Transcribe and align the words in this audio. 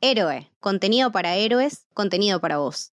Héroe, 0.00 0.48
contenido 0.60 1.10
para 1.10 1.34
héroes, 1.34 1.88
contenido 1.92 2.40
para 2.40 2.58
vos. 2.58 2.92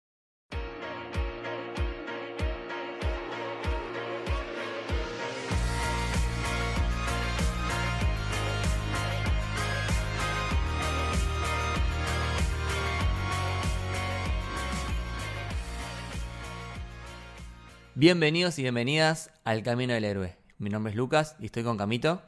Bienvenidos 17.95 18.57
y 18.59 18.61
bienvenidas 18.61 19.29
al 19.43 19.61
Camino 19.61 19.93
del 19.93 20.05
Héroe. 20.05 20.37
Mi 20.57 20.69
nombre 20.69 20.91
es 20.91 20.95
Lucas 20.95 21.35
y 21.41 21.47
estoy 21.47 21.63
con 21.63 21.77
Camito. 21.77 22.21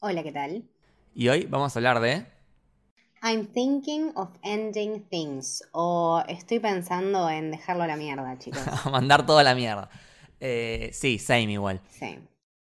Hola, 0.00 0.24
¿qué 0.24 0.32
tal? 0.32 0.64
Y 1.14 1.28
hoy 1.28 1.46
vamos 1.46 1.76
a 1.76 1.78
hablar 1.78 2.00
de... 2.00 2.39
I'm 3.22 3.46
thinking 3.46 4.12
of 4.16 4.30
ending 4.42 5.04
things. 5.10 5.62
O 5.72 6.22
estoy 6.28 6.58
pensando 6.58 7.28
en 7.28 7.50
dejarlo 7.50 7.82
a 7.82 7.86
la 7.86 7.96
mierda, 7.96 8.38
chicos. 8.38 8.62
mandar 8.90 9.26
todo 9.26 9.38
a 9.38 9.42
la 9.42 9.54
mierda. 9.54 9.90
Eh, 10.40 10.90
sí, 10.92 11.18
same 11.18 11.52
igual. 11.52 11.80
Sí. 11.90 12.18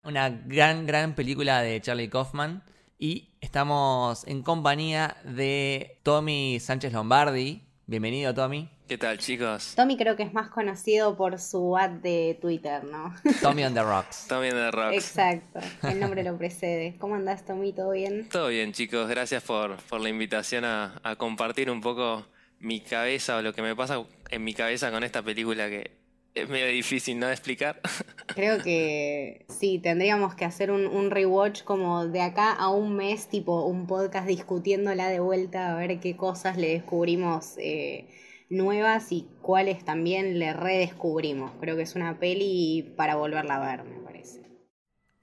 Una 0.03 0.29
gran, 0.29 0.85
gran 0.85 1.13
película 1.15 1.61
de 1.61 1.81
Charlie 1.81 2.09
Kaufman. 2.09 2.63
Y 2.97 3.35
estamos 3.41 4.25
en 4.25 4.41
compañía 4.43 5.17
de 5.25 5.99
Tommy 6.03 6.59
Sánchez 6.61 6.93
Lombardi. 6.93 7.61
Bienvenido, 7.87 8.33
Tommy. 8.33 8.67
¿Qué 8.87 8.97
tal, 8.97 9.19
chicos? 9.19 9.73
Tommy 9.75 9.95
creo 9.95 10.15
que 10.15 10.23
es 10.23 10.33
más 10.33 10.49
conocido 10.49 11.15
por 11.15 11.37
su 11.39 11.77
ad 11.77 11.91
de 11.91 12.35
Twitter, 12.41 12.83
¿no? 12.83 13.13
Tommy 13.43 13.63
on 13.63 13.75
the 13.75 13.83
Rocks. 13.83 14.25
Tommy 14.27 14.49
on 14.49 14.55
the 14.55 14.71
Rocks. 14.71 14.95
Exacto, 14.95 15.59
el 15.83 15.99
nombre 15.99 16.23
lo 16.23 16.35
precede. 16.35 16.95
¿Cómo 16.97 17.13
andás, 17.13 17.45
Tommy? 17.45 17.73
¿Todo 17.73 17.91
bien? 17.91 18.27
Todo 18.29 18.47
bien, 18.47 18.73
chicos. 18.73 19.07
Gracias 19.07 19.43
por, 19.43 19.77
por 19.83 20.01
la 20.01 20.09
invitación 20.09 20.65
a, 20.65 20.99
a 21.03 21.15
compartir 21.15 21.69
un 21.69 21.81
poco 21.81 22.25
mi 22.59 22.81
cabeza 22.81 23.37
o 23.37 23.43
lo 23.43 23.53
que 23.53 23.61
me 23.61 23.75
pasa 23.75 24.03
en 24.31 24.43
mi 24.43 24.55
cabeza 24.55 24.89
con 24.89 25.03
esta 25.03 25.21
película 25.21 25.69
que 25.69 25.91
es 26.35 26.49
medio 26.49 26.67
difícil 26.67 27.17
no 27.17 27.27
de 27.27 27.33
explicar. 27.33 27.81
Creo 28.27 28.61
que 28.61 29.45
sí, 29.47 29.79
tendríamos 29.79 30.35
que 30.35 30.43
hacer 30.43 30.69
un, 30.69 30.85
un, 30.85 31.09
rewatch 31.09 31.63
como 31.63 32.05
de 32.05 32.21
acá 32.21 32.51
a 32.51 32.69
un 32.69 32.95
mes, 32.95 33.29
tipo 33.29 33.65
un 33.65 33.87
podcast 33.87 34.27
discutiéndola 34.27 35.07
de 35.07 35.21
vuelta, 35.21 35.71
a 35.71 35.75
ver 35.77 35.99
qué 36.01 36.17
cosas 36.17 36.57
le 36.57 36.69
descubrimos 36.69 37.53
eh, 37.57 38.09
nuevas 38.49 39.11
y 39.11 39.27
cuáles 39.41 39.85
también 39.85 40.37
le 40.37 40.53
redescubrimos. 40.53 41.51
Creo 41.61 41.77
que 41.77 41.83
es 41.83 41.95
una 41.95 42.19
peli 42.19 42.93
para 42.97 43.15
volverla 43.15 43.55
a 43.55 43.77
ver, 43.77 43.85
me 43.85 43.99
parece. 44.01 44.43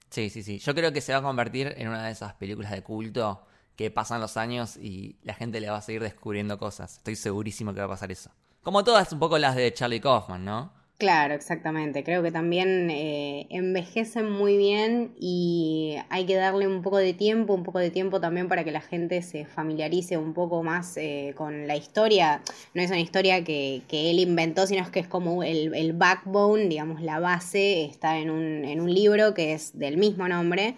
Sí, 0.09 0.31
sí, 0.31 0.41
sí. 0.41 0.57
Yo 0.57 0.73
creo 0.73 0.91
que 0.91 1.01
se 1.01 1.13
va 1.13 1.19
a 1.19 1.23
convertir 1.23 1.75
en 1.77 1.89
una 1.89 2.05
de 2.05 2.11
esas 2.11 2.33
películas 2.33 2.71
de 2.71 2.81
culto 2.81 3.45
que 3.75 3.91
pasan 3.91 4.19
los 4.19 4.37
años 4.37 4.77
y 4.77 5.19
la 5.23 5.35
gente 5.35 5.59
le 5.59 5.69
va 5.69 5.77
a 5.77 5.81
seguir 5.81 6.01
descubriendo 6.01 6.57
cosas. 6.57 6.97
Estoy 6.97 7.15
segurísimo 7.15 7.73
que 7.73 7.79
va 7.79 7.85
a 7.85 7.89
pasar 7.89 8.11
eso. 8.11 8.31
Como 8.63 8.83
todas 8.83 9.11
un 9.11 9.19
poco 9.19 9.37
las 9.37 9.55
de 9.55 9.73
Charlie 9.73 9.99
Kaufman, 9.99 10.45
¿no? 10.45 10.82
Claro, 10.97 11.33
exactamente. 11.33 12.03
Creo 12.03 12.23
que 12.23 12.31
también 12.31 12.89
eh, 12.89 13.47
envejecen 13.49 14.29
muy 14.31 14.57
bien 14.57 15.13
y 15.19 15.97
hay 16.09 16.25
que 16.25 16.35
darle 16.35 16.67
un 16.67 16.81
poco 16.81 16.97
de 16.97 17.13
tiempo, 17.13 17.53
un 17.53 17.63
poco 17.63 17.79
de 17.79 17.89
tiempo 17.89 18.21
también 18.21 18.47
para 18.47 18.63
que 18.63 18.71
la 18.71 18.79
gente 18.79 19.21
se 19.21 19.45
familiarice 19.45 20.17
un 20.17 20.33
poco 20.33 20.63
más 20.63 20.95
eh, 20.97 21.33
con 21.35 21.67
la 21.67 21.75
historia. 21.75 22.41
No 22.73 22.81
es 22.81 22.89
una 22.89 22.99
historia 22.99 23.43
que, 23.43 23.81
él 23.91 24.19
inventó, 24.19 24.65
sino 24.67 24.89
que 24.91 24.99
es 25.01 25.07
como 25.07 25.43
el, 25.43 25.73
el, 25.75 25.93
backbone, 25.93 26.69
digamos, 26.69 27.01
la 27.01 27.19
base 27.19 27.85
está 27.85 28.17
en 28.19 28.29
un, 28.29 28.63
en 28.63 28.79
un 28.79 28.93
libro 28.93 29.33
que 29.33 29.53
es 29.53 29.77
del 29.77 29.97
mismo 29.97 30.27
nombre. 30.27 30.75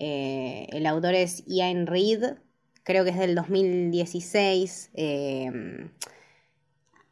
Eh, 0.00 0.66
el 0.72 0.86
autor 0.86 1.14
es 1.14 1.44
Ian 1.46 1.86
Reid, 1.86 2.24
creo 2.84 3.04
que 3.04 3.10
es 3.10 3.18
del 3.18 3.34
2016. 3.34 4.90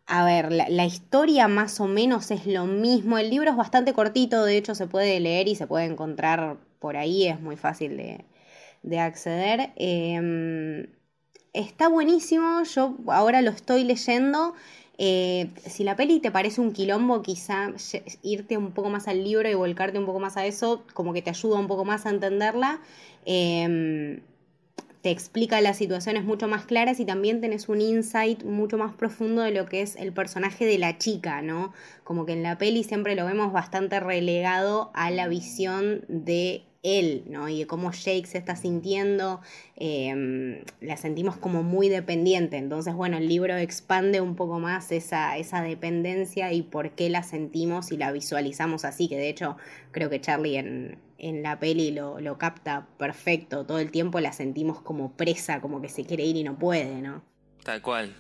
A 0.09 0.25
ver, 0.25 0.53
la, 0.53 0.85
historia 0.85 1.49
más 1.49 1.81
o 1.81 1.89
menos 1.89 2.31
es 2.31 2.47
lo 2.47 2.65
mismo. 2.67 3.19
El 3.19 3.29
libro 3.31 3.51
es 3.51 3.57
bastante 3.57 3.93
cortito, 3.93 4.45
de 4.45 4.57
hecho 4.57 4.75
se 4.77 4.87
puede 4.87 5.19
leer 5.19 5.48
y 5.48 5.57
se 5.57 5.67
puede 5.67 5.86
encontrar 5.86 6.58
por 6.79 6.97
ahí, 6.97 7.27
es 7.27 7.41
muy 7.41 7.57
fácil 7.57 7.97
de, 7.97 8.98
acceder. 9.01 9.73
Em, 9.77 10.86
está 11.53 11.89
buenísimo, 11.89 12.63
yo 12.64 12.97
ahora 13.08 13.42
lo 13.42 13.51
estoy 13.51 13.85
leyendo. 13.85 14.55
Eh, 14.98 15.51
si 15.67 15.85
la 15.85 15.97
peli 15.97 16.20
te 16.20 16.30
parece 16.30 16.61
un 16.61 16.73
quilombo, 16.73 17.23
quizá 17.23 17.73
irte 18.23 18.57
un 18.57 18.73
poco 18.73 18.91
más 18.91 19.09
al 19.09 19.25
libro 19.25 19.48
y 19.51 19.55
volcarte 19.55 19.98
un 19.98 20.07
poco 20.07 20.20
más 20.20 20.36
a 20.36 20.47
eso, 20.47 20.85
como 20.95 21.13
que 21.14 21.23
te 21.23 21.30
ayuda 21.30 21.59
un 21.59 21.67
poco 21.67 21.85
más 21.85 22.07
a 22.07 22.11
entenderla. 22.11 22.80
Em, 23.25 24.20
te 25.06 25.12
explica 25.12 25.61
las 25.61 25.77
situaciones 25.77 26.24
mucho 26.24 26.48
más 26.48 26.67
claras 26.67 26.98
y 26.98 27.05
también 27.05 27.40
tenés 27.40 27.68
un 27.68 27.80
insight 27.80 28.42
mucho 28.42 28.77
más 28.77 28.92
profundo 28.92 29.42
de 29.42 29.52
lo 29.52 29.67
que 29.67 29.80
es 29.80 29.94
el 29.94 30.12
personaje 30.12 30.67
de 30.67 30.78
la 30.78 30.98
chica, 30.98 31.42
¿no? 31.42 31.72
Como 32.02 32.27
que 32.27 32.33
en 32.33 32.42
la 32.42 32.58
peli 32.58 32.83
siempre 32.83 33.14
lo 33.14 33.24
vemos 33.24 33.52
bastante 33.52 34.00
relegado 34.00 34.90
a 34.94 35.12
la 35.12 35.28
visión 35.28 36.05
de 36.08 36.64
él, 36.83 37.22
¿no? 37.28 37.48
Y 37.48 37.61
de 37.61 37.67
cómo 37.68 37.92
Jake 37.92 38.27
se 38.27 38.39
está 38.39 38.56
sintiendo, 38.56 39.40
em, 39.77 40.64
la 40.80 40.96
sentimos 40.96 41.36
como 41.36 41.62
muy 41.62 41.88
dependiente. 41.88 42.56
Entonces, 42.56 42.92
bueno, 42.92 43.18
el 43.18 43.28
libro 43.28 43.56
expande 43.56 44.20
un 44.20 44.34
poco 44.34 44.58
más 44.58 44.90
esa, 44.90 45.36
esa 45.36 45.62
dependencia 45.62 46.52
y 46.52 46.62
por 46.62 46.90
qué 46.96 47.11
la 47.11 47.23
sentimos 47.23 47.92
y 47.92 47.96
la 47.96 48.11
visualizamos 48.11 48.84
así, 48.84 49.06
que 49.06 49.17
de 49.17 49.28
hecho 49.28 49.56
creo 49.92 50.11
que 50.11 50.20
Charlie 50.20 50.56
en, 50.56 51.05
en 51.19 51.43
la 51.43 51.59
peli 51.59 51.91
lo, 51.91 52.21
lo 52.21 52.39
capta 52.39 52.87
perfecto. 52.99 53.65
Todo 53.65 53.79
el 53.79 53.91
tiempo 53.91 54.21
la 54.21 54.33
sentimos 54.33 54.81
como 54.81 55.17
presa, 55.17 55.61
como 55.61 55.81
que 55.81 55.89
se 55.89 56.05
quiere 56.05 56.25
ir 56.25 56.37
y 56.37 56.45
no 56.45 56.59
puede, 56.59 57.01
¿no? 57.01 57.23
Tal 57.63 57.83
cual. 57.83 58.15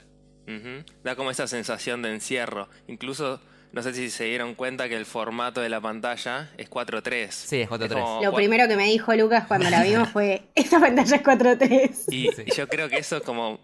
Da 1.02 1.16
como 1.16 1.30
esa 1.30 1.46
sensación 1.46 2.02
de 2.02 2.12
encierro. 2.12 2.68
Incluso, 2.86 3.40
no 3.72 3.82
sé 3.82 3.92
si 3.94 4.10
se 4.10 4.24
dieron 4.24 4.54
cuenta 4.54 4.88
que 4.88 4.96
el 4.96 5.04
formato 5.04 5.60
de 5.60 5.68
la 5.68 5.80
pantalla 5.80 6.50
es 6.56 6.70
4.3. 6.70 7.30
Sí, 7.30 7.60
es 7.62 7.68
4.3. 7.68 8.22
Lo 8.24 8.32
primero 8.32 8.68
que 8.68 8.76
me 8.76 8.86
dijo 8.86 9.14
Lucas 9.14 9.46
cuando 9.48 9.68
la 9.70 9.82
vimos 9.82 10.08
fue, 10.10 10.44
esta 10.54 10.78
pantalla 10.78 11.16
es 11.16 11.22
4.3. 11.22 12.04
Y 12.12 12.30
yo 12.52 12.68
creo 12.68 12.88
que 12.88 12.98
eso 12.98 13.16
es 13.16 13.22
como, 13.22 13.58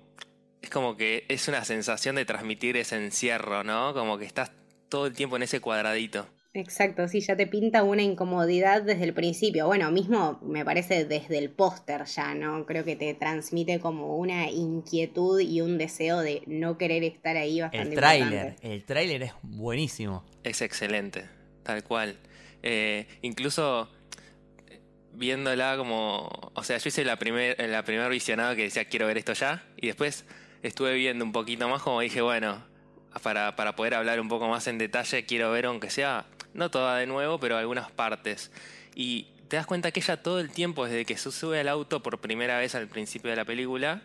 es 0.60 0.70
como 0.70 0.96
que 0.96 1.24
es 1.28 1.46
una 1.46 1.64
sensación 1.64 2.16
de 2.16 2.24
transmitir 2.24 2.76
ese 2.76 2.96
encierro, 2.96 3.62
¿no? 3.62 3.94
Como 3.94 4.18
que 4.18 4.24
estás 4.24 4.50
todo 4.88 5.06
el 5.06 5.12
tiempo 5.12 5.36
en 5.36 5.44
ese 5.44 5.60
cuadradito. 5.60 6.26
Exacto, 6.54 7.08
sí, 7.08 7.20
ya 7.20 7.34
te 7.34 7.46
pinta 7.46 7.82
una 7.82 8.02
incomodidad 8.02 8.82
desde 8.82 9.04
el 9.04 9.14
principio. 9.14 9.66
Bueno, 9.66 9.90
mismo 9.90 10.38
me 10.42 10.66
parece 10.66 11.06
desde 11.06 11.38
el 11.38 11.48
póster 11.50 12.04
ya, 12.04 12.34
¿no? 12.34 12.66
Creo 12.66 12.84
que 12.84 12.94
te 12.94 13.14
transmite 13.14 13.80
como 13.80 14.16
una 14.16 14.50
inquietud 14.50 15.40
y 15.40 15.62
un 15.62 15.78
deseo 15.78 16.20
de 16.20 16.42
no 16.46 16.76
querer 16.76 17.04
estar 17.04 17.38
ahí 17.38 17.62
bastante. 17.62 17.88
El 17.88 17.94
tráiler, 17.94 18.56
el 18.60 18.84
tráiler 18.84 19.22
es 19.22 19.32
buenísimo. 19.42 20.26
Es 20.44 20.60
excelente, 20.60 21.24
tal 21.62 21.82
cual. 21.84 22.18
Eh, 22.62 23.06
incluso 23.22 23.88
viéndola 25.14 25.76
como, 25.78 26.28
o 26.54 26.64
sea, 26.64 26.76
yo 26.76 26.88
hice 26.88 27.04
la 27.04 27.16
primer, 27.16 27.56
la 27.68 27.82
primera 27.82 28.08
visionada 28.08 28.54
que 28.56 28.64
decía 28.64 28.84
quiero 28.84 29.06
ver 29.06 29.18
esto 29.18 29.32
ya 29.32 29.64
y 29.76 29.86
después 29.86 30.26
estuve 30.62 30.94
viendo 30.94 31.24
un 31.24 31.32
poquito 31.32 31.68
más 31.68 31.82
como 31.82 32.00
dije, 32.00 32.20
bueno, 32.20 32.64
para, 33.22 33.56
para 33.56 33.76
poder 33.76 33.94
hablar 33.94 34.20
un 34.20 34.28
poco 34.28 34.48
más 34.48 34.66
en 34.68 34.78
detalle 34.78 35.24
quiero 35.26 35.50
ver 35.50 35.66
aunque 35.66 35.90
sea 35.90 36.26
no 36.54 36.70
toda 36.70 36.98
de 36.98 37.06
nuevo, 37.06 37.38
pero 37.38 37.56
algunas 37.56 37.90
partes. 37.90 38.50
Y 38.94 39.28
te 39.48 39.56
das 39.56 39.66
cuenta 39.66 39.90
que 39.90 40.00
ella 40.00 40.22
todo 40.22 40.40
el 40.40 40.50
tiempo, 40.50 40.86
desde 40.86 41.04
que 41.04 41.16
se 41.16 41.30
sube 41.30 41.60
al 41.60 41.68
auto 41.68 42.02
por 42.02 42.20
primera 42.20 42.58
vez 42.58 42.74
al 42.74 42.88
principio 42.88 43.30
de 43.30 43.36
la 43.36 43.44
película, 43.44 44.02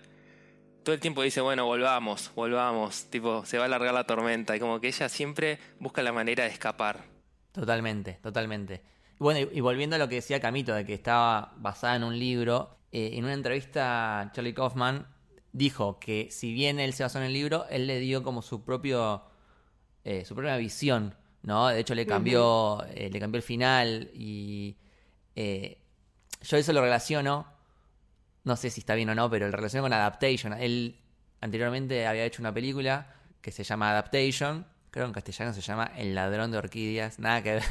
todo 0.84 0.94
el 0.94 1.02
tiempo 1.02 1.22
dice, 1.22 1.42
bueno, 1.42 1.66
volvamos, 1.66 2.32
volvamos, 2.36 3.06
tipo, 3.10 3.46
se 3.46 3.58
va 3.58 3.64
a 3.64 3.68
alargar 3.68 3.94
la 3.94 4.06
tormenta, 4.06 4.56
y 4.56 4.60
como 4.60 4.80
que 4.80 4.88
ella 4.88 5.10
siempre 5.10 5.60
busca 5.80 6.02
la 6.02 6.14
manera 6.14 6.46
de 6.46 6.50
escapar. 6.50 7.04
Totalmente, 7.52 8.20
totalmente. 8.24 8.82
Bueno, 9.20 9.50
y 9.52 9.60
volviendo 9.62 9.96
a 9.96 10.00
lo 10.00 10.08
que 10.08 10.16
decía 10.16 10.40
Camito, 10.40 10.74
de 10.74 10.86
que 10.86 10.94
estaba 10.94 11.54
basada 11.58 11.96
en 11.96 12.04
un 12.04 12.18
libro, 12.18 12.78
eh, 12.92 13.12
en 13.14 13.26
una 13.26 13.34
entrevista 13.34 14.32
Charlie 14.34 14.54
Kaufman 14.54 15.08
dijo 15.52 16.00
que 16.00 16.30
si 16.30 16.54
bien 16.54 16.80
él 16.80 16.94
se 16.94 17.04
basó 17.04 17.18
en 17.18 17.26
el 17.26 17.34
libro, 17.34 17.66
él 17.70 17.88
le 17.88 18.00
dio 18.00 18.24
como 18.24 18.42
su 18.42 18.64
propio, 18.64 19.24
eh, 20.04 20.24
su 20.24 20.36
propia 20.36 20.56
visión 20.58 21.16
¿no? 21.44 21.68
De 21.68 21.80
hecho 21.80 21.96
le 21.96 22.06
cambió, 22.06 22.86
eh, 22.94 23.10
le 23.10 23.20
cambió 23.20 23.38
el 23.38 23.44
final 23.44 24.10
y 24.14 24.76
eh, 25.36 25.78
yo 26.42 26.58
eso 26.58 26.74
lo 26.74 26.82
relaciono, 26.82 27.48
no 28.44 28.56
sé 28.56 28.70
si 28.70 28.82
está 28.82 28.96
bien 28.96 29.10
o 29.10 29.16
no, 29.16 29.30
pero 29.30 29.48
lo 29.48 29.56
relaciono 29.56 29.84
con 29.84 29.94
Adaptation. 29.94 30.54
Él 30.54 31.00
anteriormente 31.42 32.08
había 32.08 32.26
hecho 32.26 32.42
una 32.42 32.54
película 32.54 33.14
que 33.42 33.52
se 33.52 33.64
llama 33.64 33.92
Adaptation, 33.92 34.66
creo 34.92 35.06
que 35.06 35.10
en 35.10 35.14
castellano 35.14 35.54
se 35.54 35.62
llama 35.62 35.92
El 35.98 36.16
ladrón 36.16 36.52
de 36.52 36.58
orquídeas, 36.58 37.20
nada 37.20 37.42
que 37.44 37.54
ver. 37.54 37.64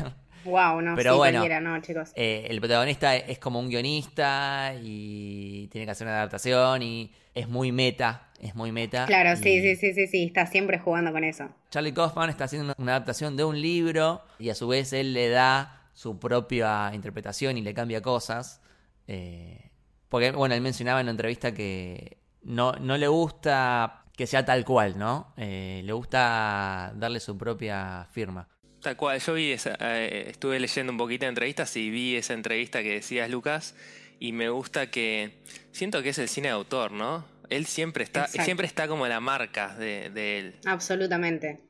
Wow, 0.44 0.80
no, 0.80 0.94
pero 0.94 1.16
bueno, 1.16 1.44
no, 1.60 1.80
chicos. 1.80 2.12
Eh, 2.14 2.46
el 2.48 2.60
protagonista 2.60 3.16
es 3.16 3.38
como 3.38 3.58
un 3.58 3.68
guionista 3.68 4.74
y 4.80 5.66
tiene 5.72 5.86
que 5.86 5.90
hacer 5.90 6.06
una 6.06 6.18
adaptación 6.18 6.82
y 6.82 7.12
es 7.34 7.48
muy 7.48 7.72
meta, 7.72 8.25
es 8.41 8.55
muy 8.55 8.73
meta. 8.73 9.06
Claro, 9.06 9.37
sí, 9.37 9.61
sí, 9.61 9.77
sí, 9.77 9.94
sí, 9.94 10.06
sí, 10.06 10.25
está 10.25 10.47
siempre 10.47 10.79
jugando 10.79 11.12
con 11.12 11.25
eso. 11.25 11.49
Charlie 11.71 11.93
Kaufman 11.93 12.31
está 12.31 12.44
haciendo 12.44 12.75
una 12.79 12.93
adaptación 12.93 13.37
de 13.37 13.44
un 13.44 13.61
libro 13.61 14.23
y 14.38 14.50
a 14.50 14.55
su 14.55 14.69
vez 14.69 14.93
él 14.93 15.12
le 15.12 15.29
da 15.29 15.91
su 15.94 16.19
propia 16.19 16.91
interpretación 16.93 17.56
y 17.56 17.62
le 17.62 17.73
cambia 17.75 18.03
cosas. 18.03 18.61
Eh, 19.06 19.71
porque, 20.09 20.33
bueno, 20.33 20.55
él 20.55 20.61
mencionaba 20.61 21.00
en 21.00 21.06
una 21.06 21.12
entrevista 21.12 21.55
que 21.55 22.19
no, 22.43 22.73
no 22.73 22.97
le 22.97 23.09
gusta 23.09 24.05
que 24.17 24.27
sea 24.27 24.44
tal 24.44 24.65
cual, 24.65 24.99
¿no? 24.99 25.35
Eh, 25.37 25.83
le 25.85 25.93
gusta 25.93 26.93
darle 26.97 27.21
su 27.21 27.37
propia 27.37 28.06
firma. 28.11 28.49
Tal 28.81 28.97
cual, 28.97 29.21
yo 29.21 29.35
vi 29.35 29.53
esa, 29.53 29.77
eh, 29.81 30.31
estuve 30.31 30.59
leyendo 30.59 30.93
un 30.93 30.99
poquito 30.99 31.27
de 31.27 31.31
entrevistas 31.31 31.77
y 31.77 31.91
vi 31.91 32.17
esa 32.17 32.33
entrevista 32.35 32.83
que 32.83 32.94
decías, 32.94 33.29
Lucas, 33.29 33.75
y 34.19 34.33
me 34.33 34.49
gusta 34.49 34.91
que 34.91 35.43
siento 35.73 36.03
que 36.03 36.11
es 36.11 36.19
el 36.19 36.29
cine 36.29 36.49
de 36.49 36.55
autor, 36.55 36.93
¿no? 36.93 37.25
Él 37.50 37.66
siempre 37.66 38.04
está, 38.04 38.22
Exacto. 38.22 38.44
siempre 38.44 38.66
está 38.66 38.88
como 38.88 39.06
la 39.06 39.20
marca 39.20 39.75
de, 39.76 40.10
de 40.10 40.38
él. 40.38 40.60
Absolutamente. 40.64 41.60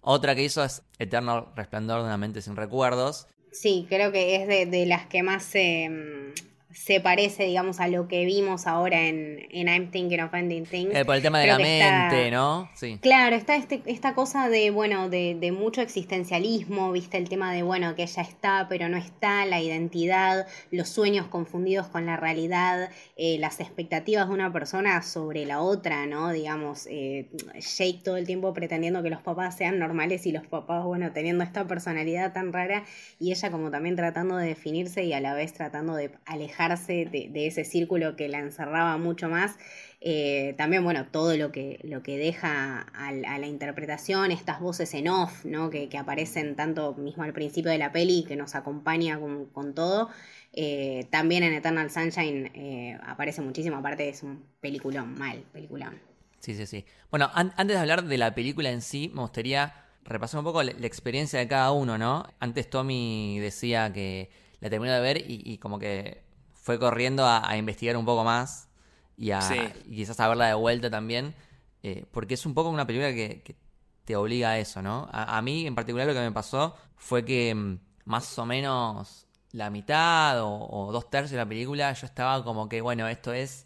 Otra 0.00 0.34
que 0.34 0.44
hizo 0.44 0.64
es 0.64 0.82
Eterno 0.98 1.52
Resplandor 1.56 2.00
de 2.00 2.06
una 2.06 2.16
mente 2.16 2.40
sin 2.42 2.56
recuerdos. 2.56 3.26
Sí, 3.52 3.86
creo 3.88 4.12
que 4.12 4.36
es 4.36 4.48
de, 4.48 4.66
de 4.66 4.86
las 4.86 5.06
que 5.06 5.22
más 5.22 5.42
se, 5.42 5.88
mm, 5.88 6.47
se 6.70 7.00
parece, 7.00 7.44
digamos, 7.44 7.80
a 7.80 7.88
lo 7.88 8.08
que 8.08 8.26
vimos 8.26 8.66
ahora 8.66 9.06
en, 9.08 9.46
en 9.50 9.68
I'm 9.68 9.90
Thinking 9.90 10.20
of 10.20 10.34
Ending 10.34 10.66
Things. 10.66 10.94
Eh, 10.94 11.02
por 11.06 11.14
el 11.16 11.22
tema 11.22 11.40
de 11.40 11.46
la 11.46 11.56
está- 11.56 12.08
mente, 12.10 12.30
¿no? 12.30 12.68
Sí. 12.74 12.98
Claro, 13.00 13.36
está 13.36 13.56
este, 13.56 13.80
esta 13.86 14.14
cosa 14.14 14.50
de, 14.50 14.70
bueno, 14.70 15.08
de, 15.08 15.34
de 15.40 15.50
mucho 15.50 15.80
existencialismo, 15.80 16.92
viste, 16.92 17.16
el 17.16 17.28
tema 17.30 17.54
de, 17.54 17.62
bueno, 17.62 17.94
que 17.94 18.02
ella 18.02 18.22
está, 18.22 18.66
pero 18.68 18.90
no 18.90 18.98
está, 18.98 19.46
la 19.46 19.62
identidad, 19.62 20.46
los 20.70 20.90
sueños 20.90 21.26
confundidos 21.28 21.86
con 21.86 22.04
la 22.04 22.18
realidad, 22.18 22.90
eh, 23.16 23.38
las 23.38 23.60
expectativas 23.60 24.28
de 24.28 24.34
una 24.34 24.52
persona 24.52 25.00
sobre 25.00 25.46
la 25.46 25.62
otra, 25.62 26.04
¿no? 26.04 26.32
Digamos, 26.32 26.86
eh, 26.90 27.30
Jake 27.54 28.00
todo 28.04 28.18
el 28.18 28.26
tiempo 28.26 28.52
pretendiendo 28.52 29.02
que 29.02 29.08
los 29.08 29.22
papás 29.22 29.56
sean 29.56 29.78
normales 29.78 30.26
y 30.26 30.32
los 30.32 30.46
papás, 30.46 30.84
bueno, 30.84 31.12
teniendo 31.12 31.44
esta 31.44 31.66
personalidad 31.66 32.34
tan 32.34 32.52
rara 32.52 32.84
y 33.18 33.32
ella 33.32 33.50
como 33.50 33.70
también 33.70 33.96
tratando 33.96 34.36
de 34.36 34.48
definirse 34.48 35.04
y 35.04 35.14
a 35.14 35.20
la 35.20 35.32
vez 35.32 35.54
tratando 35.54 35.94
de 35.94 36.10
alejarse 36.26 36.57
de, 36.66 37.46
ese 37.46 37.64
círculo 37.64 38.16
que 38.16 38.28
la 38.28 38.38
encerraba 38.40 38.98
mucho 38.98 39.28
más. 39.28 39.56
Eh, 40.00 40.54
también, 40.56 40.84
bueno, 40.84 41.06
todo 41.10 41.36
lo 41.36 41.50
que, 41.50 41.80
lo 41.82 42.02
que 42.02 42.18
deja 42.18 42.80
a, 42.94 43.12
la 43.12 43.46
interpretación, 43.46 44.30
estas 44.30 44.60
voces 44.60 44.94
en 44.94 45.08
off, 45.08 45.44
¿no? 45.44 45.70
Que, 45.70 45.88
aparecen 45.98 46.56
tanto 46.56 46.94
mismo 46.94 47.22
al 47.22 47.32
principio 47.32 47.70
de 47.70 47.78
la 47.78 47.92
peli, 47.92 48.24
que 48.26 48.36
nos 48.36 48.54
acompaña 48.54 49.18
con, 49.18 49.74
todo. 49.74 50.10
Eh, 50.52 51.06
también 51.10 51.42
en 51.42 51.54
Eternal 51.54 51.90
Sunshine 51.90 52.50
eh, 52.54 52.98
aparece 53.02 53.40
muchísimo, 53.40 53.76
aparte 53.76 54.08
es 54.08 54.22
un 54.22 54.44
peliculón, 54.60 55.14
mal, 55.14 55.44
peliculón. 55.52 56.00
Sí, 56.40 56.54
sí, 56.54 56.66
sí. 56.66 56.84
Bueno, 57.10 57.30
an- 57.34 57.52
antes 57.56 57.76
de 57.76 57.80
hablar 57.80 58.04
de 58.04 58.18
la 58.18 58.34
película 58.34 58.70
en 58.70 58.82
sí, 58.82 59.10
me 59.14 59.20
gustaría 59.22 59.74
repasar 60.04 60.38
un 60.38 60.44
poco 60.44 60.62
la, 60.62 60.72
experiencia 60.86 61.38
de 61.38 61.48
cada 61.48 61.72
uno, 61.72 61.98
¿no? 61.98 62.26
Antes 62.40 62.70
Tommy 62.70 63.38
decía 63.40 63.92
que 63.92 64.30
la 64.60 64.70
terminó 64.70 64.92
de 64.92 65.00
ver 65.00 65.24
y 65.26 65.58
como 65.58 65.78
que 65.78 66.27
fue 66.68 66.78
corriendo 66.78 67.24
a, 67.24 67.48
a 67.48 67.56
investigar 67.56 67.96
un 67.96 68.04
poco 68.04 68.24
más 68.24 68.68
y, 69.16 69.30
a, 69.30 69.40
Sí. 69.40 69.56
y 69.86 69.96
quizás 69.96 70.20
a 70.20 70.28
verla 70.28 70.48
de 70.48 70.52
vuelta 70.54 70.90
también, 70.90 71.34
eh, 71.82 72.04
porque 72.10 72.34
es 72.34 72.44
un 72.44 72.52
poco 72.52 72.68
una 72.68 72.86
película 72.86 73.08
que, 73.14 73.40
que 73.42 73.56
te 74.04 74.16
obliga 74.16 74.50
a 74.50 74.58
eso, 74.58 74.82
¿no? 74.82 75.08
A, 75.10 75.38
a 75.38 75.40
mí 75.40 75.66
en 75.66 75.74
particular 75.74 76.06
lo 76.06 76.12
que 76.12 76.20
me 76.20 76.30
pasó 76.30 76.76
fue 76.94 77.24
que 77.24 77.54
mm, 77.54 77.78
más 78.04 78.38
o 78.38 78.44
menos 78.44 79.26
la 79.52 79.70
mitad 79.70 80.42
o, 80.42 80.68
o 80.70 80.92
dos 80.92 81.08
tercios 81.08 81.30
de 81.30 81.36
la 81.38 81.46
película 81.48 81.90
yo 81.94 82.04
estaba 82.06 82.44
como 82.44 82.68
que, 82.68 82.82
bueno, 82.82 83.08
esto 83.08 83.32
es 83.32 83.64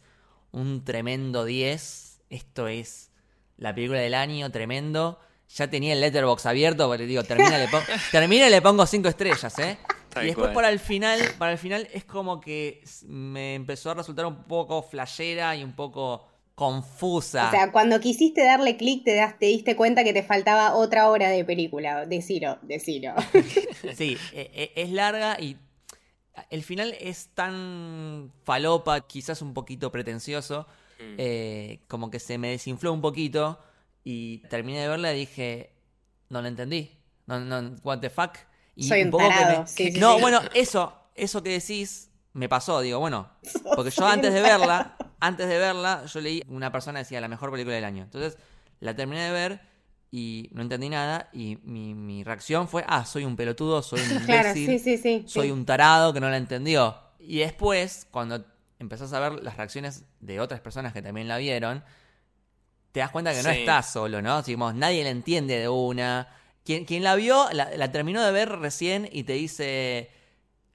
un 0.52 0.84
tremendo 0.84 1.44
10, 1.44 2.20
esto 2.30 2.68
es 2.68 3.10
la 3.56 3.74
película 3.74 3.98
del 3.98 4.14
año, 4.14 4.48
tremendo. 4.52 5.18
Ya 5.56 5.68
tenía 5.68 5.92
el 5.94 6.00
letterbox 6.00 6.46
abierto, 6.46 6.86
porque 6.86 7.04
digo, 7.04 7.24
termina, 7.24 7.58
le, 7.58 7.66
pon- 7.66 7.82
termina 8.12 8.46
y 8.46 8.50
le 8.50 8.62
pongo 8.62 8.86
5 8.86 9.08
estrellas, 9.08 9.58
¿eh? 9.58 9.76
Tal 10.12 10.24
y 10.24 10.26
después 10.28 10.46
cual. 10.48 10.54
para 10.54 10.68
el 10.70 10.78
final, 10.78 11.20
para 11.38 11.52
el 11.52 11.58
final 11.58 11.88
es 11.92 12.04
como 12.04 12.40
que 12.40 12.82
me 13.06 13.54
empezó 13.54 13.90
a 13.90 13.94
resultar 13.94 14.26
un 14.26 14.44
poco 14.44 14.82
flashera 14.82 15.56
y 15.56 15.64
un 15.64 15.72
poco 15.74 16.26
confusa. 16.54 17.48
O 17.48 17.50
sea, 17.50 17.72
cuando 17.72 17.98
quisiste 17.98 18.44
darle 18.44 18.76
clic 18.76 19.04
te, 19.04 19.14
das- 19.14 19.38
te 19.38 19.46
diste 19.46 19.74
cuenta 19.74 20.04
que 20.04 20.12
te 20.12 20.22
faltaba 20.22 20.74
otra 20.74 21.08
hora 21.10 21.28
de 21.30 21.44
película. 21.44 22.04
Decilo, 22.06 22.58
decilo. 22.62 23.14
Sí, 23.96 24.16
e- 24.32 24.50
e- 24.54 24.82
es 24.82 24.90
larga 24.90 25.40
y 25.40 25.56
el 26.50 26.62
final 26.62 26.94
es 27.00 27.28
tan 27.34 28.32
falopa, 28.44 29.00
quizás 29.06 29.42
un 29.42 29.54
poquito 29.54 29.90
pretencioso, 29.92 30.66
Mm. 30.98 31.14
eh, 31.18 31.80
como 31.88 32.10
que 32.10 32.20
se 32.20 32.38
me 32.38 32.50
desinfló 32.50 32.92
un 32.92 33.00
poquito 33.00 33.58
y 34.04 34.38
terminé 34.48 34.80
de 34.82 34.88
verla 34.88 35.12
y 35.12 35.20
dije, 35.20 35.72
no 36.28 36.40
la 36.42 36.48
entendí, 36.48 36.90
no, 37.26 37.40
no, 37.40 37.76
what 37.82 37.98
the 37.98 38.08
fuck. 38.10 38.36
Y 38.74 38.88
Soy 38.88 39.02
un 39.02 39.10
poco 39.10 39.24
que 39.24 39.30
tarado, 39.30 39.62
me- 39.62 39.68
sí, 39.68 39.92
sí, 39.92 40.00
no, 40.00 40.14
sí. 40.16 40.20
bueno, 40.20 40.40
eso, 40.54 40.94
eso 41.14 41.42
que 41.42 41.50
decís 41.50 42.10
me 42.32 42.48
pasó, 42.48 42.80
digo, 42.80 42.98
bueno, 42.98 43.28
porque 43.76 43.90
yo 43.90 44.06
antes 44.06 44.32
de 44.32 44.40
verla, 44.40 44.96
antes 45.20 45.48
de 45.48 45.58
verla, 45.58 46.04
yo 46.06 46.20
leí 46.20 46.42
una 46.48 46.72
persona 46.72 47.00
decía 47.00 47.20
la 47.20 47.28
mejor 47.28 47.50
película 47.50 47.74
del 47.74 47.84
año. 47.84 48.02
Entonces, 48.04 48.38
la 48.80 48.96
terminé 48.96 49.22
de 49.24 49.30
ver 49.30 49.60
y 50.10 50.48
no 50.52 50.62
entendí 50.62 50.88
nada 50.88 51.28
y 51.32 51.58
mi, 51.64 51.94
mi 51.94 52.24
reacción 52.24 52.68
fue, 52.68 52.84
ah, 52.88 53.04
soy 53.04 53.24
un 53.24 53.36
pelotudo, 53.36 53.82
soy 53.82 54.00
un 54.00 54.08
claro, 54.26 54.48
imbécil, 54.48 54.78
sí, 54.78 54.78
sí, 54.78 54.98
sí. 54.98 55.24
soy 55.26 55.46
sí. 55.48 55.52
un 55.52 55.64
tarado 55.66 56.12
que 56.12 56.20
no 56.20 56.30
la 56.30 56.36
entendió. 56.38 56.96
Y 57.18 57.38
después, 57.38 58.06
cuando 58.10 58.44
empezás 58.78 59.12
a 59.12 59.20
ver 59.20 59.42
las 59.44 59.56
reacciones 59.56 60.04
de 60.20 60.40
otras 60.40 60.60
personas 60.60 60.92
que 60.92 61.02
también 61.02 61.28
la 61.28 61.36
vieron, 61.36 61.84
te 62.90 63.00
das 63.00 63.10
cuenta 63.10 63.32
que 63.32 63.42
no 63.42 63.50
estás 63.50 63.92
solo, 63.92 64.20
¿no? 64.20 64.42
Digamos, 64.42 64.74
nadie 64.74 65.02
la 65.04 65.10
entiende 65.10 65.58
de 65.58 65.68
una. 65.68 66.28
Quien, 66.64 66.84
quien 66.84 67.02
la 67.02 67.14
vio, 67.16 67.48
la, 67.52 67.76
la 67.76 67.92
terminó 67.92 68.22
de 68.22 68.32
ver 68.32 68.48
recién 68.50 69.08
y 69.10 69.24
te 69.24 69.34
dice, 69.34 70.10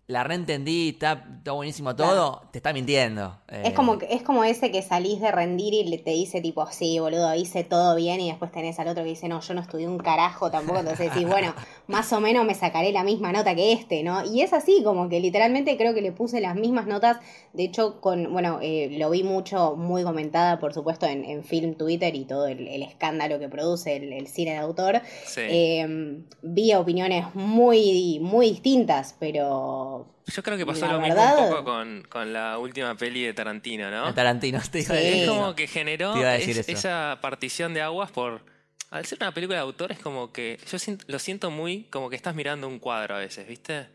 la 0.07 0.23
reentendí, 0.23 0.89
está, 0.89 1.25
está 1.39 1.51
buenísimo 1.51 1.93
todo, 1.93 2.43
te 2.51 2.59
está 2.59 2.71
mintiendo. 2.71 3.37
Es 3.49 3.71
Eh, 3.71 3.73
como, 3.73 3.97
que- 3.97 4.07
es 4.13 4.21
como 4.23 4.45
ese 4.45 4.71
que 4.71 4.81
salís 4.81 5.19
de 5.19 5.33
rendir 5.33 5.73
y 5.73 5.83
le- 5.83 5.97
te 5.97 6.11
dice 6.11 6.39
tipo, 6.39 6.65
sí, 6.71 6.97
boludo, 6.99 7.35
hice 7.35 7.65
todo 7.65 7.93
bien 7.97 8.21
y 8.21 8.29
después 8.29 8.49
tenés 8.53 8.79
al 8.79 8.87
otro 8.87 9.03
que 9.03 9.09
dice, 9.09 9.27
no, 9.27 9.41
yo 9.41 9.53
no 9.53 9.59
estudié 9.59 9.85
un 9.85 9.97
carajo 9.97 10.49
tampoco, 10.49 10.79
entonces 10.79 11.09
decís, 11.13 11.27
bueno, 11.27 11.53
más 11.87 12.13
o 12.13 12.21
menos 12.21 12.45
me 12.45 12.53
sacaré 12.55 12.93
la 12.93 13.03
misma 13.03 13.33
nota 13.33 13.53
que 13.53 13.73
este, 13.73 14.01
¿no? 14.03 14.23
Y 14.25 14.41
es 14.43 14.53
así, 14.53 14.81
como 14.81 15.09
que 15.09 15.19
literalmente 15.19 15.75
creo 15.75 15.93
que 15.93 16.01
le 16.01 16.13
puse 16.13 16.39
las 16.39 16.55
mismas 16.55 16.87
notas, 16.87 17.17
de 17.51 17.65
hecho, 17.65 17.99
con, 17.99 18.31
bueno, 18.31 18.59
eh, 18.61 18.87
lo 18.97 19.09
vi 19.09 19.23
mucho, 19.23 19.75
muy 19.75 20.03
comentada, 20.03 20.57
por 20.57 20.73
supuesto, 20.73 21.05
en, 21.05 21.25
en 21.25 21.43
Film 21.43 21.75
Twitter 21.75 22.15
y 22.15 22.23
todo 22.23 22.47
el, 22.47 22.65
el 22.69 22.81
escándalo 22.83 23.39
que 23.39 23.49
produce 23.49 23.97
el, 23.97 24.13
el 24.13 24.27
cine 24.27 24.51
de 24.51 24.57
autor. 24.57 25.01
Sí. 25.25 25.41
Eh, 25.43 26.21
vi 26.43 26.73
opiniones 26.75 27.25
muy, 27.35 28.19
muy 28.21 28.51
distintas, 28.51 29.13
pero... 29.19 29.96
Yo 30.27 30.43
creo 30.43 30.57
que 30.57 30.65
pasó 30.65 30.87
lo 30.87 30.99
mismo 30.99 31.21
un 31.23 31.49
poco 31.49 31.63
con, 31.63 32.03
con 32.09 32.33
la 32.33 32.57
última 32.57 32.95
peli 32.95 33.23
de 33.23 33.33
Tarantino, 33.33 33.89
¿no? 33.89 34.07
de 34.07 34.13
Tarantino, 34.13 34.59
te 34.71 34.79
iba 34.81 34.93
a 34.93 34.97
Sí. 34.97 35.03
decir 35.03 35.23
Es 35.23 35.29
como 35.29 35.55
que 35.55 35.67
generó 35.67 36.15
es- 36.33 36.67
esa 36.69 37.19
partición 37.21 37.73
de 37.73 37.81
aguas 37.81 38.11
por... 38.11 38.41
Al 38.89 39.05
ser 39.05 39.17
una 39.21 39.33
película 39.33 39.57
de 39.57 39.63
autor 39.63 39.91
es 39.91 39.99
como 39.99 40.31
que... 40.31 40.59
Yo 40.69 40.77
lo 41.07 41.19
siento 41.19 41.49
muy 41.51 41.83
como 41.85 42.09
que 42.09 42.15
estás 42.15 42.35
mirando 42.35 42.67
un 42.67 42.79
cuadro 42.79 43.15
a 43.15 43.19
veces, 43.19 43.47
¿viste? 43.47 43.87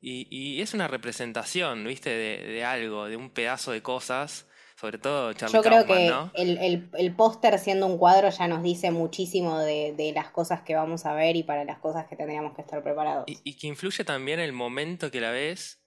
Y, 0.00 0.26
y 0.30 0.60
es 0.60 0.74
una 0.74 0.86
representación, 0.88 1.84
¿viste? 1.84 2.10
De, 2.10 2.38
de 2.46 2.64
algo, 2.64 3.06
de 3.06 3.16
un 3.16 3.30
pedazo 3.30 3.72
de 3.72 3.80
cosas. 3.82 4.46
Sobre 4.84 4.98
todo 4.98 5.32
Charlie 5.32 5.54
Yo 5.54 5.62
creo 5.62 5.78
Kaufman, 5.86 5.98
que 5.98 6.08
¿no? 6.10 6.30
el, 6.34 6.58
el- 6.58 6.88
el 6.92 7.16
póster 7.16 7.58
siendo 7.58 7.86
un 7.86 7.96
cuadro 7.96 8.28
ya 8.28 8.46
nos 8.48 8.62
dice 8.62 8.90
muchísimo 8.90 9.58
de, 9.60 9.94
de 9.96 10.12
las 10.12 10.28
cosas 10.28 10.60
que 10.60 10.74
vamos 10.74 11.06
a 11.06 11.14
ver 11.14 11.36
y 11.36 11.42
para 11.42 11.64
las 11.64 11.78
cosas 11.78 12.06
que 12.06 12.16
tendríamos 12.16 12.54
que 12.54 12.60
estar 12.60 12.82
preparados. 12.82 13.24
Y, 13.26 13.38
y 13.44 13.54
que 13.56 13.66
influye 13.66 14.04
también 14.04 14.40
el 14.40 14.52
momento 14.52 15.10
que 15.10 15.22
la 15.22 15.30
ves 15.30 15.80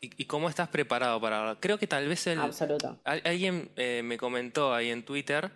y, 0.00 0.10
y 0.20 0.24
cómo 0.24 0.48
estás 0.48 0.66
preparado 0.68 1.20
para. 1.20 1.58
Creo 1.60 1.78
que 1.78 1.86
tal 1.86 2.08
vez 2.08 2.26
el, 2.26 2.40
Absoluto. 2.40 2.98
Al- 3.04 3.22
Alguien 3.24 3.70
eh, 3.76 4.00
me 4.02 4.16
comentó 4.18 4.74
ahí 4.74 4.90
en 4.90 5.04
Twitter 5.04 5.52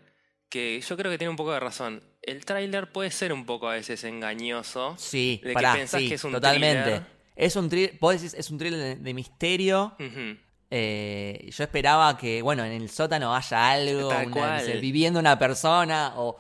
que 0.48 0.80
yo 0.80 0.96
creo 0.96 1.10
que 1.10 1.18
tiene 1.18 1.30
un 1.30 1.36
poco 1.36 1.52
de 1.52 1.58
razón. 1.58 2.00
El 2.22 2.44
tráiler 2.44 2.92
puede 2.92 3.10
ser 3.10 3.32
un 3.32 3.44
poco 3.44 3.68
a 3.68 3.72
veces 3.74 4.04
engañoso. 4.04 4.94
Sí, 4.98 5.40
de 5.42 5.48
que 5.48 5.54
pará, 5.54 5.74
pensás 5.74 6.00
sí, 6.00 6.08
que 6.10 6.14
es 6.14 6.22
un 6.22 6.30
totalmente. 6.30 6.82
thriller. 6.82 7.02
Es 7.34 7.56
un 7.56 7.68
thriller, 7.68 7.98
vos 8.00 8.14
decís, 8.14 8.34
es 8.34 8.48
un 8.52 8.58
thriller 8.58 8.78
de, 8.78 8.94
de 8.96 9.14
misterio. 9.14 9.96
Ujú. 9.98 10.38
Eh, 10.71 11.49
yo 11.50 11.64
esperaba 11.64 12.16
que, 12.16 12.42
bueno, 12.42 12.64
en 12.64 12.73
el 12.73 12.90
sótano 12.90 13.35
haya 13.35 13.71
algo, 13.71 14.09
Tal 14.09 14.26
una- 14.26 14.35
cual. 14.35 14.54
no 14.59 14.61
sé, 14.64 14.78
viviendo 14.78 15.21
una 15.21 15.38
persona, 15.38 16.14
o 16.16 16.37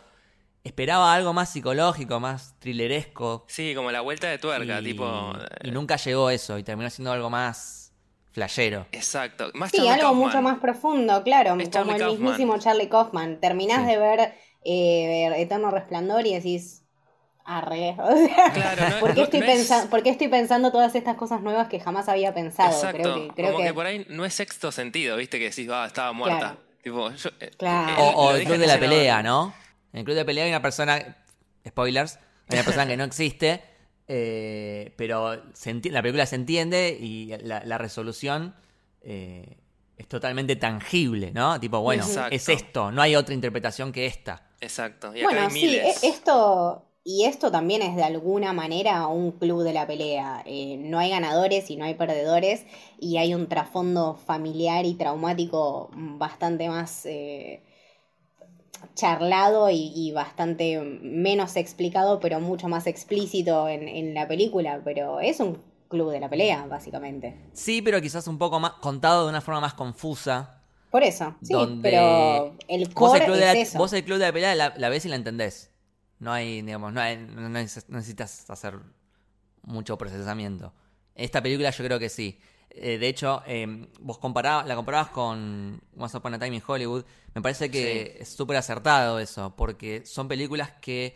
esperaba 0.64 1.12
algo 1.14 1.32
más 1.32 1.50
psicológico, 1.50 2.18
más 2.20 2.54
thrilleresco. 2.58 3.44
Sí, 3.48 3.74
como 3.74 3.90
la 3.92 4.00
vuelta 4.00 4.28
de 4.28 4.38
tuerca, 4.38 4.80
y, 4.80 4.84
tipo. 4.84 5.32
y 5.62 5.68
eh, 5.68 5.72
nunca 5.72 5.96
llegó 5.96 6.30
eso, 6.30 6.58
y 6.58 6.62
terminó 6.64 6.88
siendo 6.90 7.12
algo 7.12 7.30
más 7.30 7.92
flashero. 8.32 8.86
Exacto. 8.90 9.50
Más 9.54 9.70
Sí, 9.70 9.76
Charlie 9.76 9.92
algo 9.92 10.02
Kaufman. 10.08 10.26
mucho 10.26 10.42
más 10.42 10.58
profundo, 10.58 11.22
claro, 11.22 11.50
Es 11.50 11.56
como 11.58 11.70
Charlie 11.70 11.92
el 11.92 11.98
Kaufman. 12.00 12.20
mismísimo 12.22 12.58
Charlie 12.58 12.88
Kaufman. 12.88 13.40
Terminás 13.40 13.82
Sí. 13.82 13.86
de 13.92 13.98
ver 13.98 14.34
eh, 14.66 15.30
Eterno 15.42 15.70
Resplandor 15.70 16.26
y 16.26 16.34
decís, 16.34 16.83
arre. 17.44 17.96
O 17.98 18.16
sea, 18.16 18.52
Claro, 18.52 18.88
no- 18.90 19.00
¿por, 19.00 19.10
qué 19.14 19.16
no- 19.20 19.24
estoy 19.24 19.40
no 19.40 19.46
es- 19.46 19.52
pensa- 19.68 19.90
por 19.90 20.02
qué 20.02 20.10
estoy 20.10 20.28
pensando 20.28 20.70
todas 20.72 20.94
estas 20.94 21.16
cosas 21.16 21.40
nuevas 21.42 21.68
que 21.68 21.80
jamás 21.80 22.08
había 22.08 22.32
pensado? 22.34 22.70
Exacto. 22.70 22.98
Creo 23.02 23.14
que, 23.14 23.34
creo 23.34 23.46
como 23.52 23.58
que... 23.58 23.64
que- 23.64 23.74
por 23.74 23.86
ahí 23.86 24.06
no 24.10 24.24
es 24.24 24.34
sexto 24.34 24.72
sentido, 24.72 25.16
viste, 25.16 25.38
que 25.38 25.50
decís, 25.50 25.68
ah, 25.72 25.84
estaba 25.86 26.12
muerta. 26.12 26.38
Claro. 26.38 26.58
Tipo, 26.82 27.10
yo, 27.12 27.30
eh, 27.40 27.50
Claro. 27.56 27.92
él 28.02 28.12
O, 28.16 28.34
el 28.34 28.44
club 28.44 28.58
de 28.58 28.66
la 28.66 28.78
pelea. 28.78 29.22
¿no? 29.22 29.54
En 29.92 30.00
el 30.00 30.04
club 30.04 30.16
de 30.16 30.24
pelea 30.24 30.44
hay 30.44 30.50
una 30.50 30.60
persona, 30.62 31.16
spoilers, 31.66 32.16
hay 32.48 32.56
una 32.58 32.64
persona 32.64 32.86
que 32.86 32.96
no 32.96 33.04
existe, 33.04 33.62
eh, 34.08 34.92
pero 34.96 35.42
se 35.54 35.72
la 35.90 36.02
película 36.02 36.26
se 36.26 36.36
entiende 36.36 36.96
y 37.00 37.32
la, 37.42 37.62
la 37.64 37.78
resolución 37.78 38.54
eh, 39.00 39.56
es 39.96 40.08
totalmente 40.08 40.56
tangible, 40.56 41.30
¿no? 41.32 41.58
Tipo, 41.60 41.80
bueno, 41.80 42.04
Exacto. 42.04 42.34
es 42.34 42.48
esto, 42.48 42.90
no 42.92 43.00
hay 43.00 43.16
otra 43.16 43.34
interpretación 43.34 43.92
que 43.92 44.06
esta. 44.06 44.48
Exacto. 44.60 45.14
Y 45.14 45.20
acá 45.20 45.28
Bueno, 45.30 45.46
hay 45.46 45.50
sí, 45.52 45.66
miles. 45.66 46.02
e- 46.02 46.08
esto 46.08 46.86
y 47.04 47.24
esto 47.26 47.50
también 47.50 47.82
es 47.82 47.96
de 47.96 48.02
alguna 48.02 48.54
manera 48.54 49.06
un 49.08 49.32
club 49.32 49.62
de 49.62 49.74
la 49.74 49.86
pelea. 49.86 50.42
Eh, 50.46 50.78
no 50.78 50.98
hay 50.98 51.10
ganadores 51.10 51.70
y 51.70 51.76
no 51.76 51.84
hay 51.84 51.94
perdedores 51.94 52.64
y 52.98 53.18
hay 53.18 53.34
un 53.34 53.46
trasfondo 53.46 54.14
familiar 54.14 54.86
y 54.86 54.94
traumático 54.94 55.90
bastante 55.92 56.68
más 56.70 57.04
eh, 57.04 57.62
charlado 58.94 59.68
y, 59.68 59.92
y 59.94 60.12
bastante 60.12 60.80
menos 60.80 61.56
explicado, 61.56 62.20
pero 62.20 62.40
mucho 62.40 62.68
más 62.68 62.86
explícito 62.86 63.68
en, 63.68 63.86
en 63.86 64.14
la 64.14 64.26
película. 64.26 64.80
Pero 64.82 65.20
es 65.20 65.40
un 65.40 65.58
club 65.88 66.10
de 66.10 66.20
la 66.20 66.30
pelea, 66.30 66.66
básicamente. 66.66 67.36
Sí, 67.52 67.82
pero 67.82 68.00
quizás 68.00 68.26
un 68.28 68.38
poco 68.38 68.60
más 68.60 68.72
contado 68.80 69.24
de 69.24 69.28
una 69.28 69.42
forma 69.42 69.60
más 69.60 69.74
confusa. 69.74 70.62
Por 70.90 71.02
eso, 71.02 71.34
sí, 71.42 71.52
donde 71.52 71.82
pero 71.82 72.54
el 72.68 72.86
vos 72.86 72.94
core 72.94 73.18
el, 73.18 73.24
club 73.24 73.36
de 73.36 73.40
la, 73.40 73.52
eso. 73.52 73.78
vos 73.78 73.92
el 73.92 74.04
club 74.04 74.18
de 74.18 74.26
la 74.26 74.32
pelea 74.32 74.54
la, 74.54 74.74
la 74.76 74.88
ves 74.88 75.04
y 75.04 75.08
la 75.08 75.16
entendés. 75.16 75.73
No 76.24 76.32
hay, 76.32 76.62
digamos, 76.62 76.92
no, 76.92 77.00
hay- 77.00 77.18
no 77.18 77.48
neces- 77.50 77.84
no 77.88 77.98
necesitas 77.98 78.48
hacer 78.50 78.78
mucho 79.62 79.96
procesamiento. 79.98 80.72
Esta 81.14 81.42
película 81.42 81.70
yo 81.70 81.84
creo 81.84 81.98
que 81.98 82.08
sí. 82.08 82.40
Eh, 82.70 82.98
de 82.98 83.08
hecho, 83.08 83.42
eh, 83.46 83.88
vos 84.00 84.18
comparabas, 84.18 84.66
la 84.66 84.74
comparabas 84.74 85.10
con 85.10 85.80
Once 85.96 86.16
Upon 86.16 86.34
a 86.34 86.38
Time 86.38 86.56
in 86.56 86.62
Hollywood. 86.66 87.04
Me 87.34 87.42
parece 87.42 87.70
que 87.70 88.16
es 88.20 88.28
súper 88.30 88.56
acertado 88.56 89.20
eso, 89.20 89.54
porque 89.54 90.04
son 90.06 90.26
películas 90.26 90.72
que 90.80 91.14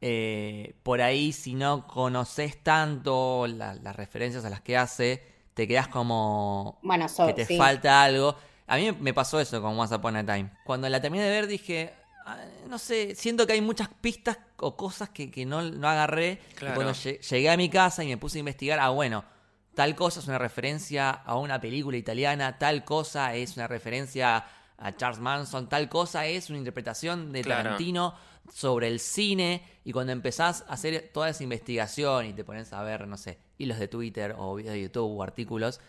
eh, 0.00 0.74
por 0.82 1.00
ahí, 1.00 1.32
si 1.32 1.54
no 1.54 1.86
conoces 1.86 2.62
tanto 2.62 3.46
la- 3.46 3.74
las 3.74 3.96
referencias 3.96 4.44
a 4.44 4.50
las 4.50 4.60
que 4.60 4.76
hace, 4.76 5.22
te 5.54 5.66
quedas 5.66 5.88
como 5.88 6.78
Bueno, 6.82 7.08
so- 7.08 7.26
que 7.26 7.32
te 7.32 7.46
sí. 7.46 7.56
falta 7.56 8.02
algo. 8.02 8.36
A 8.66 8.76
mí 8.76 8.92
me 9.00 9.14
pasó 9.14 9.40
eso 9.40 9.62
con 9.62 9.78
Once 9.78 9.94
Upon 9.94 10.16
a 10.16 10.26
Time. 10.26 10.50
Cuando 10.64 10.88
la 10.88 11.00
terminé 11.00 11.24
de 11.24 11.30
ver 11.30 11.46
dije, 11.46 11.94
"Ah, 11.96 12.05
no 12.68 12.78
sé, 12.78 13.14
siento 13.14 13.46
que 13.46 13.52
hay 13.54 13.60
muchas 13.60 13.88
pistas 14.00 14.38
o 14.58 14.76
cosas 14.76 15.10
que, 15.10 15.30
que 15.30 15.46
no, 15.46 15.62
no 15.62 15.88
agarré. 15.88 16.40
Y 16.50 16.54
Claro. 16.54 16.74
cuando 16.74 16.92
lle- 16.92 17.20
llegué 17.20 17.50
a 17.50 17.56
mi 17.56 17.68
casa 17.68 18.02
y 18.04 18.08
me 18.08 18.16
puse 18.16 18.38
a 18.38 18.40
investigar, 18.40 18.78
ah, 18.80 18.88
bueno, 18.90 19.24
tal 19.74 19.94
cosa 19.94 20.20
es 20.20 20.26
una 20.26 20.38
referencia 20.38 21.10
a 21.10 21.36
una 21.38 21.60
película 21.60 21.96
italiana, 21.96 22.58
tal 22.58 22.84
cosa 22.84 23.34
es 23.34 23.56
una 23.56 23.66
referencia 23.68 24.44
a 24.78 24.96
Charles 24.96 25.20
Manson, 25.20 25.68
tal 25.68 25.88
cosa 25.88 26.26
es 26.26 26.50
una 26.50 26.58
interpretación 26.58 27.32
de 27.32 27.42
Claro. 27.42 27.62
Tarantino 27.64 28.14
sobre 28.52 28.88
el 28.88 29.00
cine. 29.00 29.62
Y 29.84 29.92
cuando 29.92 30.12
empezás 30.12 30.64
a 30.68 30.72
hacer 30.74 31.10
toda 31.14 31.28
esa 31.30 31.42
investigación 31.42 32.26
y 32.26 32.32
te 32.32 32.44
pones 32.44 32.72
a 32.72 32.82
ver, 32.82 33.06
no 33.06 33.16
sé, 33.16 33.38
hilos 33.58 33.78
de 33.78 33.88
Twitter 33.88 34.34
o 34.38 34.54
videos 34.54 34.74
de 34.74 34.82
YouTube 34.82 35.18
o 35.18 35.22
artículos, 35.22 35.80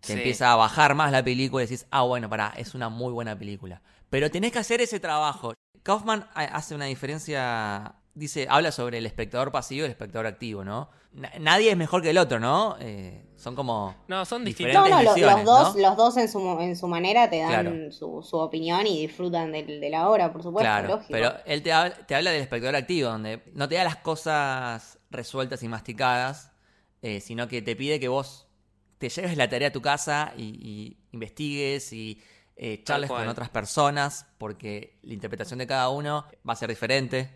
te 0.00 0.08
Sí. 0.08 0.12
empieza 0.14 0.52
a 0.52 0.56
bajar 0.56 0.94
más 0.94 1.12
la 1.12 1.22
película 1.22 1.62
y 1.62 1.66
decís, 1.66 1.86
ah, 1.90 2.02
bueno, 2.02 2.28
pará, 2.30 2.54
es 2.56 2.74
una 2.74 2.88
muy 2.88 3.12
buena 3.12 3.38
película. 3.38 3.82
Pero 4.10 4.30
tenés 4.30 4.52
que 4.52 4.58
hacer 4.58 4.80
ese 4.80 5.00
trabajo. 5.00 5.54
Kaufman 5.82 6.28
ha- 6.34 6.44
hace 6.44 6.74
una 6.74 6.84
diferencia, 6.86 7.94
dice, 8.14 8.46
habla 8.50 8.72
sobre 8.72 8.98
el 8.98 9.06
espectador 9.06 9.50
pasivo 9.52 9.82
y 9.82 9.84
el 9.86 9.90
espectador 9.92 10.26
activo, 10.26 10.64
¿no? 10.64 10.90
Na- 11.12 11.32
nadie 11.40 11.70
es 11.70 11.76
mejor 11.76 12.02
que 12.02 12.10
el 12.10 12.18
otro, 12.18 12.38
¿no? 12.38 12.76
Eh, 12.80 13.24
son 13.36 13.54
como... 13.56 13.96
No, 14.08 14.24
son 14.24 14.44
distintos. 14.44 14.74
No, 14.74 14.84
diferentes 14.84 15.04
no, 15.06 15.10
lo- 15.10 15.14
visiones, 15.14 15.44
los 15.46 15.58
dos, 15.58 15.76
¿no? 15.76 15.82
los 15.88 15.96
dos 15.96 16.16
en 16.18 16.28
su, 16.28 16.38
mo- 16.40 16.60
en 16.60 16.76
su 16.76 16.86
manera 16.86 17.30
te 17.30 17.38
dan 17.38 17.48
Claro. 17.66 17.92
su, 17.92 18.22
su 18.22 18.36
opinión 18.36 18.86
y 18.86 19.06
disfrutan 19.06 19.50
del- 19.52 19.80
de, 19.80 19.90
la 19.90 20.08
obra, 20.10 20.32
por 20.32 20.42
supuesto, 20.42 20.64
Claro, 20.68 20.88
lógico. 20.88 21.08
pero 21.12 21.32
él 21.46 21.62
te 21.62 21.72
habla, 21.72 21.94
te 22.06 22.14
habla 22.14 22.30
del 22.30 22.42
espectador 22.42 22.76
activo, 22.76 23.08
donde 23.10 23.42
no 23.54 23.68
te 23.68 23.76
da 23.76 23.84
las 23.84 23.96
cosas 23.96 24.98
resueltas 25.10 25.62
y 25.62 25.68
masticadas, 25.68 26.52
eh, 27.02 27.20
sino 27.20 27.48
que 27.48 27.62
te 27.62 27.74
pide 27.74 27.98
que 27.98 28.08
vos 28.08 28.46
te 28.98 29.08
lleves 29.08 29.36
la 29.36 29.48
tarea 29.48 29.68
a 29.68 29.72
tu 29.72 29.80
casa 29.80 30.32
y, 30.36 30.42
y 30.60 30.98
investigues 31.12 31.92
y 31.92 32.20
eh, 32.62 32.82
charles 32.84 33.08
con 33.08 33.26
otras 33.26 33.48
personas, 33.48 34.26
porque 34.36 34.98
la 35.02 35.14
interpretación 35.14 35.58
de 35.60 35.66
cada 35.66 35.88
uno 35.88 36.26
va 36.46 36.52
a 36.52 36.56
ser 36.56 36.68
diferente. 36.68 37.30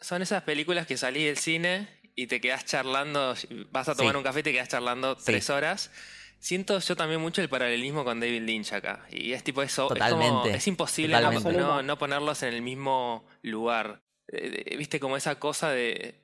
Son 0.00 0.20
esas 0.20 0.42
películas 0.42 0.86
que 0.86 0.98
salís 0.98 1.24
del 1.24 1.38
cine 1.38 1.88
y 2.14 2.26
te 2.26 2.40
quedás 2.42 2.66
charlando, 2.66 3.34
vas 3.70 3.88
a 3.88 3.94
tomar 3.94 4.12
Sí. 4.12 4.18
un 4.18 4.22
café 4.22 4.40
y 4.40 4.42
te 4.42 4.52
quedás 4.52 4.68
charlando 4.68 5.16
Sí. 5.16 5.22
tres 5.24 5.48
horas. 5.48 5.90
Siento 6.38 6.78
yo 6.78 6.94
también 6.94 7.22
mucho 7.22 7.40
el 7.40 7.48
paralelismo 7.48 8.04
con 8.04 8.20
David 8.20 8.42
Lynch 8.42 8.74
acá. 8.74 9.06
Y 9.10 9.32
es 9.32 9.42
tipo 9.42 9.62
eso, 9.62 9.84
es, 9.84 9.98
como- 9.98 10.10
Totalmente, 10.10 10.56
es 10.58 10.66
imposible 10.66 11.14
no, 11.20 11.30
totalmente. 11.30 11.58
no- 11.58 11.82
no 11.82 11.98
ponerlos 11.98 12.42
en 12.42 12.52
el 12.52 12.60
mismo 12.60 13.26
lugar. 13.42 14.02
Eh, 14.28 14.64
eh, 14.66 14.76
Viste 14.76 15.00
como 15.00 15.16
esa 15.16 15.36
cosa 15.38 15.70
de 15.70 16.20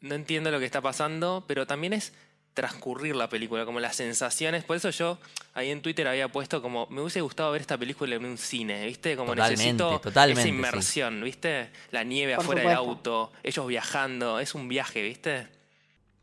no 0.00 0.14
entiendo 0.14 0.50
lo 0.50 0.58
que 0.58 0.64
está 0.64 0.80
pasando, 0.80 1.44
pero 1.46 1.66
también 1.66 1.92
es 1.92 2.14
transcurrir 2.54 3.16
la 3.16 3.28
película, 3.28 3.64
como 3.64 3.80
las 3.80 3.96
sensaciones. 3.96 4.64
Por 4.64 4.76
eso 4.76 4.90
yo 4.90 5.18
ahí 5.54 5.70
en 5.70 5.82
Twitter 5.82 6.06
había 6.06 6.28
puesto 6.28 6.60
como, 6.62 6.86
me 6.90 7.00
hubiese 7.00 7.20
gustado 7.20 7.52
ver 7.52 7.60
esta 7.60 7.78
película 7.78 8.16
en 8.16 8.24
un 8.24 8.38
cine, 8.38 8.86
¿viste? 8.86 9.16
Como 9.16 9.32
Totalmente, 9.32 9.62
necesito 9.64 10.00
totalmente, 10.00 10.40
esa 10.40 10.48
sí. 10.48 10.54
inmersión, 10.54 11.22
¿viste? 11.22 11.70
La 11.90 12.04
nieve 12.04 12.34
Por 12.36 12.44
afuera 12.44 12.62
del 12.62 12.72
auto, 12.72 13.32
ellos 13.42 13.66
viajando, 13.66 14.40
es 14.40 14.54
un 14.54 14.68
viaje, 14.68 15.02
¿viste? 15.02 15.48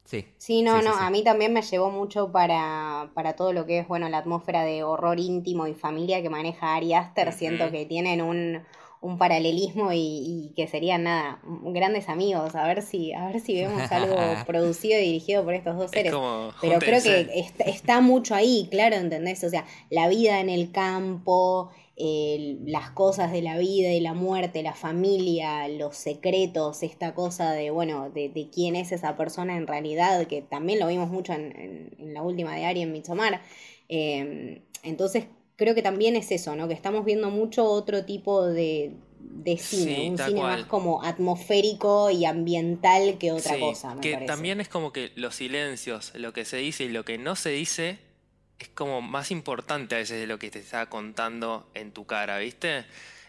Sí. 0.06 0.26
Sí, 0.38 0.62
no, 0.62 0.80
Sí, 0.80 0.86
no, 0.86 0.94
sí. 0.94 1.00
a 1.02 1.10
mí 1.10 1.24
también 1.24 1.52
me 1.54 1.62
llevó 1.62 1.92
mucho 1.92 2.32
para, 2.32 3.10
para 3.14 3.34
todo 3.34 3.52
lo 3.52 3.66
que 3.66 3.80
es, 3.80 3.88
bueno, 3.88 4.08
la 4.08 4.20
atmósfera 4.20 4.64
de 4.64 4.84
horror 4.84 5.20
íntimo 5.20 5.68
y 5.68 5.74
familia 5.74 6.22
que 6.22 6.30
maneja 6.30 6.76
Ari 6.76 6.94
Aster. 6.94 7.34
Siento 7.34 7.72
que 7.72 7.86
tienen 7.86 8.22
un, 8.22 8.64
un 9.02 9.18
paralelismo 9.18 9.92
y, 9.94 10.00
y 10.00 10.54
que 10.56 10.68
serían, 10.68 11.04
nada, 11.04 11.40
grandes 11.44 12.10
amigos. 12.10 12.56
A 12.56 12.66
ver 12.68 12.82
si, 12.82 13.14
a 13.14 13.28
ver 13.28 13.40
si 13.40 13.56
vemos 13.56 13.92
algo 13.92 14.16
producido 14.46 15.00
y 15.00 15.04
dirigido 15.04 15.44
por 15.44 15.54
estos 15.54 15.76
dos 15.78 15.86
Es 15.86 15.92
seres. 15.92 16.12
como, 16.14 16.52
Pero 16.62 16.80
creo 16.80 17.02
que 17.02 17.40
está, 17.40 17.64
está 17.66 18.02
mucho 18.02 18.36
ahí, 18.36 18.68
claro, 18.72 18.96
¿entendés? 18.96 19.44
O 19.44 19.50
sea, 19.50 19.66
la 19.90 20.08
vida 20.08 20.40
en 20.40 20.50
el 20.50 20.72
campo, 20.72 21.70
eh, 21.96 22.58
las 22.66 22.92
cosas 22.92 23.32
de 23.32 23.42
la 23.42 23.58
vida 23.58 23.92
y 23.92 24.00
la 24.00 24.14
muerte, 24.14 24.62
la 24.64 24.74
familia, 24.74 25.68
los 25.68 25.96
secretos, 25.96 26.84
esta 26.84 27.14
cosa 27.16 27.52
de, 27.54 27.72
bueno, 27.72 28.10
de, 28.10 28.30
de 28.30 28.50
quién 28.50 28.76
es 28.76 28.92
esa 28.92 29.16
persona 29.18 29.58
en 29.58 29.68
realidad, 29.68 30.26
que 30.28 30.42
también 30.42 30.80
lo 30.80 30.88
vimos 30.88 31.10
mucho 31.10 31.34
en, 31.34 31.56
en- 31.60 31.96
en 32.00 32.14
la 32.14 32.22
última 32.22 32.56
de 32.56 32.66
Ari 32.66 32.82
en 32.82 32.92
Midsommar. 32.92 33.42
Eh, 33.90 34.62
entonces, 34.84 35.26
creo 35.58 35.76
que 35.76 35.82
también 35.84 36.16
es 36.16 36.32
eso, 36.32 36.56
¿no? 36.56 36.68
Que 36.70 36.74
estamos 36.76 37.06
viendo 37.06 37.30
mucho 37.32 37.66
otro 37.66 38.06
tipo 38.06 38.46
de, 38.48 38.94
de 39.20 39.58
cine, 39.58 39.96
Sí, 39.96 40.10
un 40.10 40.18
cine 40.18 40.44
cual. 40.44 40.60
más 40.60 40.66
como 40.66 41.04
atmosférico 41.04 42.10
y 42.12 42.26
ambiental 42.26 43.18
que 43.20 43.32
otra 43.34 43.56
Sí, 43.56 43.60
cosa, 43.60 43.96
me 43.96 44.02
que 44.02 44.12
parece. 44.12 44.26
también 44.26 44.62
es 44.62 44.70
como 44.70 44.92
que 44.94 45.12
los 45.16 45.36
silencios, 45.36 46.12
lo 46.16 46.34
que 46.34 46.46
se 46.46 46.58
dice 46.58 46.86
y 46.86 46.90
lo 46.90 47.04
que 47.06 47.18
no 47.18 47.36
se 47.36 47.50
dice, 47.52 48.00
es 48.60 48.70
como 48.70 49.02
más 49.02 49.32
importante 49.32 49.96
a 49.96 50.00
veces 50.00 50.20
de 50.20 50.28
lo 50.28 50.40
que 50.40 50.50
te 50.52 50.60
está 50.60 50.88
contando 50.90 51.70
en 51.74 51.92
tu 51.92 52.06
cara, 52.06 52.38
¿viste? 52.40 52.86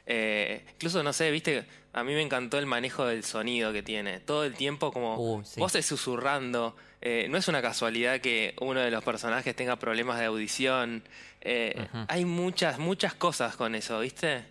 Eh, 0.06 0.64
incluso, 0.74 1.02
no 1.02 1.12
sé, 1.12 1.30
¿viste? 1.30 1.66
A 1.98 2.04
mí 2.04 2.12
me 2.14 2.22
encantó 2.22 2.58
el 2.58 2.66
manejo 2.66 3.04
del 3.06 3.24
sonido 3.24 3.72
que 3.72 3.82
tiene. 3.82 4.20
Todo 4.20 4.44
el 4.44 4.54
tiempo 4.54 4.92
como 4.92 5.16
Uy, 5.36 5.44
sí. 5.44 5.60
voces 5.60 5.84
susurrando. 5.86 6.74
Eh, 7.00 7.26
no 7.30 7.38
es 7.38 7.46
una 7.48 7.62
casualidad 7.62 8.20
que 8.20 8.54
uno 8.60 8.80
de 8.80 8.90
los 8.90 9.04
personajes 9.04 9.54
tenga 9.54 9.76
problemas 9.76 10.18
de 10.18 10.26
audición. 10.26 11.02
Eh. 11.40 11.86
Hay 12.08 12.24
muchas, 12.24 12.78
muchas 12.78 13.14
cosas 13.14 13.56
con 13.56 13.74
eso, 13.74 14.00
¿viste? 14.00 14.44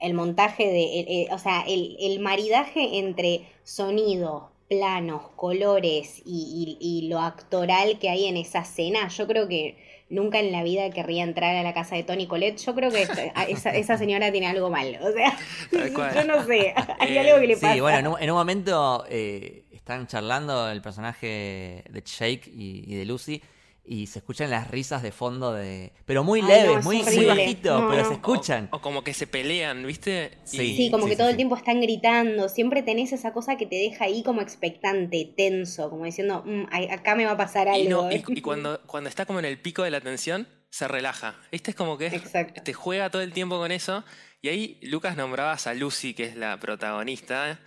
el 0.00 0.12
montaje 0.12 0.64
de, 0.66 1.00
el- 1.00 1.06
el- 1.08 1.32
o 1.32 1.38
sea, 1.38 1.62
el, 1.66 1.96
el 1.98 2.20
maridaje 2.20 2.98
entre 2.98 3.48
sonidos, 3.62 4.44
planos, 4.68 5.22
colores 5.36 6.20
y, 6.26 6.76
y- 6.80 7.04
y 7.04 7.08
lo 7.08 7.20
actoral 7.20 7.98
que 7.98 8.10
hay 8.10 8.26
en 8.26 8.36
esa 8.36 8.60
escena, 8.60 9.08
yo 9.08 9.26
creo 9.26 9.48
que 9.48 9.78
nunca 10.14 10.38
en 10.40 10.52
la 10.52 10.62
vida 10.62 10.88
querría 10.90 11.22
entrar 11.24 11.54
a 11.56 11.62
la 11.62 11.74
casa 11.74 11.96
de 11.96 12.04
Tony 12.04 12.26
Colette. 12.26 12.58
Yo 12.64 12.74
creo 12.74 12.90
que 12.90 13.02
esta- 13.02 13.24
esa, 13.48 13.70
esa 13.70 13.98
señora 13.98 14.30
tiene 14.32 14.46
algo 14.46 14.70
mal. 14.70 14.98
O 15.02 15.12
sea, 15.12 15.36
yo 16.14 16.24
no 16.24 16.44
sé, 16.46 16.72
hay 16.98 17.16
Eh, 17.16 17.20
algo 17.20 17.40
que 17.40 17.46
le 17.48 17.54
pasa. 17.56 17.74
Sí, 17.74 17.80
bueno, 17.80 17.98
en 17.98 18.06
un, 18.08 18.16
en 18.22 18.30
un 18.30 18.36
momento 18.36 19.04
eh, 19.08 19.64
están 19.72 20.06
charlando 20.06 20.70
el 20.70 20.80
personaje 20.80 21.84
de 21.90 22.02
Jake 22.02 22.50
y, 22.54 22.84
y 22.86 22.94
de 22.96 23.04
Lucy 23.04 23.42
y 23.86 24.06
se 24.06 24.20
escuchan 24.20 24.50
las 24.50 24.70
risas 24.70 25.02
de 25.02 25.12
fondo 25.12 25.52
de... 25.52 25.92
Pero 26.06 26.24
muy 26.24 26.40
Ay, 26.40 26.46
leves, 26.48 26.76
no, 26.76 26.82
muy, 26.82 27.02
muy 27.02 27.24
bajito, 27.26 27.80
No, 27.80 27.88
pero 27.88 28.02
no. 28.02 28.08
se 28.08 28.14
escuchan. 28.14 28.68
O, 28.72 28.76
o 28.76 28.80
como 28.80 29.04
que 29.04 29.12
se 29.12 29.26
pelean, 29.26 29.86
¿viste? 29.86 30.38
Y- 30.44 30.48
Sí. 30.48 30.76
Sí, 30.76 30.90
como 30.90 31.04
sí, 31.04 31.10
que 31.10 31.14
sí, 31.16 31.18
todo 31.18 31.28
sí. 31.28 31.30
el 31.32 31.36
tiempo 31.36 31.56
están 31.56 31.80
gritando, 31.82 32.48
siempre 32.48 32.82
tenés 32.82 33.12
esa 33.12 33.32
cosa 33.34 33.56
que 33.56 33.66
te 33.66 33.76
deja 33.76 34.06
ahí 34.06 34.22
como 34.22 34.40
expectante, 34.40 35.34
tenso, 35.36 35.90
como 35.90 36.04
diciendo, 36.06 36.42
"Mm, 36.46 36.64
acá 36.90 37.14
me 37.14 37.26
va 37.26 37.32
a 37.32 37.36
pasar 37.36 37.68
algo. 37.68 37.84
Y, 37.84 37.88
no, 37.88 38.10
y, 38.10 38.14
¿eh?". 38.16 38.24
y 38.28 38.40
cuando, 38.40 38.80
cuando 38.86 39.08
está 39.10 39.26
como 39.26 39.38
en 39.38 39.44
el 39.44 39.58
pico 39.60 39.82
de 39.82 39.90
la 39.90 40.00
tensión, 40.00 40.48
se 40.70 40.88
relaja. 40.88 41.36
¿Viste? 41.52 41.70
Es 41.72 41.76
como 41.76 41.98
que 41.98 42.06
Exacto. 42.06 42.62
te 42.62 42.72
juega 42.72 43.10
todo 43.10 43.22
el 43.22 43.32
tiempo 43.32 43.58
con 43.58 43.70
eso. 43.70 44.02
Y 44.42 44.48
ahí 44.48 44.78
Lucas 44.82 45.16
nombrabas 45.16 45.66
a 45.66 45.74
Lucy, 45.74 46.14
que 46.14 46.24
es 46.24 46.36
la 46.36 46.58
protagonista. 46.58 47.60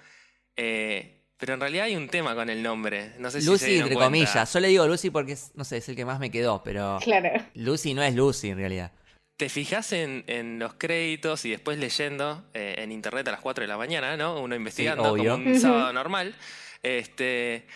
eh, 0.55 1.16
pero 1.37 1.53
en 1.53 1.59
realidad 1.59 1.85
hay 1.85 1.95
un 1.95 2.07
tema 2.09 2.35
con 2.35 2.49
el 2.49 2.61
nombre. 2.63 3.11
No 3.19 3.29
sé 3.31 3.39
si 3.39 3.45
se 3.45 3.51
Lucy, 3.51 3.65
entre 3.77 3.95
cuenta. 3.95 4.05
comillas. 4.05 4.53
Yo 4.53 4.59
le 4.59 4.67
digo 4.69 4.87
Lucy 4.87 5.09
porque, 5.09 5.33
es, 5.33 5.51
no 5.55 5.63
sé, 5.63 5.77
es 5.77 5.89
el 5.89 5.95
que 5.95 6.05
más 6.05 6.19
me 6.19 6.31
quedó, 6.31 6.61
pero 6.63 6.99
Claro. 7.01 7.29
Lucy 7.53 7.93
no 7.93 8.01
es 8.03 8.15
Lucy 8.15 8.49
en 8.49 8.57
realidad. 8.57 8.91
Te 9.37 9.49
fijas 9.49 9.93
en, 9.93 10.23
en 10.27 10.57
los 10.57 10.73
créditos 10.73 11.45
y 11.45 11.51
después 11.51 11.77
leyendo 11.77 12.43
eh, 12.55 12.75
en 12.79 12.91
internet 12.91 13.27
a 13.27 13.31
las 13.31 13.41
4 13.41 13.61
de 13.63 13.67
la 13.67 13.77
mañana, 13.77 14.17
¿no? 14.17 14.41
Uno 14.41 14.55
investigando 14.55 15.03
obvio. 15.11 15.33
como 15.33 15.47
un 15.47 15.59
sábado 15.59 15.93
normal. 15.93 16.33
Este, 16.81 17.67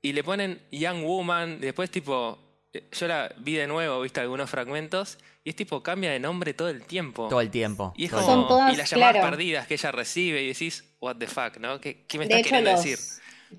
y 0.00 0.12
le 0.12 0.24
ponen 0.24 0.60
Young 0.72 1.02
Woman, 1.04 1.60
después 1.60 1.90
tipo 1.90 2.38
eh, 2.72 2.84
yo 2.92 3.06
la 3.06 3.32
vi 3.38 3.54
de 3.54 3.66
nuevo, 3.66 4.00
viste 4.00 4.20
algunos 4.20 4.48
fragmentos, 4.48 5.18
y 5.44 5.50
es 5.50 5.56
tipo, 5.56 5.82
cambia 5.82 6.10
de 6.10 6.20
nombre 6.20 6.54
todo 6.54 6.68
el 6.68 6.84
tiempo. 6.84 7.28
Todo 7.28 7.40
el 7.40 7.50
tiempo. 7.50 7.92
Y 7.96 8.04
es 8.06 8.12
como, 8.12 8.46
todas, 8.46 8.72
y 8.72 8.76
las 8.76 8.90
llamadas 8.90 9.14
claro. 9.16 9.30
perdidas 9.30 9.66
que 9.66 9.74
ella 9.74 9.90
recibe 9.92 10.42
y 10.42 10.48
decís, 10.48 10.84
what 11.00 11.16
the 11.18 11.26
fuck, 11.26 11.58
¿no? 11.58 11.80
¿Qué, 11.80 12.04
qué 12.06 12.18
me 12.18 12.24
De 12.24 12.24
estás 12.24 12.40
hecho, 12.40 12.54
queriendo 12.54 12.70
los, 12.70 12.72
decir? 12.72 12.98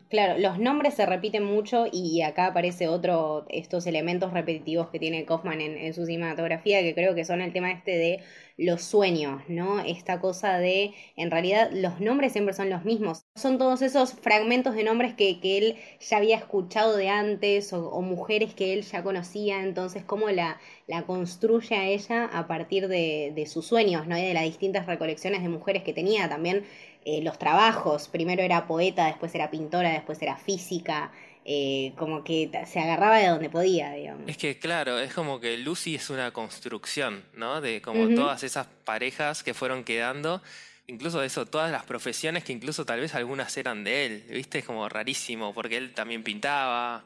claro, 0.10 0.38
los 0.40 0.60
nombres 0.60 0.94
se 0.96 1.06
repiten 1.06 1.44
mucho 1.44 1.86
y 1.92 2.22
acá 2.22 2.48
aparece 2.48 2.88
otro, 2.88 3.46
estos 3.50 3.86
elementos 3.88 4.34
repetitivos 4.34 4.90
que 4.90 5.00
tiene 5.00 5.26
Kaufman 5.26 5.62
en, 5.62 5.78
en 5.78 5.94
su 5.94 6.06
cinematografía, 6.06 6.82
que 6.82 6.96
creo 6.96 7.16
que 7.16 7.26
son 7.26 7.42
el 7.42 7.54
tema 7.54 7.72
este 7.72 7.98
de 7.98 8.24
los 8.58 8.84
sueños, 8.84 9.44
¿no? 9.50 9.80
Esta 9.82 10.20
cosa 10.22 10.58
de, 10.60 10.94
en 11.18 11.32
realidad, 11.32 11.72
los 11.74 12.00
nombres 12.00 12.34
siempre 12.34 12.54
son 12.54 12.70
los 12.70 12.86
mismos. 12.86 13.21
Son 13.36 13.58
todos 13.58 13.82
esos 13.82 14.12
fragmentos 14.14 14.76
de 14.76 14.84
nombres 14.84 15.14
que, 15.14 15.40
que 15.40 15.58
él 15.58 15.78
ya 16.02 16.18
había 16.18 16.36
escuchado 16.36 16.98
de 16.98 17.08
antes 17.08 17.72
o, 17.72 17.90
o 17.90 18.02
mujeres 18.02 18.54
que 18.54 18.74
él 18.74 18.82
ya 18.84 19.04
conocía, 19.04 19.64
entonces 19.64 20.04
cómo 20.04 20.30
la, 20.30 20.60
la 20.88 21.04
construye 21.04 21.76
a 21.76 21.86
ella 21.88 22.26
a 22.26 22.46
partir 22.48 22.90
de, 22.90 23.32
de 23.34 23.46
sus 23.48 23.66
sueños, 23.66 24.06
¿no? 24.06 24.18
Y 24.18 24.22
de 24.22 24.34
las 24.34 24.44
distintas 24.44 24.86
recolecciones 24.86 25.42
de 25.44 25.48
mujeres 25.50 25.84
que 25.84 25.94
tenía 25.94 26.28
también 26.28 26.66
eh, 27.06 27.22
los 27.22 27.40
trabajos. 27.40 28.10
Primero 28.10 28.44
era 28.44 28.68
poeta, 28.68 29.06
después 29.08 29.34
era 29.34 29.50
pintora, 29.50 29.92
después 29.94 30.22
era 30.22 30.36
física. 30.36 31.12
eh, 31.46 31.94
como 31.98 32.24
que 32.24 32.52
se 32.68 32.80
agarraba 32.80 33.18
de 33.18 33.28
donde 33.28 33.50
podía, 33.50 33.94
digamos. 33.94 34.24
Es 34.28 34.38
que 34.38 34.60
claro, 34.60 35.00
es 35.00 35.14
como 35.14 35.40
que 35.40 35.58
Lucy 35.58 35.96
es 35.96 36.10
una 36.10 36.32
construcción, 36.32 37.24
¿no? 37.34 37.62
De 37.62 37.82
como 37.82 38.10
todas 38.14 38.44
esas 38.44 38.68
parejas 38.86 39.42
que 39.42 39.54
fueron 39.56 39.84
quedando, 39.84 40.42
incluso 40.92 41.24
eso, 41.24 41.46
todas 41.46 41.72
las 41.72 41.84
profesiones 41.86 42.44
que 42.44 42.54
incluso 42.54 42.86
tal 42.86 43.00
vez 43.00 43.16
algunas 43.16 43.56
eran 43.58 43.84
de 43.84 44.06
él, 44.06 44.26
¿viste? 44.30 44.60
Es 44.60 44.66
como 44.66 44.88
rarísimo, 44.90 45.54
porque 45.54 45.78
él 45.78 45.94
también 45.94 46.24
pintaba. 46.24 47.06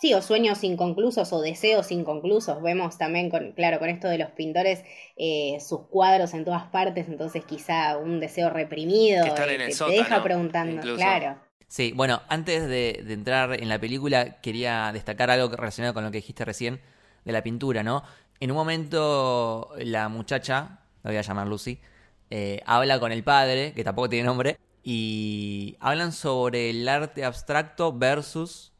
Sí, 0.00 0.14
o 0.14 0.22
sueños 0.22 0.64
inconclusos 0.64 1.32
o 1.32 1.40
deseos 1.40 1.92
inconclusos. 1.92 2.60
Vemos 2.62 2.98
también, 2.98 3.30
con, 3.30 3.52
claro, 3.52 3.78
con 3.78 3.88
esto 3.88 4.08
de 4.08 4.18
los 4.18 4.30
pintores, 4.32 4.84
eh, 5.16 5.58
sus 5.60 5.86
cuadros 5.88 6.34
en 6.34 6.44
todas 6.44 6.64
partes, 6.64 7.06
entonces 7.08 7.44
quizá 7.44 7.96
un 7.98 8.18
deseo 8.18 8.50
reprimido. 8.50 9.24
Que 9.24 9.42
eh, 9.42 9.54
en 9.54 9.60
el 9.60 9.78
te, 9.78 9.84
te 9.84 9.90
deja 9.92 10.22
preguntando, 10.22 10.74
incluso. 10.76 10.96
claro. 10.96 11.38
Sí, 11.68 11.92
bueno, 11.94 12.20
antes 12.28 12.68
de, 12.68 13.02
de 13.06 13.14
entrar 13.14 13.54
en 13.54 13.68
la 13.68 13.78
película, 13.78 14.40
quería 14.42 14.90
destacar 14.92 15.30
algo 15.30 15.54
relacionado 15.54 15.94
con 15.94 16.04
lo 16.04 16.10
que 16.10 16.18
dijiste 16.18 16.44
recién 16.44 16.80
de 17.24 17.32
la 17.32 17.42
pintura, 17.42 17.82
¿no? 17.82 18.02
En 18.40 18.50
un 18.50 18.56
momento, 18.56 19.70
la 19.78 20.08
muchacha, 20.08 20.80
la 21.02 21.10
voy 21.10 21.16
a 21.16 21.22
llamar 21.22 21.46
Lucy, 21.46 21.80
eh, 22.34 22.62
habla 22.64 22.98
con 22.98 23.12
el 23.12 23.22
padre, 23.22 23.74
que 23.74 23.84
tampoco 23.84 24.08
tiene 24.08 24.24
nombre, 24.24 24.58
y 24.82 25.76
hablan 25.80 26.12
sobre 26.12 26.70
el 26.70 26.88
arte 26.88 27.26
abstracto 27.26 27.92
versus 27.92 28.72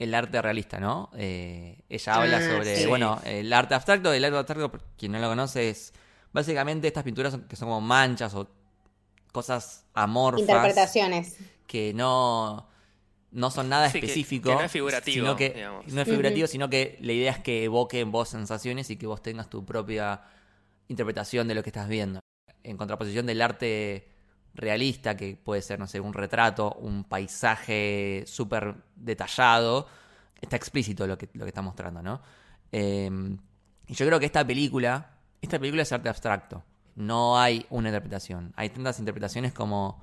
el 0.00 0.12
arte 0.12 0.42
realista, 0.42 0.80
¿no? 0.80 1.08
Eh, 1.16 1.78
ella 1.88 2.14
habla 2.14 2.38
Ah, 2.38 2.42
sobre, 2.42 2.76
sí. 2.76 2.86
bueno, 2.86 3.20
el 3.24 3.52
arte 3.52 3.74
abstracto, 3.76 4.12
el 4.12 4.24
arte 4.24 4.36
abstracto, 4.38 4.70
por 4.72 4.82
quien 4.98 5.12
no 5.12 5.20
lo 5.20 5.28
conoce, 5.28 5.68
es 5.70 5.92
básicamente 6.32 6.88
estas 6.88 7.04
pinturas 7.04 7.38
que 7.48 7.54
son 7.54 7.68
como 7.68 7.80
manchas 7.80 8.34
o 8.34 8.48
cosas 9.30 9.84
amorfas 9.94 10.40
Interpretaciones. 10.40 11.36
que 11.68 11.92
no, 11.94 12.66
no 13.30 13.50
son 13.52 13.68
nada 13.68 13.88
Sí, 13.88 13.98
específico. 13.98 14.48
que 14.48 14.54
no 14.56 14.62
es 14.62 14.72
figurativo, 14.72 15.14
Sino 15.26 15.36
que, 15.36 15.50
digamos. 15.50 15.86
no 15.86 16.00
es 16.00 16.08
figurativo, 16.08 16.46
sino 16.48 16.68
que 16.68 16.98
la 17.02 17.12
idea 17.12 17.30
es 17.30 17.38
que 17.38 17.62
evoque 17.64 18.00
en 18.00 18.10
vos 18.10 18.30
sensaciones 18.30 18.90
y 18.90 18.96
que 18.96 19.06
vos 19.06 19.22
tengas 19.22 19.48
tu 19.48 19.64
propia 19.64 20.22
interpretación 20.88 21.46
de 21.46 21.54
lo 21.54 21.62
que 21.62 21.68
estás 21.68 21.86
viendo. 21.88 22.18
En 22.62 22.76
contraposición 22.76 23.26
del 23.26 23.42
arte 23.42 24.08
realista, 24.54 25.16
que 25.16 25.36
puede 25.36 25.62
ser, 25.62 25.78
no 25.78 25.86
sé, 25.86 26.00
un 26.00 26.12
retrato, 26.12 26.74
un 26.74 27.04
paisaje 27.04 28.24
súper 28.26 28.74
detallado, 28.96 29.86
está 30.40 30.56
explícito 30.56 31.06
lo 31.06 31.16
que, 31.16 31.28
lo 31.34 31.44
que 31.44 31.50
está 31.50 31.62
mostrando, 31.62 32.02
¿no? 32.02 32.20
Eh, 32.72 33.10
y 33.90 33.94
yo 33.94 34.06
creo 34.06 34.20
que 34.20 34.26
esta 34.26 34.46
película, 34.46 35.18
esta 35.42 35.58
película 35.58 35.82
es 35.82 35.92
arte 35.92 36.08
abstracto. 36.08 36.62
No 36.94 37.40
hay 37.40 37.66
una 37.70 37.88
interpretación. 37.88 38.52
Hay 38.54 38.70
tantas 38.70 39.00
interpretaciones 39.00 39.52
como, 39.52 40.00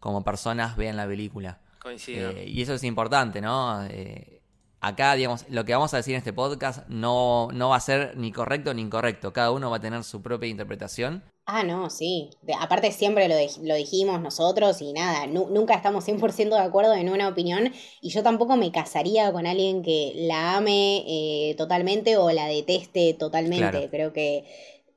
como 0.00 0.24
personas 0.24 0.76
vean 0.76 0.96
la 0.96 1.06
película. 1.06 1.60
Coincido. 1.80 2.30
Eh, 2.30 2.48
y 2.48 2.62
eso 2.62 2.74
es 2.74 2.82
importante, 2.82 3.40
¿no? 3.40 3.84
Eh, 3.84 4.42
acá, 4.80 5.14
digamos, 5.14 5.46
lo 5.50 5.64
que 5.64 5.72
vamos 5.72 5.94
a 5.94 5.98
decir 5.98 6.14
en 6.14 6.18
este 6.18 6.32
podcast 6.32 6.88
no, 6.88 7.48
no 7.52 7.68
va 7.68 7.76
a 7.76 7.80
ser 7.80 8.16
ni 8.16 8.32
correcto 8.32 8.74
ni 8.74 8.82
incorrecto. 8.82 9.32
Cada 9.32 9.52
uno 9.52 9.70
va 9.70 9.76
a 9.76 9.80
tener 9.80 10.02
su 10.02 10.20
propia 10.20 10.48
interpretación. 10.48 11.22
Ah, 11.50 11.62
no, 11.62 11.88
sí. 11.88 12.28
De- 12.42 12.52
aparte 12.52 12.92
siempre 12.92 13.26
lo, 13.26 13.34
lo 13.62 13.74
dijimos 13.74 14.20
nosotros 14.20 14.82
y 14.82 14.92
nada, 14.92 15.26
nu- 15.26 15.48
nunca 15.48 15.72
estamos 15.74 16.04
100% 16.04 16.56
de 16.56 16.60
acuerdo 16.62 16.92
en 16.92 17.08
una 17.08 17.26
opinión 17.26 17.72
y 18.02 18.10
yo 18.10 18.22
tampoco 18.22 18.56
me 18.56 18.70
casaría 18.70 19.32
con 19.32 19.46
alguien 19.46 19.82
que 19.82 20.12
la 20.14 20.58
ame 20.58 21.04
eh, 21.06 21.54
totalmente 21.56 22.18
o 22.18 22.30
la 22.32 22.46
deteste 22.48 23.14
totalmente. 23.14 23.70
Claro. 23.70 23.90
Creo 23.90 24.12
que 24.12 24.44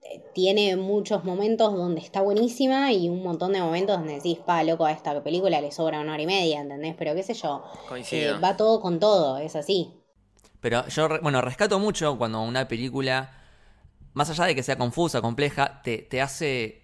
eh, 0.03 0.21
tiene 0.33 0.75
muchos 0.75 1.23
momentos 1.23 1.73
donde 1.73 2.01
está 2.01 2.19
buenísima 2.21 2.91
y 2.91 3.07
un 3.07 3.23
montón 3.23 3.53
de 3.53 3.61
momentos 3.61 3.97
donde 3.97 4.15
decís, 4.15 4.37
pa, 4.39 4.61
loco, 4.63 4.83
a 4.85 4.91
esta 4.91 5.23
película 5.23 5.61
le 5.61 5.71
sobra 5.71 6.01
una 6.01 6.13
hora 6.13 6.21
y 6.23 6.27
media, 6.27 6.59
¿entendés? 6.59 6.95
Pero 6.97 7.15
qué 7.15 7.23
sé 7.23 7.33
yo, 7.33 7.63
eh, 8.11 8.33
va 8.43 8.57
todo 8.57 8.81
con 8.81 8.99
todo, 8.99 9.37
es 9.37 9.55
así. 9.55 9.93
Pero 10.59 10.85
yo, 10.89 11.07
bueno, 11.21 11.39
rescato 11.41 11.79
mucho 11.79 12.17
cuando 12.17 12.41
una 12.41 12.67
película, 12.67 13.40
más 14.13 14.29
allá 14.29 14.45
de 14.45 14.55
que 14.55 14.63
sea 14.63 14.77
confusa, 14.77 15.21
compleja, 15.21 15.81
te, 15.83 15.99
te 15.99 16.21
hace 16.21 16.81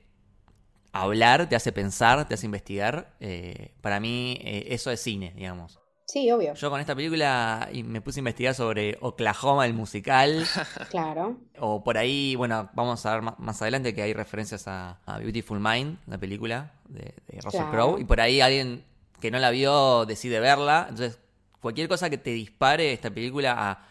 hablar, 0.91 1.47
te 1.49 1.55
hace 1.55 1.71
pensar, 1.71 2.27
te 2.27 2.33
hace 2.33 2.45
investigar. 2.45 3.15
Eh, 3.19 3.73
para 3.81 3.99
mí, 3.99 4.37
eh, 4.41 4.67
eso 4.69 4.91
es 4.91 5.01
cine, 5.01 5.33
digamos. 5.35 5.79
Sí, 6.05 6.31
obvio. 6.31 6.53
Yo 6.53 6.69
con 6.69 6.79
esta 6.79 6.95
película 6.95 7.69
me 7.83 7.99
puse 7.99 8.19
a 8.19 8.21
investigar 8.21 8.55
sobre 8.55 8.97
Oklahoma, 9.01 9.65
el 9.65 9.73
musical. 9.73 10.45
Claro. 10.89 11.37
O 11.59 11.83
por 11.83 11.97
ahí, 11.97 12.35
bueno, 12.35 12.69
vamos 12.73 13.05
a 13.05 13.19
ver 13.19 13.33
más 13.37 13.61
adelante 13.61 13.93
que 13.93 14.01
hay 14.01 14.13
referencias 14.13 14.67
a, 14.69 14.99
a 15.05 15.19
Beautiful 15.19 15.59
Mind, 15.59 15.97
la 16.07 16.17
película 16.17 16.71
de, 16.87 17.13
de 17.27 17.41
Russell 17.41 17.59
Claro. 17.59 17.71
Crowe. 17.71 17.99
Y 18.01 18.05
por 18.05 18.21
ahí 18.21 18.39
alguien 18.39 18.85
que 19.19 19.31
no 19.31 19.39
la 19.39 19.49
vio 19.51 20.05
decide 20.05 20.39
verla. 20.39 20.85
Entonces, 20.89 21.19
cualquier 21.59 21.89
cosa 21.89 22.09
que 22.09 22.17
te 22.17 22.29
dispare 22.29 22.93
esta 22.93 23.09
película 23.09 23.55
a, 23.57 23.86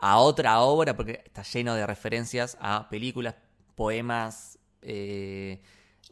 a 0.00 0.18
otra 0.18 0.60
obra, 0.60 0.96
porque 0.96 1.22
está 1.24 1.42
lleno 1.42 1.74
de 1.74 1.86
referencias 1.86 2.56
a 2.60 2.88
películas, 2.88 3.34
poemas, 3.74 4.58
eh, 4.82 5.60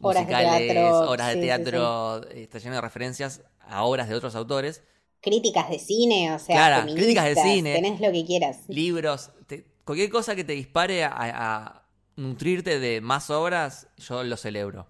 Horas 0.01 0.27
de 0.29 0.35
musicales, 0.35 0.69
teatro, 0.69 1.13
de 1.13 1.33
sí, 1.35 1.35
sí, 1.35 1.41
teatro. 1.41 2.29
Está 2.31 2.59
lleno 2.59 2.75
de 2.77 2.81
referencias 2.81 3.43
a 3.61 3.83
obras 3.85 4.09
de 4.09 4.15
otros 4.15 4.35
autores. 4.35 4.83
Críticas 5.21 5.69
de 5.71 5.79
cine, 5.79 6.33
o 6.33 6.39
sea, 6.39 6.55
Claro, 6.57 6.95
críticas 6.95 7.25
de 7.25 7.35
cine. 7.37 7.75
tenés 7.75 8.01
lo 8.01 8.13
que 8.13 8.25
quieras. 8.25 8.61
libros, 8.69 9.31
te- 9.47 9.65
cualquier 9.85 10.11
cosa 10.11 10.37
que 10.37 10.45
te 10.45 10.53
dispare 10.53 11.05
a, 11.05 11.13
a 11.17 11.83
nutrirte 12.17 12.79
de 12.79 13.01
más 13.01 13.31
obras, 13.31 13.89
yo 13.97 14.23
lo 14.23 14.37
celebro. 14.37 14.87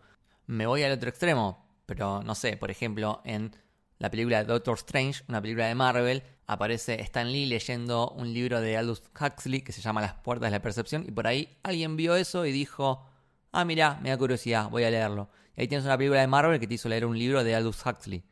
Me 0.47 0.67
voy 0.67 0.83
al 0.83 0.93
otro 0.93 1.09
extremo, 1.09 1.67
pero 1.87 2.23
no 2.23 2.35
sé, 2.35 2.57
por 2.57 2.71
ejemplo, 2.71 3.23
en 3.25 3.55
la 3.99 4.11
película 4.11 4.45
Doctor 4.45 4.77
Strange, 4.77 5.25
una 5.29 5.43
película 5.43 5.67
de 5.67 5.75
Marvel, 5.75 6.23
aparece 6.47 7.01
Stan 7.03 7.31
Lee 7.31 7.47
leyendo 7.47 8.11
un 8.11 8.33
libro 8.33 8.61
de 8.61 8.77
Aldous 8.77 9.03
Huxley 9.21 9.63
que 9.63 9.73
se 9.73 9.81
llama 9.81 10.01
Las 10.01 10.15
puertas 10.15 10.51
de 10.51 10.57
la 10.57 10.63
percepción 10.63 11.05
y 11.07 11.11
por 11.11 11.27
ahí 11.27 11.59
alguien 11.63 11.97
vio 11.97 12.15
eso 12.15 12.47
y 12.47 12.53
dijo, 12.53 13.07
ah, 13.53 13.65
mira, 13.65 13.99
me 14.03 14.11
da 14.11 14.17
curiosidad, 14.17 14.71
voy 14.71 14.85
a 14.85 14.91
leerlo. 14.91 15.29
Y 15.57 15.63
ahí 15.63 15.69
tienes 15.69 15.85
una 15.85 15.99
película 15.99 16.21
de 16.21 16.27
Marvel 16.29 16.61
que 16.61 16.67
te 16.67 16.75
hizo 16.75 16.89
leer 16.89 17.05
un 17.05 17.19
libro 17.19 17.43
de 17.43 17.55
Aldous 17.55 17.85
Huxley. 17.85 18.23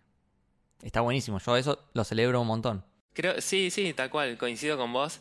Está 0.82 1.00
buenísimo, 1.00 1.38
yo 1.38 1.56
eso 1.56 1.88
lo 1.94 2.04
celebro 2.04 2.40
un 2.40 2.46
montón. 2.46 2.84
Creo, 3.12 3.40
sí, 3.40 3.70
sí, 3.70 3.92
tal 3.92 4.10
cual, 4.10 4.38
coincido 4.38 4.76
con 4.76 4.92
vos. 4.92 5.20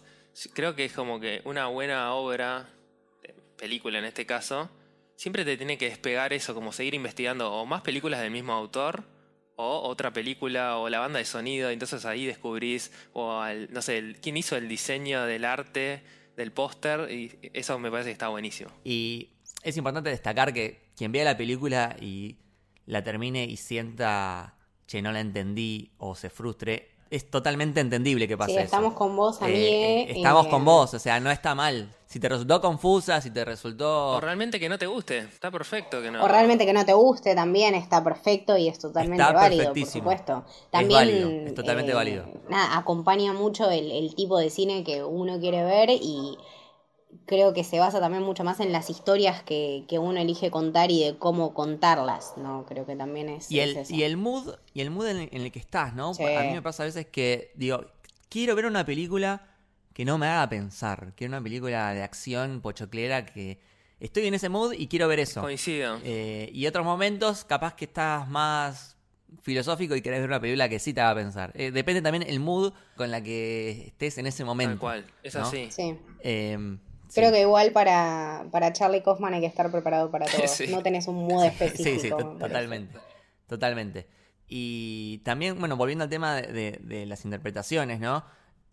Creo 0.53 0.75
que 0.75 0.85
es 0.85 0.93
como 0.93 1.19
que 1.19 1.41
una 1.45 1.67
buena 1.67 2.13
obra, 2.13 2.69
eh, 3.23 3.33
película 3.57 3.97
en 3.99 4.05
este 4.05 4.25
caso, 4.25 4.69
siempre 5.15 5.45
te 5.45 5.57
tiene 5.57 5.77
que 5.77 5.89
despegar 5.89 6.33
eso, 6.33 6.53
como 6.53 6.71
seguir 6.71 6.93
investigando 6.93 7.51
o 7.51 7.65
más 7.65 7.81
películas 7.81 8.19
del 8.19 8.31
mismo 8.31 8.53
autor 8.53 9.14
o 9.57 9.87
otra 9.87 10.11
película 10.11 10.77
o 10.77 10.89
la 10.89 10.99
banda 10.99 11.19
de 11.19 11.25
sonido, 11.25 11.69
entonces 11.69 12.05
ahí 12.05 12.25
descubrís 12.25 12.91
o 13.13 13.31
al- 13.39 13.71
no 13.71 13.81
sé, 13.81 13.97
el- 13.97 14.17
quién 14.19 14.37
hizo 14.37 14.55
el 14.57 14.67
diseño 14.67 15.23
del 15.25 15.45
arte 15.45 16.03
del 16.35 16.51
póster 16.51 17.09
y 17.11 17.31
eso 17.53 17.79
me 17.79 17.89
parece 17.89 18.09
que 18.09 18.13
está 18.13 18.27
buenísimo. 18.27 18.69
Y 18.83 19.29
es 19.63 19.77
importante 19.77 20.09
destacar 20.09 20.53
que 20.53 20.89
quien 20.97 21.11
vea 21.11 21.23
la 21.23 21.37
película 21.37 21.95
y 22.01 22.37
la 22.85 23.03
termine 23.03 23.45
y 23.45 23.57
sienta, 23.57 24.55
che, 24.87 25.01
no 25.01 25.11
la 25.11 25.21
entendí 25.21 25.91
o 25.97 26.15
se 26.15 26.29
frustre, 26.29 26.94
es 27.09 27.29
totalmente 27.29 27.79
entendible 27.79 28.27
que 28.27 28.37
pase 28.37 28.51
Sí, 28.53 28.57
eso. 28.57 28.65
estamos 28.65 28.93
con 28.93 29.15
vos, 29.15 29.41
Eh, 29.41 29.45
amigue. 29.45 30.01
eh, 30.01 30.11
estamos 30.17 30.47
eh, 30.47 30.49
con 30.49 30.65
vos, 30.65 30.93
o 30.93 30.99
sea, 30.99 31.19
no 31.19 31.29
está 31.31 31.55
mal. 31.55 31.89
Si 32.07 32.19
te 32.19 32.29
resultó 32.29 32.61
confusa, 32.61 33.19
si 33.19 33.29
te 33.31 33.43
resultó... 33.43 34.11
O 34.11 34.21
realmente 34.21 34.59
que 34.59 34.69
no 34.69 34.77
te 34.77 34.85
guste, 34.87 35.17
está 35.19 35.51
perfecto 35.51 36.01
que 36.01 36.11
no. 36.11 36.23
O 36.23 36.27
realmente 36.27 36.65
que 36.65 36.71
no 36.73 36.85
te 36.85 36.93
guste 36.93 37.35
también 37.35 37.75
está 37.75 38.03
perfecto 38.03 38.55
y 38.57 38.69
es 38.69 38.79
totalmente 38.79 39.21
Está 39.21 39.33
válido, 39.33 39.73
por 39.73 39.85
supuesto. 39.85 40.43
Es 40.47 40.71
También 40.71 40.99
válido, 40.99 41.29
es 41.29 41.53
totalmente 41.55 41.91
eh, 41.91 41.95
válido. 41.95 42.25
Nada, 42.49 42.77
acompaña 42.77 43.33
mucho 43.33 43.69
el, 43.69 43.91
el 43.91 44.15
tipo 44.15 44.37
de 44.37 44.49
cine 44.49 44.83
que 44.83 45.03
uno 45.03 45.39
quiere 45.39 45.63
ver 45.63 45.89
y 45.89 46.37
creo 47.25 47.53
que 47.53 47.63
se 47.63 47.79
basa 47.79 47.99
también 47.99 48.23
mucho 48.23 48.43
más 48.43 48.59
en 48.59 48.71
las 48.71 48.89
historias 48.89 49.43
que, 49.43 49.85
que 49.87 49.99
uno 49.99 50.19
elige 50.19 50.51
contar 50.51 50.91
y 50.91 51.03
de 51.03 51.17
cómo 51.17 51.53
contarlas, 51.53 52.33
¿no? 52.37 52.65
Creo 52.65 52.85
que 52.85 52.95
también 52.95 53.29
es, 53.29 53.51
Y 53.51 53.59
es 53.59 53.69
el, 53.69 53.77
eso. 53.77 53.93
y 53.93 54.03
el 54.03 54.17
mood, 54.17 54.55
y 54.73 54.81
el 54.81 54.91
mood 54.91 55.07
en, 55.07 55.29
en 55.31 55.41
el 55.41 55.51
que 55.51 55.59
estás, 55.59 55.93
¿no? 55.95 56.13
Sí. 56.13 56.23
A 56.23 56.41
mí 56.43 56.53
me 56.53 56.61
pasa 56.61 56.83
a 56.83 56.85
veces 56.85 57.05
que 57.07 57.51
digo, 57.55 57.85
quiero 58.29 58.55
ver 58.55 58.65
una 58.65 58.85
película 58.85 59.47
que 59.93 60.03
no 60.03 60.17
me 60.17 60.27
haga 60.27 60.49
pensar. 60.49 61.13
Quiero 61.15 61.31
una 61.31 61.41
película 61.41 61.93
de 61.93 62.03
acción 62.03 62.59
pochoclera 62.61 63.25
que 63.25 63.59
estoy 63.99 64.27
en 64.27 64.33
ese 64.33 64.49
mood 64.49 64.73
y 64.73 64.87
quiero 64.87 65.07
ver 65.07 65.19
eso. 65.19 65.41
Coincido. 65.41 65.99
Eh, 66.03 66.49
y 66.53 66.67
otros 66.67 66.83
momentos, 66.85 67.45
capaz 67.45 67.75
que 67.75 67.85
estás 67.85 68.27
más 68.27 68.97
filosófico 69.41 69.95
y 69.95 70.01
querés 70.01 70.19
ver 70.19 70.29
una 70.29 70.39
película 70.39 70.69
que 70.69 70.79
sí 70.79 70.93
te 70.93 71.01
haga 71.01 71.15
pensar. 71.15 71.51
Eh, 71.55 71.71
depende 71.71 72.01
también 72.01 72.23
el 72.27 72.39
mood 72.39 72.73
con 72.95 73.09
la 73.09 73.21
que 73.21 73.85
estés 73.87 74.17
en 74.17 74.27
ese 74.27 74.43
momento. 74.43 74.73
Tal 74.73 74.79
cual. 74.79 75.05
Es 75.23 75.35
¿no? 75.35 75.41
así. 75.41 75.69
Sí. 75.71 75.97
Eh, 76.19 76.77
Creo 77.15 77.31
que 77.31 77.41
igual 77.41 77.71
para, 77.71 78.45
para 78.51 78.71
Charlie 78.73 79.01
Kaufman 79.01 79.33
hay 79.33 79.41
que 79.41 79.47
estar 79.47 79.71
preparado 79.71 80.11
para 80.11 80.25
todo. 80.25 80.41
Sí. 80.47 80.67
No 80.67 80.83
tenés 80.83 81.07
un 81.07 81.15
mood 81.27 81.45
específico. 81.45 81.83
Sí, 81.83 81.99
sí, 81.99 82.09
totalmente. 82.09 82.97
Totalmente. 83.47 84.07
Y 84.47 85.19
también, 85.25 85.59
bueno, 85.59 85.75
volviendo 85.77 86.03
al 86.03 86.09
tema 86.09 86.35
de, 86.35 86.51
de- 86.51 86.79
de 86.83 87.05
las 87.05 87.25
interpretaciones, 87.25 87.99
¿no? 87.99 88.23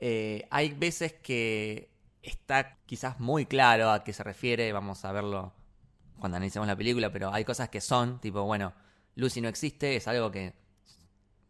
Eh, 0.01 0.47
hay 0.51 0.71
veces 0.71 1.13
que 1.15 1.91
está 2.23 2.79
quizás 2.87 3.19
muy 3.21 3.47
claro 3.47 3.91
a 3.91 4.05
qué 4.05 4.13
se 4.13 4.23
refiere, 4.23 4.73
vamos 4.73 5.05
a 5.05 5.13
verlo 5.13 5.53
cuando 6.19 6.37
analicemos 6.37 6.69
la 6.69 6.77
película, 6.77 7.11
pero 7.11 7.33
hay 7.33 7.45
cosas 7.45 7.69
que 7.69 7.81
son, 7.81 8.21
tipo, 8.21 8.43
bueno, 8.43 8.73
Lucy 9.17 9.41
no 9.41 9.49
existe, 9.49 9.97
es 9.97 10.07
algo 10.09 10.31
que... 10.31 10.53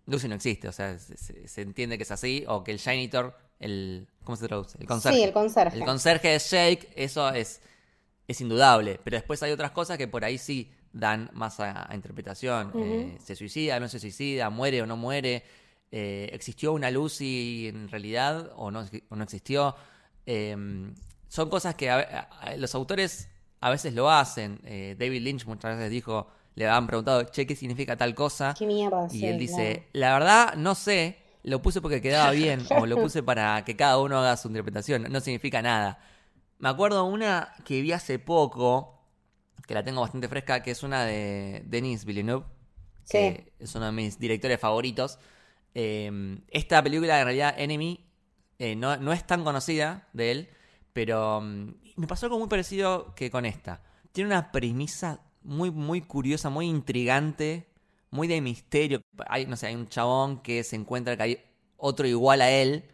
Lucy 0.07 0.29
no 0.29 0.35
existe, 0.35 0.69
o 0.69 0.73
sea, 0.73 0.99
se, 0.99 1.17
se- 1.17 1.47
se 1.49 1.61
entiende 1.63 1.97
que 1.97 2.03
es 2.05 2.11
así, 2.11 2.45
o 2.49 2.65
que 2.65 2.73
el 2.73 2.79
janitor, 2.81 3.37
el... 3.63 4.07
¿Cómo 4.25 4.37
se 4.37 4.47
traduce? 4.47 4.79
El 4.79 4.87
conserje. 4.87 5.19
Sí, 5.19 5.25
el 5.25 5.33
conserje. 5.33 5.79
El 5.79 5.85
conserje 5.85 6.35
es 6.37 6.51
Jake, 6.51 6.89
eso 6.97 7.29
es, 7.31 7.61
es 8.29 8.41
indudable. 8.41 9.01
Pero 9.03 9.17
después 9.17 9.43
hay 9.43 9.51
otras 9.53 9.71
cosas 9.73 9.99
que 9.99 10.07
por 10.09 10.25
ahí 10.25 10.39
sí 10.39 10.71
dan 10.93 11.31
más 11.33 11.59
a, 11.61 11.91
a 11.91 11.95
interpretación. 11.95 12.73
Eh, 12.79 13.19
se 13.25 13.35
suicida, 13.35 13.81
no 13.81 13.89
se 13.89 13.99
suicida, 13.99 14.51
muere 14.51 14.83
o 14.83 14.87
no 14.87 14.97
muere. 14.97 15.43
Eh, 15.91 16.31
¿Existió 16.33 16.73
una 16.73 16.91
Lucy 16.91 17.69
en 17.69 17.89
realidad 17.89 18.51
o 18.57 18.71
no, 18.71 18.85
o 19.09 19.17
no 19.17 19.25
existió? 19.25 19.75
Eh, 20.27 20.57
son 21.29 21.49
cosas 21.51 21.75
que 21.75 21.91
a- 21.91 22.29
a- 22.41 22.57
los 22.57 22.75
autores 22.75 23.29
a 23.61 23.71
veces 23.71 23.95
lo 23.95 24.11
hacen. 24.11 24.61
Eh, 24.65 24.97
David 24.99 25.23
Lynch 25.23 25.47
muchas 25.47 25.77
veces 25.77 25.91
dijo, 25.91 26.29
le 26.55 26.69
han 26.69 26.87
preguntado, 26.87 27.25
che, 27.25 27.47
¿qué 27.47 27.57
significa 27.57 27.97
tal 27.97 28.15
cosa? 28.15 28.55
Qué 28.59 28.67
mierda, 28.67 29.07
Y 29.11 29.19
sí, 29.21 29.27
él 29.27 29.39
dice, 29.39 29.73
claro. 29.75 29.89
la 29.95 30.13
verdad, 30.13 30.55
no 30.57 30.75
sé, 30.75 31.17
lo 31.43 31.63
puse 31.63 31.81
porque 31.81 32.01
quedaba 32.01 32.31
bien, 32.31 32.67
o 32.71 32.87
lo 32.87 32.97
puse 32.97 33.23
para 33.23 33.65
que 33.65 33.77
cada 33.77 33.99
uno 33.99 34.19
haga 34.19 34.37
su 34.37 34.49
interpretación, 34.49 35.07
no 35.11 35.21
significa 35.21 35.63
nada. 35.63 35.99
Me 36.59 36.69
acuerdo 36.69 37.05
una 37.05 37.53
que 37.65 37.83
vi 37.83 37.93
hace 37.93 38.19
poco, 38.19 39.01
que 39.67 39.75
la 39.75 39.83
tengo 39.83 40.01
bastante 40.01 40.29
fresca, 40.29 40.63
que 40.63 40.71
es 40.71 40.83
una 40.83 41.05
de 41.05 41.63
Denis 41.67 42.05
Villeneuve, 42.05 42.47
que 43.09 43.53
es 43.59 43.75
uno 43.75 43.87
de 43.87 43.93
mis 43.93 44.19
directores 44.19 44.61
favoritos. 44.61 45.19
Eh, 45.75 46.39
esta 46.49 46.83
película, 46.83 47.19
en 47.19 47.25
realidad, 47.25 47.55
Enemy, 47.59 48.05
eh, 48.59 48.77
no, 48.77 48.97
no 48.97 49.13
es 49.13 49.27
tan 49.27 49.43
conocida 49.43 50.09
de 50.13 50.31
él, 50.31 50.51
pero 50.93 51.41
mm, 51.41 51.75
me 51.97 52.07
pasó 52.07 52.27
algo 52.27 52.39
muy 52.39 52.49
parecido 52.49 53.15
que 53.17 53.31
con 53.31 53.45
esta. 53.45 53.83
Tiene 54.13 54.29
una 54.29 54.53
premisa 54.53 55.21
muy, 55.43 55.71
muy 55.71 56.01
curiosa, 56.03 56.51
muy 56.51 56.69
intrigante, 56.69 57.72
muy 58.13 58.29
de 58.29 58.41
misterio. 58.41 59.03
Hay, 59.27 59.47
no 59.47 59.57
sé, 59.57 59.67
hay 59.67 59.75
un 59.75 59.89
chabón 59.89 60.41
que 60.43 60.63
se 60.63 60.77
encuentra 60.77 61.17
que 61.17 61.23
hay 61.25 61.45
otro 61.77 62.07
igual 62.07 62.41
a 62.43 62.51
él 62.51 62.85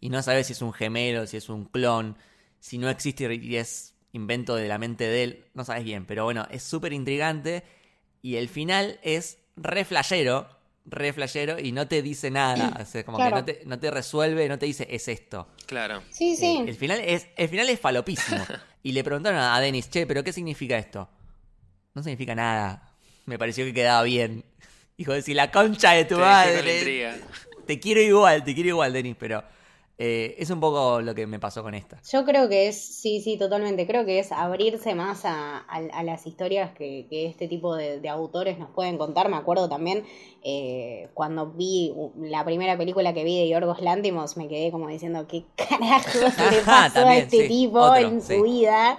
y 0.00 0.10
no 0.10 0.22
sabe 0.22 0.44
si 0.44 0.52
es 0.52 0.62
un 0.62 0.72
gemelo, 0.72 1.26
si 1.26 1.36
es 1.38 1.48
un 1.48 1.64
clon, 1.64 2.16
si 2.60 2.78
no 2.78 2.88
existe 2.88 3.34
y 3.34 3.56
es 3.56 3.94
invento 4.12 4.54
de 4.54 4.68
la 4.68 4.78
mente 4.78 5.04
de 5.04 5.22
él, 5.24 5.44
no 5.54 5.64
sabes 5.64 5.84
bien, 5.84 6.06
pero 6.06 6.24
bueno, 6.24 6.46
es 6.50 6.62
súper 6.62 6.92
intrigante 6.92 7.64
y 8.22 8.36
el 8.36 8.48
final 8.48 9.00
es 9.02 9.38
re 9.56 9.84
flashero, 9.84 10.48
re 10.86 11.12
flashero 11.12 11.58
y 11.58 11.72
no 11.72 11.88
te 11.88 12.00
dice 12.02 12.30
nada, 12.30 12.76
o 12.80 12.84
sea, 12.84 13.04
como 13.04 13.16
Claro. 13.18 13.36
que 13.36 13.40
no 13.40 13.44
te, 13.44 13.60
no 13.66 13.78
te 13.78 13.90
resuelve, 13.90 14.48
no 14.48 14.58
te 14.58 14.66
dice 14.66 14.86
es 14.90 15.08
esto. 15.08 15.48
Claro. 15.66 16.02
Sí, 16.10 16.36
sí. 16.36 16.58
Eh, 16.64 16.64
el 16.70 16.76
final 16.76 17.00
es 17.00 17.26
el 17.36 17.48
final 17.48 17.68
es 17.70 17.80
falopísimo. 17.80 18.46
y 18.82 18.92
le 18.92 19.02
preguntaron 19.02 19.40
a 19.40 19.58
Denis, 19.60 19.88
"Che, 19.90 20.06
pero 20.06 20.22
qué 20.22 20.32
significa 20.32 20.78
esto?" 20.78 21.08
No 21.94 22.02
significa 22.02 22.34
nada. 22.34 22.94
Me 23.26 23.38
pareció 23.38 23.64
que 23.66 23.74
quedaba 23.74 24.02
bien. 24.04 24.44
Hijo 25.00 25.12
de 25.12 25.22
si 25.22 25.32
la 25.32 25.52
concha 25.52 25.92
de 25.92 26.04
tu 26.04 26.18
madre. 26.18 27.12
Te 27.66 27.78
quiero 27.78 28.00
igual, 28.00 28.42
te 28.42 28.52
quiero 28.52 28.70
igual, 28.70 28.92
Denis, 28.92 29.14
pero 29.16 29.44
eh, 29.98 30.34
es 30.38 30.50
un 30.50 30.60
poco 30.60 31.00
lo 31.02 31.14
que 31.14 31.26
me 31.26 31.38
pasó 31.40 31.62
con 31.62 31.74
esta. 31.74 32.02
Yo 32.10 32.24
creo 32.24 32.48
que 32.48 32.68
es, 32.68 32.80
sí, 32.80 33.20
sí, 33.20 33.36
totalmente. 33.36 33.86
Creo 33.86 34.06
que 34.06 34.18
es 34.20 34.32
abrirse 34.32 34.94
más 34.94 35.24
a, 35.26 35.58
a- 35.58 35.88
a 35.92 36.02
las 36.04 36.26
historias 36.26 36.70
que, 36.72 37.06
que 37.10 37.26
este 37.26 37.48
tipo 37.48 37.74
de, 37.76 38.00
de 38.00 38.08
autores 38.08 38.58
nos 38.58 38.70
pueden 38.70 38.96
contar. 38.96 39.28
Me 39.28 39.36
acuerdo 39.36 39.68
también 39.68 40.04
eh, 40.42 41.10
cuando 41.12 41.48
vi 41.50 41.92
la 42.16 42.44
primera 42.44 42.78
película 42.78 43.12
que 43.12 43.24
vi 43.24 43.38
de 43.40 43.48
Yorgos 43.48 43.82
Lantimos, 43.82 44.36
me 44.38 44.48
quedé 44.48 44.70
como 44.70 44.88
diciendo, 44.88 45.26
¿qué 45.28 45.44
carajos 45.56 46.40
le 46.50 46.62
pasó 46.62 47.04
a 47.04 47.16
este 47.18 47.44
sí, 47.44 47.44
tipo 47.44 47.94
otro, 47.94 47.96
en 47.96 48.22
sí. 48.22 48.34
su 48.38 48.42
vida? 48.42 48.98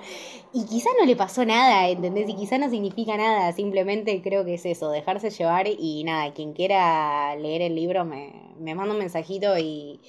Y 0.53 0.65
quizá 0.65 0.89
no 0.99 1.05
le 1.05 1.15
pasó 1.15 1.45
nada, 1.45 1.87
¿entendés? 1.89 2.29
Y 2.29 2.35
quizá 2.35 2.57
no 2.59 2.69
significa 2.69 3.17
nada, 3.17 3.51
simplemente 3.53 4.21
creo 4.21 4.45
que 4.45 4.55
es 4.55 4.65
eso, 4.65 4.91
dejarse 4.91 5.29
llevar 5.31 5.67
y 5.67 6.03
nada, 6.03 6.33
quien 6.33 6.53
quiera 6.53 7.35
leer 7.37 7.61
el 7.63 7.75
libro 7.75 8.05
me, 8.05 8.33
me 8.59 8.75
manda 8.75 8.93
un 8.93 8.99
mensajito 8.99 9.57
y, 9.57 9.99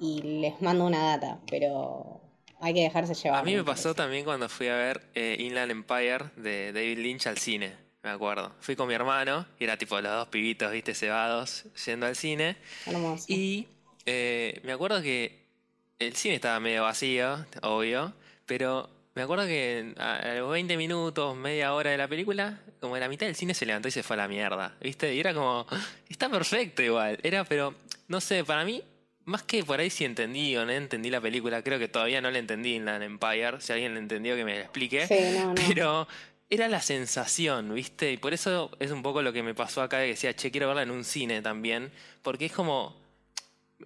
y 0.00 0.22
les 0.22 0.60
mando 0.62 0.84
una 0.84 1.16
data, 1.16 1.38
pero 1.48 2.20
hay 2.60 2.74
que 2.74 2.80
dejarse 2.80 3.14
llevar. 3.14 3.40
A 3.40 3.44
mí 3.44 3.54
me 3.54 3.64
pasó 3.64 3.94
también 3.94 4.24
cuando 4.24 4.48
fui 4.48 4.68
a 4.68 4.76
ver 4.76 5.02
eh, 5.14 5.36
Inland 5.38 5.70
Empire 5.70 6.30
de 6.36 6.72
David 6.72 6.98
Lynch 6.98 7.26
al 7.26 7.38
cine, 7.38 7.74
me 8.02 8.10
acuerdo. 8.10 8.52
Fui 8.60 8.76
con 8.76 8.88
mi 8.88 8.94
hermano 8.94 9.46
y 9.58 9.64
era 9.64 9.76
tipo 9.76 10.00
los 10.00 10.10
dos 10.10 10.28
pibitos, 10.28 10.72
viste, 10.72 10.94
cebados, 10.94 11.64
yendo 11.84 12.06
al 12.06 12.16
cine. 12.16 12.56
Hermoso. 12.86 13.26
Y 13.28 13.68
eh, 14.06 14.60
me 14.64 14.72
acuerdo 14.72 15.02
que 15.02 15.44
el 15.98 16.16
cine 16.16 16.36
estaba 16.36 16.58
medio 16.60 16.82
vacío, 16.82 17.44
obvio, 17.62 18.14
pero 18.46 18.88
me 19.14 19.22
acuerdo 19.22 19.44
que 19.44 19.94
a 19.98 20.34
los 20.38 20.50
20 20.50 20.76
minutos, 20.78 21.36
media 21.36 21.74
hora 21.74 21.90
de 21.90 21.98
la 21.98 22.08
película, 22.08 22.60
como 22.80 22.96
en 22.96 23.00
la 23.00 23.08
mitad 23.08 23.26
del 23.26 23.34
cine 23.34 23.52
se 23.52 23.66
levantó 23.66 23.88
y 23.88 23.90
se 23.90 24.02
fue 24.02 24.14
a 24.14 24.18
la 24.18 24.28
mierda, 24.28 24.74
¿viste? 24.80 25.14
Y 25.14 25.20
era 25.20 25.34
como, 25.34 25.66
está 26.08 26.30
perfecto 26.30 26.82
igual, 26.82 27.18
era, 27.22 27.44
pero, 27.44 27.74
no 28.08 28.20
sé, 28.20 28.44
para 28.44 28.64
mí, 28.64 28.82
más 29.24 29.42
que 29.42 29.64
por 29.64 29.80
ahí 29.80 29.90
si 29.90 30.04
entendí 30.04 30.56
o 30.56 30.64
no 30.64 30.72
entendí 30.72 31.10
la 31.10 31.20
película, 31.20 31.62
creo 31.62 31.78
que 31.78 31.88
todavía 31.88 32.20
no 32.20 32.30
la 32.30 32.38
entendí 32.38 32.76
en 32.76 32.84
la 32.84 33.02
Empire, 33.04 33.60
si 33.60 33.72
alguien 33.72 33.94
la 33.94 34.00
entendió 34.00 34.36
que 34.36 34.44
me 34.44 34.54
la 34.54 34.62
explique. 34.62 35.06
Sí, 35.06 35.38
no, 35.38 35.48
no. 35.48 35.54
Pero 35.54 36.08
era 36.48 36.68
la 36.68 36.82
sensación, 36.82 37.72
¿viste? 37.74 38.12
Y 38.12 38.16
por 38.16 38.34
eso 38.34 38.70
es 38.80 38.90
un 38.90 39.02
poco 39.02 39.22
lo 39.22 39.32
que 39.32 39.42
me 39.42 39.54
pasó 39.54 39.82
acá, 39.82 39.98
de 39.98 40.06
que 40.06 40.10
decía, 40.10 40.34
che, 40.34 40.50
quiero 40.50 40.66
verla 40.66 40.82
en 40.82 40.90
un 40.90 41.04
cine 41.04 41.42
también, 41.42 41.92
porque 42.22 42.46
es 42.46 42.52
como, 42.52 43.00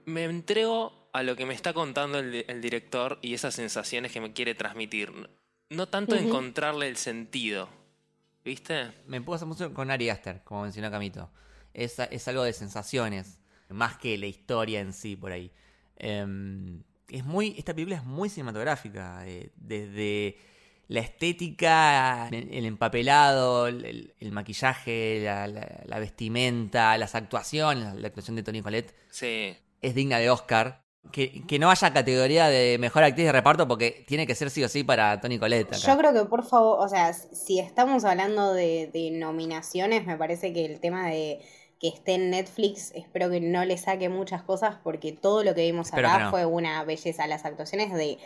me 0.06 0.24
entrego 0.24 1.08
a 1.12 1.22
lo 1.22 1.36
que 1.36 1.46
me 1.46 1.54
está 1.54 1.72
contando 1.72 2.18
el, 2.18 2.44
el 2.48 2.60
director 2.60 3.18
y 3.22 3.34
esas 3.34 3.54
sensaciones 3.54 4.12
que 4.12 4.20
me 4.20 4.32
quiere 4.32 4.54
transmitir. 4.54 5.12
No 5.70 5.88
tanto 5.88 6.16
encontrarle 6.16 6.88
el 6.88 6.96
sentido, 6.96 7.68
¿viste? 8.44 8.92
Me 9.06 9.20
pasa 9.20 9.44
mucho 9.44 9.72
con 9.74 9.90
Ari 9.90 10.08
Aster, 10.08 10.42
como 10.42 10.62
mencionó 10.62 10.90
Camito. 10.90 11.30
Es, 11.72 11.98
es 11.98 12.28
algo 12.28 12.44
de 12.44 12.52
sensaciones, 12.52 13.40
más 13.68 13.96
que 13.96 14.16
la 14.18 14.26
historia 14.26 14.80
en 14.80 14.92
sí 14.92 15.16
por 15.16 15.32
ahí. 15.32 15.50
Em, 15.96 16.82
es 17.08 17.24
muy, 17.24 17.54
esta 17.58 17.74
película 17.74 17.96
es 17.96 18.04
muy 18.04 18.28
cinematográfica, 18.28 19.26
eh, 19.26 19.50
desde 19.56 20.36
la 20.88 21.00
estética, 21.00 22.28
el, 22.30 22.52
el 22.52 22.64
empapelado, 22.66 23.66
el, 23.68 24.12
maquillaje, 24.32 25.22
la, 25.24 25.46
la- 25.46 25.82
la 25.86 25.98
vestimenta, 25.98 26.96
las 26.98 27.14
actuaciones, 27.14 27.94
la 27.94 28.06
actuación 28.08 28.36
de 28.36 28.42
Toni 28.42 28.62
Collette 28.62 28.94
Sí. 29.10 29.56
es 29.80 29.94
digna 29.94 30.18
de 30.18 30.30
Oscar. 30.30 30.82
Que, 31.12 31.42
que 31.46 31.58
no 31.58 31.70
haya 31.70 31.92
categoría 31.92 32.48
de 32.48 32.78
mejor 32.78 33.04
actriz 33.04 33.26
de 33.26 33.32
reparto 33.32 33.68
porque 33.68 34.04
tiene 34.08 34.26
que 34.26 34.34
ser 34.34 34.48
sí 34.48 34.64
o 34.64 34.68
sí 34.70 34.84
para 34.84 35.20
Toni 35.20 35.38
Collette. 35.38 35.74
acá. 35.74 35.86
Yo 35.86 35.98
creo 35.98 36.12
que 36.14 36.24
por 36.30 36.42
favor, 36.46 36.78
o 36.80 36.88
sea, 36.88 37.12
si 37.12 37.58
estamos 37.60 38.06
hablando 38.06 38.54
de, 38.54 38.88
de 38.90 39.10
nominaciones, 39.10 40.06
me 40.06 40.16
parece 40.16 40.54
que 40.54 40.64
el 40.64 40.80
tema 40.80 41.06
de 41.10 41.40
que 41.90 41.96
esté 41.96 42.14
en 42.14 42.30
Netflix, 42.30 42.92
espero 42.94 43.28
que 43.28 43.40
no 43.40 43.62
le 43.66 43.76
saque 43.76 44.08
muchas 44.08 44.42
cosas 44.42 44.76
porque 44.82 45.12
todo 45.12 45.44
lo 45.44 45.54
que 45.54 45.60
vimos 45.66 45.92
acá 45.92 46.16
que 46.16 46.24
no. 46.24 46.30
fue 46.30 46.46
una 46.46 46.82
belleza. 46.84 47.26
Las 47.26 47.44
actuaciones 47.44 47.92
de 47.92 48.16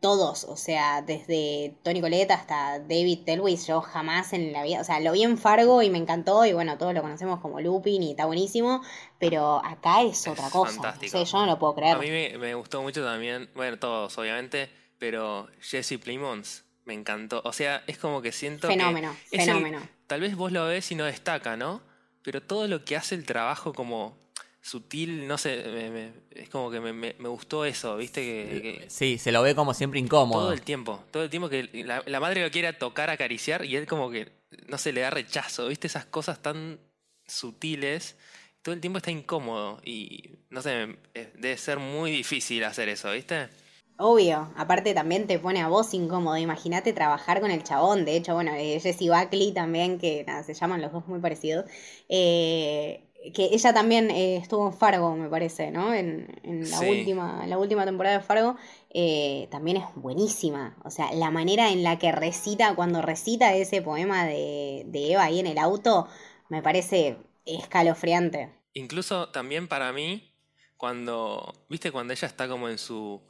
todos, 0.00 0.44
o 0.44 0.56
sea, 0.56 1.02
desde 1.02 1.74
Tony 1.82 2.00
Colette 2.00 2.30
hasta 2.30 2.78
David 2.78 3.20
Telwis, 3.24 3.66
yo 3.66 3.80
jamás 3.82 4.32
en 4.32 4.52
la 4.52 4.62
vida, 4.62 4.80
o 4.80 4.84
sea, 4.84 5.00
lo 5.00 5.12
vi 5.12 5.22
en 5.22 5.36
Fargo 5.38 5.82
y 5.82 5.90
me 5.90 5.98
encantó 5.98 6.44
y 6.46 6.52
bueno, 6.54 6.78
todos 6.78 6.94
lo 6.94 7.02
conocemos 7.02 7.40
como 7.40 7.60
Lupin 7.60 8.02
y 8.02 8.10
está 8.12 8.24
buenísimo, 8.26 8.82
pero 9.18 9.62
acá 9.64 10.02
es 10.02 10.26
otra 10.26 10.48
cosa. 10.50 10.72
fantástico. 10.72 11.18
No 11.18 11.24
sé, 11.26 11.30
yo 11.32 11.38
no 11.40 11.46
lo 11.46 11.58
puedo 11.58 11.74
creer. 11.74 11.96
A 11.96 11.98
mí 11.98 12.10
me, 12.10 12.38
me 12.38 12.54
gustó 12.54 12.82
mucho 12.82 13.04
también, 13.04 13.50
bueno, 13.54 13.78
todos 13.78 14.16
obviamente, 14.18 14.70
pero 14.98 15.48
Jesse 15.60 15.98
Plimons 16.02 16.64
me 16.86 16.94
encantó. 16.94 17.40
O 17.44 17.52
sea, 17.52 17.82
es 17.86 17.96
como 17.98 18.20
que 18.22 18.32
siento 18.32 18.66
Fenómeno, 18.68 19.14
que 19.30 19.36
el- 19.36 19.42
fenómeno. 19.44 19.80
tal 20.06 20.20
vez 20.20 20.36
vos 20.36 20.52
lo 20.52 20.66
ves 20.66 20.90
y 20.90 20.94
no 20.94 21.04
destaca, 21.04 21.56
¿no? 21.56 21.80
Pero 22.24 22.42
todo 22.42 22.66
lo 22.66 22.84
que 22.84 22.96
hace 22.96 23.14
el 23.14 23.24
trabajo 23.24 23.72
como 23.72 24.18
sutil, 24.62 25.28
no 25.28 25.36
sé, 25.36 25.62
me- 25.66 25.90
me- 25.90 26.12
es 26.30 26.48
como 26.48 26.70
que 26.70 26.80
me, 26.80 27.12
gustó 27.28 27.66
eso, 27.66 27.96
¿viste? 27.98 28.22
Que, 28.22 28.62
que 28.62 28.90
Sí, 28.90 29.18
se 29.18 29.30
lo 29.30 29.42
ve 29.42 29.54
como 29.54 29.74
siempre 29.74 30.00
incómodo. 30.00 30.40
todo 30.44 30.52
el 30.54 30.62
tiempo, 30.62 31.04
todo 31.10 31.22
el 31.22 31.28
tiempo 31.30 31.50
que 31.50 31.68
la, 31.84 32.02
la 32.06 32.18
madre 32.18 32.42
lo 32.42 32.50
quiere 32.50 32.72
tocar, 32.72 33.10
acariciar 33.10 33.64
y 33.66 33.76
él 33.76 33.86
como 33.86 34.10
que, 34.10 34.32
no 34.66 34.78
sé, 34.78 34.92
le 34.92 35.02
da 35.02 35.10
rechazo, 35.10 35.68
¿viste? 35.68 35.86
Esas 35.86 36.06
cosas 36.06 36.40
tan 36.42 36.80
sutiles, 37.26 38.16
todo 38.62 38.74
el 38.74 38.80
tiempo 38.80 38.96
está 38.96 39.10
incómodo 39.10 39.80
y, 39.84 40.30
no 40.48 40.62
sé, 40.62 40.96
eh, 41.12 41.30
debe 41.36 41.58
ser 41.58 41.78
muy 41.78 42.10
difícil 42.10 42.64
hacer 42.64 42.88
eso, 42.88 43.12
¿viste? 43.12 43.48
Obvio, 43.96 44.52
aparte 44.56 44.92
también 44.92 45.26
te 45.26 45.38
pone 45.38 45.60
a 45.62 45.68
vos 45.68 45.94
incómodo. 45.94 46.36
Imagínate 46.36 46.92
trabajar 46.92 47.40
con 47.40 47.50
el 47.50 47.62
chabón. 47.62 48.04
De 48.04 48.16
hecho, 48.16 48.34
bueno, 48.34 48.52
eh, 48.54 48.80
Jessie 48.80 49.08
Buckley 49.10 49.52
también, 49.52 49.98
que 49.98 50.24
nada, 50.26 50.42
se 50.42 50.54
llaman 50.54 50.80
los 50.82 50.92
dos 50.92 51.06
muy 51.06 51.20
parecidos. 51.20 51.64
Eh, 52.08 53.04
que 53.32 53.44
ella 53.52 53.72
también 53.72 54.10
eh, 54.10 54.36
estuvo 54.36 54.66
en 54.66 54.74
Fargo, 54.74 55.14
me 55.16 55.30
parece, 55.30 55.70
¿no? 55.70 55.94
En, 55.94 56.26
en 56.42 56.68
la, 56.70 56.76
Sí. 56.78 56.86
última, 56.90 57.40
en 57.44 57.50
la 57.50 57.56
última 57.58 57.84
temporada 57.84 58.18
de 58.18 58.24
Fargo. 58.24 58.56
eh, 58.90 59.48
también 59.50 59.76
es 59.78 59.84
buenísima. 59.94 60.76
O 60.84 60.90
sea, 60.90 61.12
la 61.14 61.30
manera 61.30 61.70
en 61.70 61.82
la 61.82 61.98
que 61.98 62.12
recita, 62.12 62.74
cuando 62.74 63.00
recita 63.02 63.54
ese 63.54 63.80
poema 63.82 64.24
de, 64.26 64.84
de 64.86 65.12
Eva 65.12 65.24
ahí 65.24 65.40
en 65.40 65.46
el 65.46 65.58
auto, 65.58 66.06
me 66.48 66.62
parece 66.62 67.16
escalofriante. 67.44 68.52
Incluso 68.74 69.28
también 69.30 69.68
para 69.68 69.92
mí, 69.92 70.34
cuando, 70.76 71.64
viste, 71.68 71.90
cuando 71.92 72.12
ella 72.12 72.26
está 72.28 72.46
como 72.48 72.68
en 72.68 72.78
su, 72.78 73.22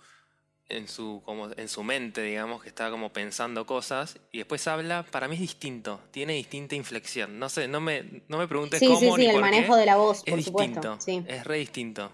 en 0.68 0.88
su, 0.88 1.22
como 1.24 1.50
en 1.56 1.68
su 1.68 1.82
mente, 1.82 2.22
digamos, 2.22 2.62
que 2.62 2.68
está 2.68 2.90
como 2.90 3.12
pensando 3.12 3.66
cosas 3.66 4.18
y 4.32 4.38
después 4.38 4.66
habla, 4.66 5.04
para 5.10 5.28
mí 5.28 5.34
es 5.34 5.40
distinto, 5.40 6.00
tiene 6.10 6.32
distinta 6.34 6.74
inflexión. 6.74 7.38
No 7.38 7.48
sé, 7.48 7.68
no 7.68 7.80
me, 7.80 8.22
no 8.28 8.38
me 8.38 8.48
preguntes 8.48 8.80
Sí, 8.80 8.86
cómo 8.86 8.98
sí, 9.00 9.06
sí, 9.10 9.16
ni 9.18 9.26
el 9.26 9.32
por 9.32 9.40
manejo 9.42 9.74
qué. 9.74 9.80
de 9.80 9.86
la 9.86 9.96
voz, 9.96 10.22
es 10.24 10.32
por 10.32 10.42
supuesto. 10.42 10.94
distinto, 10.94 11.00
Sí. 11.00 11.24
es 11.28 11.44
re 11.44 11.58
distinto. 11.58 12.10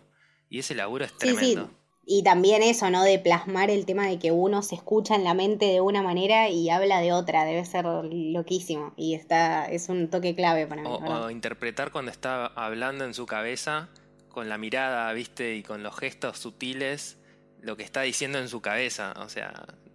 Y 0.49 0.59
ese 0.59 0.75
laburo 0.75 1.05
es 1.05 1.17
tremendo. 1.17 1.71
Y 2.05 2.25
también 2.25 2.61
eso, 2.65 2.91
¿no? 2.91 3.05
De 3.05 3.21
plasmar 3.21 3.71
el 3.71 3.87
tema 3.87 4.05
de 4.09 4.19
que 4.19 4.33
uno 4.33 4.63
se 4.63 4.75
escucha 4.75 5.15
en 5.15 5.23
la 5.23 5.33
mente 5.33 5.67
de 5.67 5.81
una 5.81 6.03
manera 6.03 6.49
y 6.49 6.69
habla 6.69 7.01
de 7.01 7.13
otra. 7.13 7.45
Debe 7.45 7.65
ser 7.65 7.85
loquísimo. 7.85 8.93
Y 8.97 9.15
está, 9.15 9.67
es 9.67 9.89
un 9.89 10.11
toque 10.11 10.35
clave 10.35 10.67
para 10.67 10.83
mí. 10.83 10.89
O 10.91 11.31
interpretar 11.31 11.93
cuando 11.93 12.11
está 12.11 12.47
hablando 12.47 13.05
en 13.05 13.15
su 13.15 13.27
cabeza, 13.27 13.91
con 14.29 14.49
la 14.49 14.59
mirada, 14.59 15.13
viste, 15.13 15.55
y 15.55 15.63
con 15.63 15.85
los 15.85 15.97
gestos 15.97 16.39
sutiles, 16.39 17.17
lo 17.63 17.77
que 17.77 17.83
está 17.83 18.03
diciendo 18.03 18.39
en 18.39 18.49
su 18.49 18.61
cabeza. 18.61 19.15
O 19.19 19.29
sea, 19.29 19.53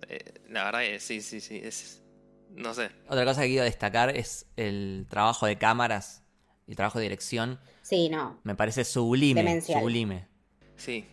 eh, 0.07 0.33
la 0.49 0.65
verdad 0.65 0.81
que 0.81 0.99
sí, 0.99 1.21
sí, 1.21 1.41
sí, 1.41 1.59
es, 1.63 2.01
no 2.49 2.73
sé. 2.73 2.89
Otra 3.07 3.25
cosa 3.25 3.41
que 3.41 3.47
quiero 3.47 3.63
destacar 3.63 4.15
es 4.15 4.47
el 4.55 5.05
trabajo 5.09 5.45
de 5.45 5.57
cámaras, 5.57 6.23
el 6.67 6.75
trabajo 6.75 6.99
de 6.99 7.03
dirección. 7.03 7.59
Sí, 7.81 8.09
no. 8.09 8.39
Me 8.43 8.55
parece 8.55 8.83
sublime, 8.83 9.43
Demencial. 9.43 9.81
sublime. 9.81 10.27
Sí, 10.75 11.05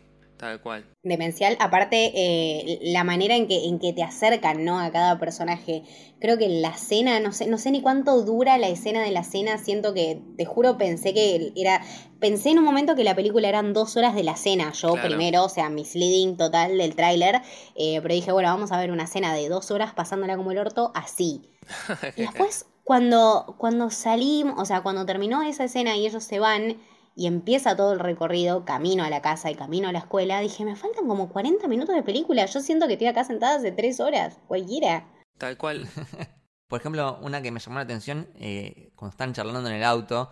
tal 0.42 0.61
cual. 0.61 0.85
Demencial. 1.05 1.57
Aparte, 1.61 2.11
eh, 2.16 2.81
la 2.83 3.05
manera 3.05 3.37
en 3.37 3.46
que, 3.46 3.66
en 3.66 3.78
que 3.78 3.92
te 3.92 4.02
acercan, 4.02 4.64
¿no? 4.64 4.81
A 4.81 4.90
cada 4.90 5.16
personaje. 5.20 5.85
Creo 6.20 6.37
que 6.37 6.48
la 6.48 6.76
cena, 6.76 7.20
no 7.20 7.31
sé, 7.31 7.46
no 7.46 7.59
sé 7.59 7.70
ni 7.70 7.81
cuánto 7.81 8.22
dura 8.24 8.59
la 8.59 8.68
escena 8.68 9.02
de 9.02 9.12
la 9.12 9.22
cena. 9.22 9.57
Siento 9.59 9.94
que, 9.94 10.20
te 10.37 10.44
juro, 10.44 10.76
pensé 10.78 11.14
que 11.14 11.52
era. 11.55 11.81
Pensé 12.18 12.50
en 12.50 12.59
un 12.59 12.64
momento 12.64 12.96
que 12.96 13.05
la 13.05 13.14
película 13.14 13.48
eran 13.48 13.72
dos 13.72 13.96
horas 13.96 14.16
de 14.16 14.24
la 14.24 14.35
cena. 14.35 14.72
Yo 14.72 14.94
Claro. 14.94 15.07
primero, 15.07 15.44
o 15.44 15.48
sea, 15.48 15.68
misleading 15.70 16.37
total 16.37 16.76
del 16.76 16.96
tráiler. 16.96 17.40
eh, 17.76 18.00
pero 18.02 18.12
dije, 18.12 18.33
bueno, 18.33 18.48
vamos 18.48 18.72
a 18.72 18.81
ver 18.81 18.90
una 18.90 19.07
cena 19.07 19.33
de 19.35 19.48
dos 19.48 19.70
horas 19.70 19.94
pasándola 19.94 20.37
como 20.37 20.50
el 20.50 20.59
orto, 20.59 20.90
así. 20.96 21.42
Y 22.16 22.22
después, 22.22 22.66
cuando, 22.83 23.55
cuando 23.59 23.90
salimos, 23.90 24.55
o 24.59 24.64
sea, 24.64 24.81
cuando 24.83 25.07
terminó 25.07 25.42
esa 25.44 25.62
escena 25.62 25.96
y 25.96 26.05
ellos 26.05 26.24
se 26.24 26.40
van 26.40 26.78
y 27.14 27.27
empieza 27.27 27.77
todo 27.77 27.92
el 27.92 27.98
recorrido, 28.01 28.64
camino 28.64 29.05
a 29.05 29.11
la 29.11 29.20
casa 29.20 29.51
y 29.51 29.55
camino 29.55 29.88
a 29.88 29.92
la 29.92 30.01
escuela, 30.01 30.40
dije, 30.40 30.64
me 30.64 30.77
faltan 30.77 31.07
como 31.07 31.29
40 31.29 31.68
minutos 31.68 31.94
de 31.94 32.03
película. 32.03 32.46
Yo 32.46 32.61
siento 32.61 32.87
que 32.87 32.94
estoy 32.94 33.09
acá 33.09 33.25
sentada 33.25 33.57
hace 33.57 33.72
tres 33.72 34.01
horas, 34.01 34.38
cualquiera. 34.48 35.07
Tal 35.38 35.57
cual. 35.57 35.87
Por 36.68 36.81
ejemplo, 36.81 37.18
una 37.20 37.42
que 37.42 37.51
me 37.51 37.61
llamó 37.61 37.77
la 37.77 37.83
atención, 37.85 38.29
eh, 38.37 38.92
cuando 38.96 39.11
están 39.11 39.35
charlando 39.35 39.68
en 39.68 39.77
el 39.77 39.85
auto, 39.85 40.31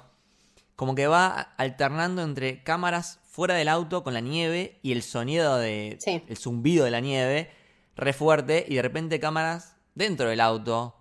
como 0.75 0.95
que 0.95 1.07
va 1.07 1.29
alternando 1.59 2.23
entre 2.23 2.62
cámaras 2.62 3.21
fuera 3.25 3.55
del 3.55 3.69
auto 3.69 4.03
con 4.03 4.14
la 4.14 4.21
nieve 4.21 4.79
y 4.83 4.93
el 4.93 5.03
sonido 5.03 5.59
de 5.59 5.99
Sí. 6.01 6.23
el 6.27 6.37
zumbido 6.38 6.87
de 6.87 6.90
la 6.90 7.01
nieve 7.01 7.51
re 7.95 8.14
fuerte 8.14 8.64
y 8.66 8.77
de 8.77 8.83
repente 8.83 9.21
cámaras 9.21 9.77
dentro 9.95 10.31
del 10.31 10.40
auto 10.40 10.97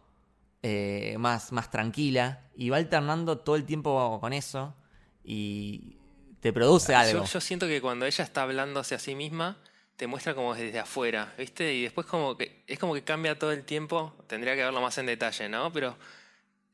eh, 0.62 1.16
más, 1.18 1.54
más 1.54 1.72
tranquila 1.72 2.50
y 2.54 2.70
va 2.70 2.76
alternando 2.76 3.40
todo 3.40 3.56
el 3.56 3.64
tiempo 3.66 4.20
con 4.20 4.34
eso 4.34 4.76
y 5.30 5.96
te 6.42 6.52
produce 6.52 6.96
algo. 6.96 7.24
Yo, 7.24 7.32
yo 7.32 7.40
siento 7.40 7.68
que 7.68 7.82
cuando 7.82 8.08
ella 8.08 8.24
está 8.24 8.42
hablándose 8.42 8.96
a 8.96 9.00
sí 9.00 9.14
misma, 9.14 9.58
te 9.96 10.08
muestra 10.08 10.34
como 10.34 10.56
desde 10.56 10.80
afuera, 10.80 11.36
¿viste? 11.38 11.72
Y 11.76 11.84
después 11.84 12.08
como 12.08 12.36
que 12.36 12.64
es 12.66 12.80
como 12.80 12.96
que 12.96 13.04
cambia 13.04 13.38
todo 13.38 13.52
el 13.52 13.64
tiempo. 13.64 14.16
Tendría 14.26 14.56
que 14.56 14.64
verlo 14.64 14.82
más 14.82 14.98
en 14.98 15.06
detalle, 15.06 15.48
¿no? 15.48 15.72
Pero 15.72 15.96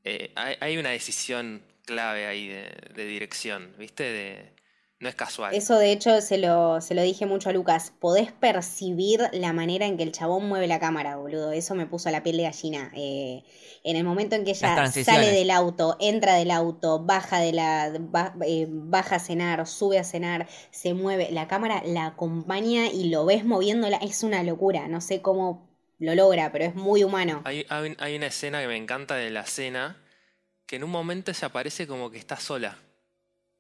eh, 0.06 0.32
hay, 0.36 0.56
hay 0.62 0.78
una 0.78 0.92
decisión 0.92 1.64
clave 1.86 2.28
ahí 2.28 2.48
de, 2.48 2.72
de 2.96 3.06
dirección, 3.06 3.74
¿viste? 3.78 4.04
De, 4.04 4.55
no 5.00 5.10
es 5.10 5.16
casual. 5.16 5.54
Eso 5.54 5.78
de 5.78 5.92
hecho 5.92 6.22
se 6.22 6.38
lo, 6.38 6.80
se 6.82 6.96
lo 6.96 7.02
dije 7.04 7.26
mucho 7.26 7.50
a 7.50 7.54
Lucas. 7.54 7.92
Podés 8.00 8.32
percibir 8.32 9.22
la 9.34 9.52
manera 9.54 9.86
en 9.86 9.98
que 9.98 10.04
el 10.04 10.12
chabón 10.12 10.48
mueve 10.48 10.68
la 10.68 10.80
cámara, 10.80 11.18
boludo. 11.18 11.52
Eso 11.52 11.76
me 11.76 11.86
puso 11.86 12.10
la 12.12 12.24
piel 12.24 12.38
de 12.38 12.44
gallina. 12.44 12.92
Eh, 12.96 13.44
en 13.84 13.98
el 13.98 14.04
momento 14.06 14.36
en 14.36 14.46
que 14.46 14.52
ella 14.52 14.76
sale 15.04 15.32
del 15.32 15.52
auto, 15.52 15.98
entra 16.00 16.36
del 16.36 16.50
auto, 16.50 17.00
baja 17.04 17.40
de 17.40 17.52
la. 17.54 17.92
ba- 18.00 18.34
eh, 18.48 18.68
baja 18.70 19.18
a 19.18 19.20
cenar, 19.20 19.68
sube 19.68 20.00
a 20.00 20.04
cenar, 20.04 20.48
se 20.72 20.94
mueve. 20.94 21.30
La 21.32 21.48
cámara 21.48 21.84
la 21.86 22.06
acompaña 22.08 22.88
y 22.88 23.10
lo 23.10 23.26
ves 23.26 23.44
moviéndola. 23.46 23.98
Es 23.98 24.24
una 24.24 24.44
locura. 24.44 24.88
No 24.88 25.02
sé 25.02 25.22
cómo 25.22 25.70
lo 26.00 26.16
logra, 26.16 26.52
pero 26.52 26.66
es 26.66 26.74
muy 26.76 27.04
humano. 27.04 27.42
Hay, 27.46 27.66
hay, 27.70 27.96
hay 28.00 28.16
una 28.16 28.28
escena 28.28 28.62
que 28.62 28.68
me 28.68 28.78
encanta 28.78 29.16
de 29.16 29.30
la 29.30 29.46
cena, 29.46 30.02
que 30.66 30.78
en 30.78 30.84
un 30.86 30.90
momento 30.92 31.32
ella 31.32 31.50
parece 31.50 31.86
como 31.86 32.10
que 32.12 32.18
está 32.18 32.38
sola. 32.38 32.78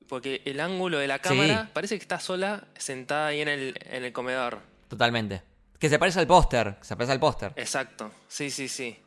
Porque 0.08 0.42
el 0.46 0.60
ángulo 0.60 1.00
de 1.00 1.08
la 1.08 1.20
cámara 1.20 1.70
parece 1.74 1.98
que 1.98 2.02
está 2.02 2.20
sola 2.20 2.68
sentada 2.78 3.28
ahí 3.28 3.42
en 3.42 3.48
el, 3.48 3.76
en 3.82 4.04
el 4.04 4.14
comedor. 4.14 4.60
Totalmente. 4.88 5.42
Que 5.80 5.90
se 5.90 6.00
parece 6.00 6.20
al 6.20 6.28
póster, 6.28 6.76
se 6.82 6.96
parece 6.96 7.12
al 7.12 7.20
póster. 7.20 7.54
Exacto, 7.56 8.12
sí, 8.28 8.50
sí, 8.50 8.68
sí. 8.68 8.98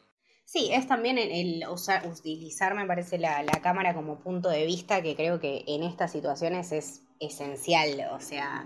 Sí, 0.50 0.70
es 0.72 0.86
también 0.88 1.18
el, 1.18 1.30
el 1.30 1.68
usar, 1.68 2.06
utilizar, 2.06 2.74
me 2.74 2.86
parece, 2.86 3.18
la, 3.18 3.42
la 3.42 3.60
cámara 3.60 3.92
como 3.94 4.18
punto 4.20 4.48
de 4.48 4.64
vista, 4.64 5.02
que 5.02 5.14
creo 5.14 5.38
que 5.40 5.62
en 5.66 5.82
estas 5.82 6.10
situaciones 6.10 6.72
es 6.72 7.02
esencial. 7.20 8.08
O 8.12 8.20
sea, 8.20 8.64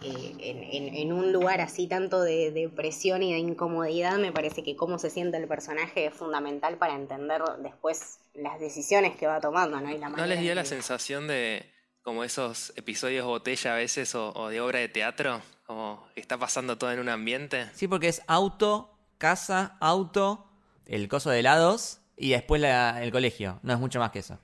eh, 0.00 0.34
en, 0.38 0.62
en- 0.62 0.94
en 0.94 1.12
un 1.12 1.32
lugar 1.32 1.60
así 1.60 1.88
tanto 1.88 2.20
de, 2.22 2.52
de 2.52 2.68
presión 2.68 3.24
y 3.24 3.32
de 3.32 3.40
incomodidad, 3.40 4.16
me 4.18 4.30
parece 4.30 4.62
que 4.62 4.76
cómo 4.76 5.00
se 5.00 5.10
siente 5.10 5.38
el 5.38 5.48
personaje 5.48 6.06
es 6.06 6.14
fundamental 6.14 6.76
para 6.78 6.94
entender 6.94 7.42
después 7.64 8.20
las 8.34 8.60
decisiones 8.60 9.16
que 9.16 9.26
va 9.26 9.40
tomando, 9.40 9.80
¿no? 9.80 9.90
Y 9.90 9.98
la 9.98 10.10
¿No 10.10 10.24
les 10.24 10.40
dio 10.40 10.54
la 10.54 10.62
que- 10.62 10.68
sensación 10.68 11.26
de 11.26 11.68
como 12.02 12.22
esos 12.22 12.72
episodios 12.76 13.26
botella 13.26 13.72
a 13.74 13.76
veces 13.76 14.14
o, 14.14 14.32
o 14.34 14.50
de 14.50 14.60
obra 14.60 14.78
de 14.78 14.88
teatro? 14.88 15.42
Como 15.66 16.06
que 16.14 16.20
está 16.20 16.38
pasando 16.38 16.78
todo 16.78 16.92
en 16.92 17.00
un 17.00 17.08
ambiente. 17.08 17.66
Sí, 17.74 17.88
porque 17.88 18.06
es 18.06 18.22
auto, 18.28 18.96
casa, 19.18 19.76
auto, 19.80 20.44
el 20.88 21.06
coso 21.08 21.30
de 21.30 21.38
helados 21.40 22.00
y 22.16 22.30
después 22.30 22.60
la- 22.60 23.00
el 23.02 23.12
colegio. 23.12 23.60
No 23.62 23.72
es 23.72 23.78
mucho 23.78 24.00
más 24.00 24.10
que 24.10 24.18
eso. 24.18 24.38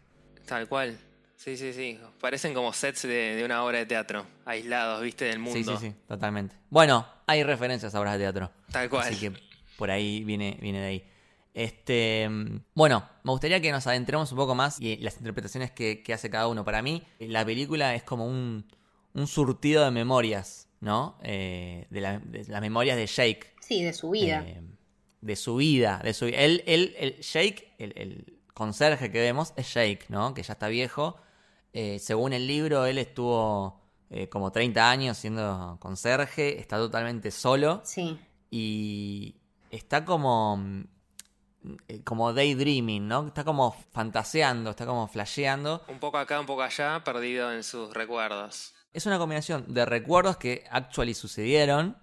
Tal 0.46 0.68
cual. 0.68 0.96
Sí, 1.36 1.56
sí, 1.56 1.72
sí. 1.72 1.98
Parecen 2.20 2.54
como 2.54 2.72
sets 2.72 3.02
de, 3.02 3.34
de 3.34 3.44
una 3.44 3.64
obra 3.64 3.78
de 3.78 3.86
teatro. 3.86 4.24
Aislados, 4.44 5.02
viste, 5.02 5.24
del 5.24 5.40
mundo. 5.40 5.58
Sí, 5.58 5.64
sí, 5.64 5.90
sí, 5.90 5.96
totalmente. 6.06 6.54
Bueno, 6.70 7.06
hay 7.26 7.42
referencias 7.42 7.94
a 7.94 8.00
obras 8.00 8.14
de 8.14 8.20
teatro. 8.20 8.50
Tal 8.70 8.88
cual. 8.88 9.08
Así 9.08 9.16
que 9.18 9.32
por 9.76 9.90
ahí 9.90 10.22
viene, 10.24 10.56
viene 10.60 10.80
de 10.80 10.86
ahí. 10.86 11.04
Este, 11.52 12.28
bueno, 12.74 13.08
me 13.22 13.30
gustaría 13.30 13.60
que 13.60 13.70
nos 13.70 13.86
adentremos 13.86 14.30
un 14.32 14.38
poco 14.38 14.54
más 14.54 14.80
y 14.80 14.96
las 14.98 15.16
interpretaciones 15.18 15.70
que, 15.70 16.02
que 16.02 16.12
hace 16.12 16.28
cada 16.30 16.48
uno. 16.48 16.64
Para 16.64 16.82
mí, 16.82 17.02
la 17.20 17.44
película 17.44 17.94
es 17.94 18.02
como 18.02 18.26
un, 18.26 18.66
un 19.14 19.26
surtido 19.26 19.84
de 19.84 19.90
memorias, 19.90 20.68
¿no? 20.80 21.18
Eh, 21.22 21.86
de, 21.90 22.00
la- 22.00 22.18
de 22.18 22.44
las 22.48 22.60
memorias 22.60 22.96
de 22.96 23.06
Jake. 23.06 23.54
Sí, 23.60 23.82
de 23.82 23.92
su 23.92 24.10
vida. 24.10 24.42
Eh, 24.46 24.60
de 25.24 25.36
su 25.36 25.56
vida, 25.56 26.00
de 26.04 26.12
su 26.12 26.26
él, 26.26 26.62
él, 26.66 26.94
el 26.98 27.20
Jake, 27.20 27.74
el, 27.78 27.92
el 27.96 28.40
conserje 28.52 29.10
que 29.10 29.20
vemos, 29.20 29.54
es 29.56 29.72
Jake, 29.72 30.04
¿no? 30.08 30.34
Que 30.34 30.42
ya 30.42 30.52
está 30.52 30.68
viejo. 30.68 31.16
Eh, 31.72 31.98
según 31.98 32.34
el 32.34 32.46
libro, 32.46 32.84
él 32.84 32.98
estuvo 32.98 33.80
eh, 34.10 34.28
como 34.28 34.52
30 34.52 34.90
años 34.90 35.16
siendo 35.16 35.78
conserje, 35.80 36.60
está 36.60 36.76
totalmente 36.76 37.30
solo 37.30 37.80
sí. 37.84 38.18
y 38.50 39.36
está 39.70 40.04
como 40.04 40.62
eh, 41.88 42.04
como 42.04 42.32
daydreaming, 42.34 43.08
¿no? 43.08 43.26
Está 43.26 43.44
como 43.44 43.74
fantaseando, 43.92 44.70
está 44.70 44.84
como 44.84 45.08
flasheando. 45.08 45.82
Un 45.88 45.98
poco 45.98 46.18
acá, 46.18 46.38
un 46.38 46.46
poco 46.46 46.62
allá, 46.62 47.02
perdido 47.02 47.50
en 47.50 47.64
sus 47.64 47.94
recuerdos. 47.94 48.74
Es 48.92 49.06
una 49.06 49.18
combinación 49.18 49.72
de 49.72 49.86
recuerdos 49.86 50.36
que 50.36 50.64
actually 50.70 51.14
sucedieron 51.14 51.96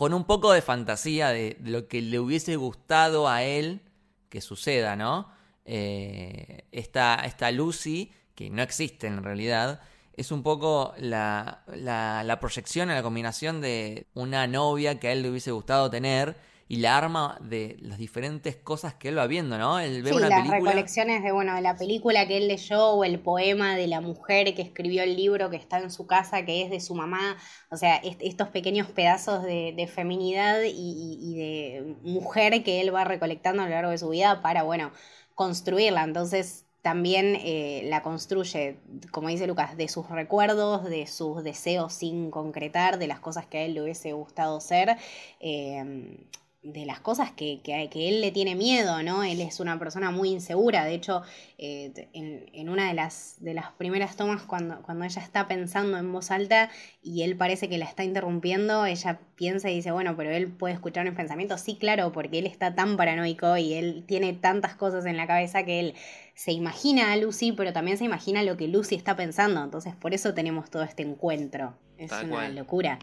con 0.00 0.14
un 0.14 0.24
poco 0.24 0.52
de 0.52 0.62
fantasía 0.62 1.28
de, 1.28 1.58
lo 1.62 1.86
que 1.86 2.00
le 2.00 2.18
hubiese 2.18 2.56
gustado 2.56 3.28
a 3.28 3.42
él 3.42 3.82
que 4.30 4.40
suceda, 4.40 4.96
¿no? 4.96 5.30
Eh, 5.66 6.64
esta, 6.72 7.16
esta 7.16 7.50
Lucy, 7.50 8.10
que 8.34 8.48
no 8.48 8.62
existe 8.62 9.08
en 9.08 9.22
realidad, 9.22 9.82
es 10.14 10.32
un 10.32 10.42
poco 10.42 10.94
la, 10.96 11.64
la, 11.66 12.24
la 12.24 12.40
proyección, 12.40 12.88
la 12.88 13.02
combinación 13.02 13.60
de 13.60 14.06
una 14.14 14.46
novia 14.46 14.98
que 14.98 15.08
a 15.08 15.12
él 15.12 15.20
le 15.20 15.28
hubiese 15.28 15.50
gustado 15.50 15.90
tener 15.90 16.34
y 16.70 16.78
la 16.78 16.96
arma 16.98 17.38
de 17.42 17.76
las 17.82 17.98
diferentes 17.98 18.56
cosas 18.56 18.94
que 18.94 19.10
él 19.10 19.18
va 19.18 19.28
viendo, 19.28 19.58
¿no? 19.58 19.80
Él 19.80 20.02
ve 20.04 20.12
sí, 20.12 20.14
una 20.14 20.28
las 20.28 20.34
película. 20.34 20.88
recolecciones 20.88 21.22
de, 21.22 21.32
bueno, 21.32 21.54
de 21.54 21.60
la 21.62 21.76
película 21.76 22.26
que 22.26 22.38
él 22.38 22.48
leyó 22.48 22.90
o 22.92 23.04
el 23.04 23.20
poema 23.20 23.76
de 23.76 23.86
la 23.86 24.00
mujer 24.00 24.54
que 24.54 24.62
escribió 24.62 25.02
el 25.02 25.16
libro 25.16 25.50
que 25.50 25.56
está 25.56 25.78
en 25.78 25.90
su 25.90 26.06
casa, 26.06 26.44
que 26.44 26.62
es 26.62 26.70
de 26.70 26.80
su 26.80 26.94
mamá. 26.94 27.36
O 27.70 27.76
sea, 27.76 27.96
est- 27.96 28.20
estos 28.22 28.48
pequeños 28.48 28.88
pedazos 28.88 29.42
de, 29.42 29.72
de 29.76 29.86
feminidad 29.86 30.62
y, 30.62 30.68
y- 30.70 31.18
y 31.20 31.36
de 31.38 31.96
mujer 32.02 32.62
que 32.64 32.80
él 32.80 32.94
va 32.94 33.04
recolectando 33.04 33.62
a 33.62 33.66
lo 33.66 33.70
largo 33.72 33.90
de 33.90 33.98
su 33.98 34.08
vida 34.10 34.40
para, 34.42 34.62
bueno, 34.62 34.92
construirla. 35.34 36.04
Entonces, 36.04 36.66
también 36.82 37.36
eh, 37.40 37.82
la 37.84 38.02
construye, 38.02 38.78
como 39.10 39.28
dice 39.28 39.46
Lucas, 39.46 39.76
de 39.76 39.88
sus 39.88 40.08
recuerdos, 40.08 40.84
de 40.84 41.06
sus 41.06 41.42
deseos 41.44 41.92
sin 41.92 42.30
concretar, 42.30 42.98
de 42.98 43.06
las 43.06 43.20
cosas 43.20 43.46
que 43.46 43.58
a 43.58 43.62
él 43.64 43.74
le 43.74 43.82
hubiese 43.82 44.12
gustado 44.14 44.60
ser. 44.60 44.96
eh, 45.40 46.16
de 46.62 46.84
las 46.84 47.00
cosas 47.00 47.32
que, 47.32 47.60
que, 47.64 47.88
que 47.90 48.08
él 48.10 48.20
le 48.20 48.32
tiene 48.32 48.54
miedo, 48.54 49.02
¿no? 49.02 49.22
Él 49.24 49.40
es 49.40 49.60
una 49.60 49.78
persona 49.78 50.10
muy 50.10 50.28
insegura. 50.30 50.84
De 50.84 50.92
hecho, 50.94 51.22
eh, 51.56 52.08
en, 52.12 52.50
en 52.52 52.68
una 52.68 52.88
de 52.88 52.94
las, 52.94 53.36
de 53.40 53.54
las 53.54 53.72
primeras 53.72 54.14
tomas, 54.16 54.42
cuando, 54.42 54.82
cuando 54.82 55.06
ella 55.06 55.22
está 55.22 55.48
pensando 55.48 55.96
en 55.96 56.12
voz 56.12 56.30
alta 56.30 56.68
y 57.02 57.22
él 57.22 57.34
parece 57.36 57.70
que 57.70 57.78
la 57.78 57.86
está 57.86 58.04
interrumpiendo, 58.04 58.84
ella 58.84 59.20
piensa 59.36 59.70
y 59.70 59.76
dice, 59.76 59.90
bueno, 59.90 60.14
pero 60.18 60.30
él 60.30 60.48
puede 60.52 60.74
escuchar 60.74 61.06
mis 61.06 61.14
pensamientos. 61.14 61.62
Sí, 61.62 61.76
claro, 61.76 62.12
porque 62.12 62.40
él 62.40 62.46
está 62.46 62.74
tan 62.74 62.98
paranoico 62.98 63.56
y 63.56 63.72
él 63.72 64.04
tiene 64.06 64.34
tantas 64.34 64.74
cosas 64.74 65.06
en 65.06 65.16
la 65.16 65.26
cabeza 65.26 65.64
que 65.64 65.80
él 65.80 65.94
se 66.34 66.52
imagina 66.52 67.12
a 67.12 67.16
Lucy, 67.16 67.52
pero 67.52 67.72
también 67.72 67.96
se 67.96 68.04
imagina 68.04 68.42
lo 68.42 68.58
que 68.58 68.68
Lucy 68.68 68.96
está 68.96 69.16
pensando. 69.16 69.62
Entonces, 69.64 69.94
por 69.96 70.12
eso 70.14 70.34
tenemos 70.34 70.70
todo 70.70 70.82
este 70.82 71.02
encuentro. 71.02 71.74
Es 71.96 72.10
Tal 72.10 72.26
una 72.26 72.34
cual. 72.36 72.54
locura. 72.56 72.98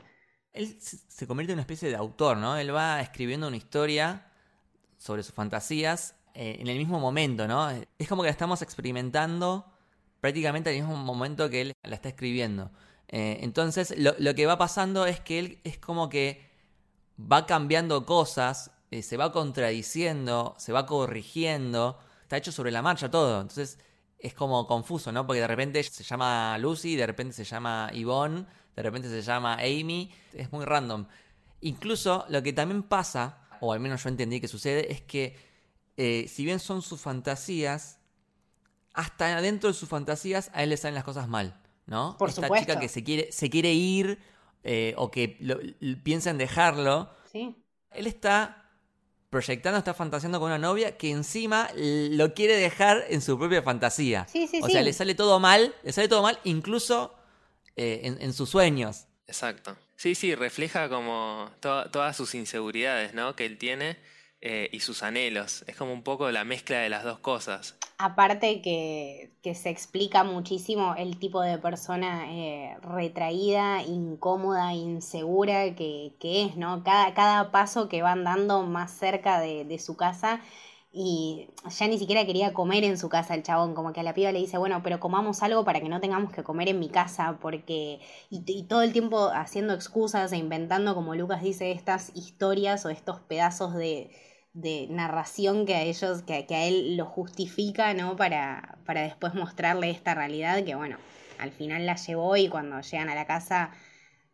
Él 0.57 0.77
se 0.79 1.27
convierte 1.27 1.53
en 1.53 1.57
una 1.57 1.61
especie 1.61 1.89
de 1.89 1.95
autor, 1.95 2.37
¿no? 2.37 2.57
Él 2.57 2.73
va 2.75 3.01
escribiendo 3.01 3.47
una 3.47 3.57
historia 3.57 4.31
sobre 4.97 5.23
sus 5.23 5.33
fantasías 5.33 6.15
eh, 6.33 6.57
en 6.59 6.67
el 6.67 6.77
mismo 6.77 6.99
momento, 6.99 7.47
¿no? 7.47 7.69
Es 7.97 8.07
como 8.07 8.23
que 8.23 8.27
la 8.27 8.31
estamos 8.31 8.61
experimentando 8.61 9.65
prácticamente 10.21 10.69
al 10.69 10.75
mismo 10.75 10.95
momento 10.95 11.49
que 11.49 11.61
él 11.61 11.73
la 11.83 11.95
está 11.95 12.09
escribiendo. 12.09 12.71
Eh, 13.07 13.39
entonces, 13.41 13.93
lo, 13.97 14.13
lo 14.19 14.35
que 14.35 14.45
va 14.45 14.57
pasando 14.57 15.05
es 15.05 15.19
que 15.19 15.39
él 15.39 15.61
es 15.63 15.77
como 15.77 16.09
que 16.09 16.47
va 17.19 17.45
cambiando 17.45 18.05
cosas, 18.05 18.71
eh, 18.91 19.01
se 19.01 19.17
va 19.17 19.31
contradiciendo, 19.31 20.55
se 20.57 20.71
va 20.71 20.85
corrigiendo, 20.85 21.99
está 22.23 22.37
hecho 22.37 22.51
sobre 22.51 22.71
la 22.71 22.81
marcha 22.81 23.09
todo. 23.09 23.41
Entonces, 23.41 23.79
es 24.19 24.33
como 24.33 24.67
confuso, 24.67 25.11
¿no? 25.11 25.25
Porque 25.25 25.41
de 25.41 25.47
repente 25.47 25.83
se 25.83 26.03
llama 26.03 26.57
Lucy, 26.57 26.95
de 26.95 27.07
repente 27.07 27.33
se 27.33 27.43
llama 27.43 27.91
Yvonne, 27.93 28.45
de 28.77 28.83
repente 28.83 29.09
se 29.09 29.21
llama 29.21 29.55
Amy, 29.55 30.11
es 30.33 30.51
muy 30.53 30.63
random. 30.63 31.07
Incluso 31.61 32.25
lo 32.29 32.41
que 32.43 32.53
también 32.53 32.83
pasa, 32.83 33.39
o 33.59 33.73
al 33.73 33.79
menos 33.79 34.03
yo 34.03 34.09
entendí 34.09 34.39
que 34.39 34.47
sucede, 34.47 34.91
es 34.93 35.01
que 35.01 35.35
eh, 35.97 36.27
si 36.29 36.45
bien 36.45 36.59
son 36.59 36.81
sus 36.83 37.01
fantasías, 37.01 37.97
hasta 38.93 39.41
dentro 39.41 39.67
de 39.69 39.73
sus 39.73 39.89
fantasías 39.89 40.49
a 40.53 40.63
él 40.63 40.69
le 40.69 40.77
salen 40.77 40.95
las 40.95 41.03
cosas 41.03 41.27
mal, 41.27 41.59
¿no? 41.87 42.15
Por 42.17 42.29
Esta 42.29 42.43
supuesto. 42.43 42.65
chica 42.65 42.79
que 42.79 42.87
se 42.87 43.03
quiere, 43.03 43.31
se 43.31 43.49
quiere 43.49 43.73
ir 43.73 44.19
eh, 44.63 44.93
o 44.97 45.09
que 45.11 45.37
lo- 45.39 45.57
piensa 46.03 46.29
en 46.29 46.37
dejarlo, 46.37 47.09
Sí. 47.31 47.55
él 47.91 48.05
está 48.07 48.69
proyectando, 49.29 49.77
está 49.79 49.93
fantaseando 49.93 50.39
con 50.39 50.47
una 50.47 50.57
novia 50.59 50.97
que 50.97 51.11
encima 51.11 51.69
lo 51.75 52.33
quiere 52.33 52.55
dejar 52.55 53.05
en 53.09 53.21
su 53.21 53.37
propia 53.37 53.61
fantasía. 53.63 54.25
Sí, 54.29 54.47
sí, 54.47 54.59
o 54.61 54.67
sí. 54.67 54.71
sea, 54.73 54.81
le 54.83 54.93
sale 54.93 55.15
todo 55.15 55.39
mal, 55.39 55.73
le 55.83 55.91
sale 55.93 56.07
todo 56.07 56.21
mal 56.21 56.39
incluso 56.43 57.13
eh, 57.77 58.01
en, 58.03 58.21
en 58.21 58.33
sus 58.33 58.49
sueños. 58.49 59.05
Exacto. 59.27 59.75
Sí, 59.95 60.15
sí, 60.15 60.35
refleja 60.35 60.89
como 60.89 61.49
to- 61.59 61.89
todas 61.91 62.15
sus 62.15 62.35
inseguridades, 62.35 63.13
¿no? 63.13 63.35
Que 63.35 63.45
él 63.45 63.57
tiene 63.57 63.97
eh, 64.41 64.69
y 64.71 64.79
sus 64.81 65.03
anhelos. 65.03 65.63
Es 65.67 65.75
como 65.75 65.93
un 65.93 66.03
poco 66.03 66.29
la 66.31 66.43
mezcla 66.43 66.79
de 66.79 66.89
las 66.89 67.03
dos 67.03 67.19
cosas. 67.19 67.75
Aparte 67.99 68.61
que, 68.61 69.31
que 69.41 69.55
se 69.55 69.69
explica 69.71 70.23
muchísimo 70.23 70.93
el 70.95 71.17
tipo 71.17 71.41
de 71.41 71.57
persona 71.57 72.31
eh, 72.31 72.77
retraída, 72.83 73.81
incómoda, 73.81 74.73
insegura 74.73 75.73
que, 75.75 76.13
que 76.19 76.45
es, 76.45 76.55
¿no? 76.57 76.83
Cada, 76.83 77.15
cada 77.15 77.51
paso 77.51 77.89
que 77.89 78.03
van 78.03 78.23
dando 78.23 78.61
más 78.63 78.91
cerca 78.91 79.39
de, 79.39 79.65
de 79.65 79.79
su 79.79 79.97
casa 79.97 80.41
y 80.91 81.49
ya 81.69 81.87
ni 81.87 81.97
siquiera 81.97 82.25
quería 82.25 82.53
comer 82.53 82.83
en 82.83 82.97
su 82.97 83.09
casa 83.09 83.35
el 83.35 83.43
chabón, 83.43 83.75
como 83.75 83.93
que 83.93 83.99
a 83.99 84.03
la 84.03 84.13
piba 84.13 84.31
le 84.31 84.39
dice, 84.39 84.57
bueno, 84.57 84.81
pero 84.83 84.99
comamos 84.99 85.43
algo 85.43 85.63
para 85.65 85.79
que 85.81 85.89
no 85.89 85.99
tengamos 85.99 86.31
que 86.33 86.43
comer 86.43 86.69
en 86.69 86.79
mi 86.79 86.89
casa, 86.89 87.37
porque... 87.41 87.99
Y, 88.29 88.63
todo 88.63 88.81
el 88.81 88.93
tiempo 88.93 89.29
haciendo 89.33 89.73
excusas 89.73 90.31
e 90.31 90.37
inventando, 90.37 90.95
como 90.95 91.13
Lucas 91.15 91.41
dice, 91.41 91.71
estas 91.71 92.11
historias 92.15 92.85
o 92.85 92.89
estos 92.89 93.19
pedazos 93.21 93.73
de, 93.75 94.11
de 94.53 94.87
narración 94.89 95.65
que 95.65 95.75
a 95.75 95.83
ellos, 95.83 96.23
que, 96.23 96.45
que 96.47 96.55
a 96.55 96.65
él 96.65 96.97
lo 96.97 97.05
justifica, 97.05 97.93
¿no? 97.93 98.15
Para, 98.15 98.79
para 98.85 99.01
después 99.01 99.33
mostrarle 99.35 99.89
esta 99.91 100.15
realidad 100.15 100.63
que, 100.63 100.75
bueno, 100.75 100.97
al 101.37 101.51
final 101.51 101.85
la 101.85 101.95
llevó 101.95 102.37
y 102.37 102.49
cuando 102.49 102.81
llegan 102.81 103.09
a 103.09 103.15
la 103.15 103.27
casa 103.27 103.71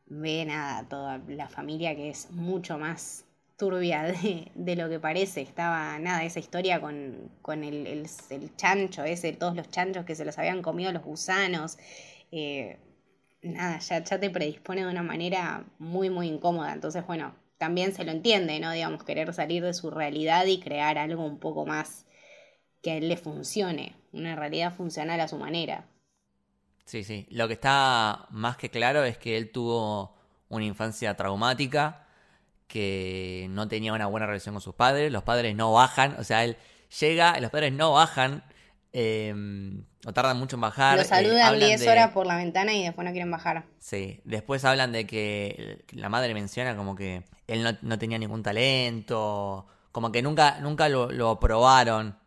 ve 0.06 0.46
nada, 0.46 0.88
toda 0.88 1.18
la 1.28 1.50
familia 1.50 1.96
que 1.96 2.10
es 2.10 2.32
mucho 2.32 2.78
más 2.78 3.26
turbia 3.58 4.04
de, 4.24 4.52
de 4.56 4.76
lo 4.76 4.90
que 4.90 5.00
parece. 5.00 5.42
Estaba, 5.42 6.00
nada, 6.00 6.24
esa 6.24 6.40
historia 6.40 6.82
con, 6.82 7.32
con 7.42 7.64
el, 7.64 7.88
el, 7.88 8.08
el 8.30 8.56
chancho 8.58 9.04
ese, 9.04 9.34
todos 9.34 9.56
los 9.56 9.70
chanchos 9.70 10.06
que 10.06 10.16
se 10.16 10.26
los 10.26 10.38
habían 10.38 10.62
comido 10.62 10.92
los 10.92 11.04
gusanos. 11.04 11.78
eh, 12.32 12.78
nada, 13.44 13.80
ya, 13.80 14.04
ya 14.04 14.20
te 14.20 14.30
predispone 14.30 14.82
de 14.86 14.92
una 14.92 15.04
manera 15.04 15.66
muy, 15.80 16.10
muy 16.10 16.28
incómoda. 16.28 16.74
Entonces, 16.74 17.06
bueno, 17.08 17.36
también 17.58 17.94
se 17.94 18.04
lo 18.06 18.12
entiende, 18.12 18.60
¿no? 18.60 18.72
Digamos, 18.72 19.04
querer 19.04 19.34
salir 19.34 19.64
de 19.64 19.74
su 19.74 19.92
realidad 19.92 20.46
y 20.48 20.60
crear 20.60 20.98
algo 20.98 21.26
un 21.26 21.40
poco 21.40 21.66
más 21.66 22.06
que 22.84 22.92
a 22.92 22.98
él 22.98 23.10
le 23.10 23.18
funcione, 23.18 23.96
una 24.14 24.36
realidad 24.36 24.74
funcional 24.76 25.20
a 25.22 25.28
su 25.28 25.38
manera. 25.38 25.86
Sí, 26.86 27.04
sí. 27.04 27.26
Lo 27.32 27.48
que 27.48 27.54
está 27.54 28.28
más 28.32 28.58
que 28.58 28.70
claro 28.70 29.04
es 29.04 29.18
que 29.18 29.38
él 29.38 29.52
tuvo 29.52 30.16
una 30.50 30.66
infancia 30.66 31.16
traumática, 31.16 32.03
que 32.74 33.46
no 33.52 33.68
tenía 33.68 33.94
una 33.94 34.08
buena 34.08 34.26
relación 34.26 34.56
con 34.56 34.62
sus 34.62 34.74
padres, 34.74 35.12
los 35.12 35.22
padres 35.22 35.56
no 35.56 35.72
bajan, 35.72 36.16
o 36.20 36.24
sea, 36.24 36.44
él 36.44 36.58
llega, 37.00 37.40
los 37.40 37.52
padres 37.52 37.72
no 37.72 37.92
bajan, 37.94 38.44
eh, 38.94 39.32
o 40.08 40.12
tardan 40.14 40.38
mucho 40.40 40.56
en 40.56 40.62
bajar. 40.62 40.96
Lo 40.98 41.04
eh, 41.04 41.06
saludan 41.06 41.42
hablan 41.42 41.70
10 41.70 41.82
de- 41.82 41.90
horas 41.90 42.10
por 42.12 42.26
la 42.26 42.36
ventana 42.38 42.74
y 42.74 42.84
después 42.84 43.06
no 43.06 43.12
quieren 43.12 43.30
bajar. 43.30 43.66
Sí, 43.78 44.22
después 44.24 44.66
hablan 44.66 44.92
de 44.92 45.06
que 45.06 45.86
la 45.92 46.10
madre 46.10 46.34
menciona 46.34 46.76
como 46.76 46.96
que 46.96 47.24
él 47.46 47.62
no, 47.64 47.78
no 47.84 48.00
tenía 48.00 48.18
ningún 48.18 48.42
talento, 48.42 49.68
como 49.92 50.12
que 50.12 50.24
nunca, 50.24 50.60
nunca 50.60 50.90
lo, 50.90 51.12
lo 51.12 51.30
aprobaron 51.30 52.18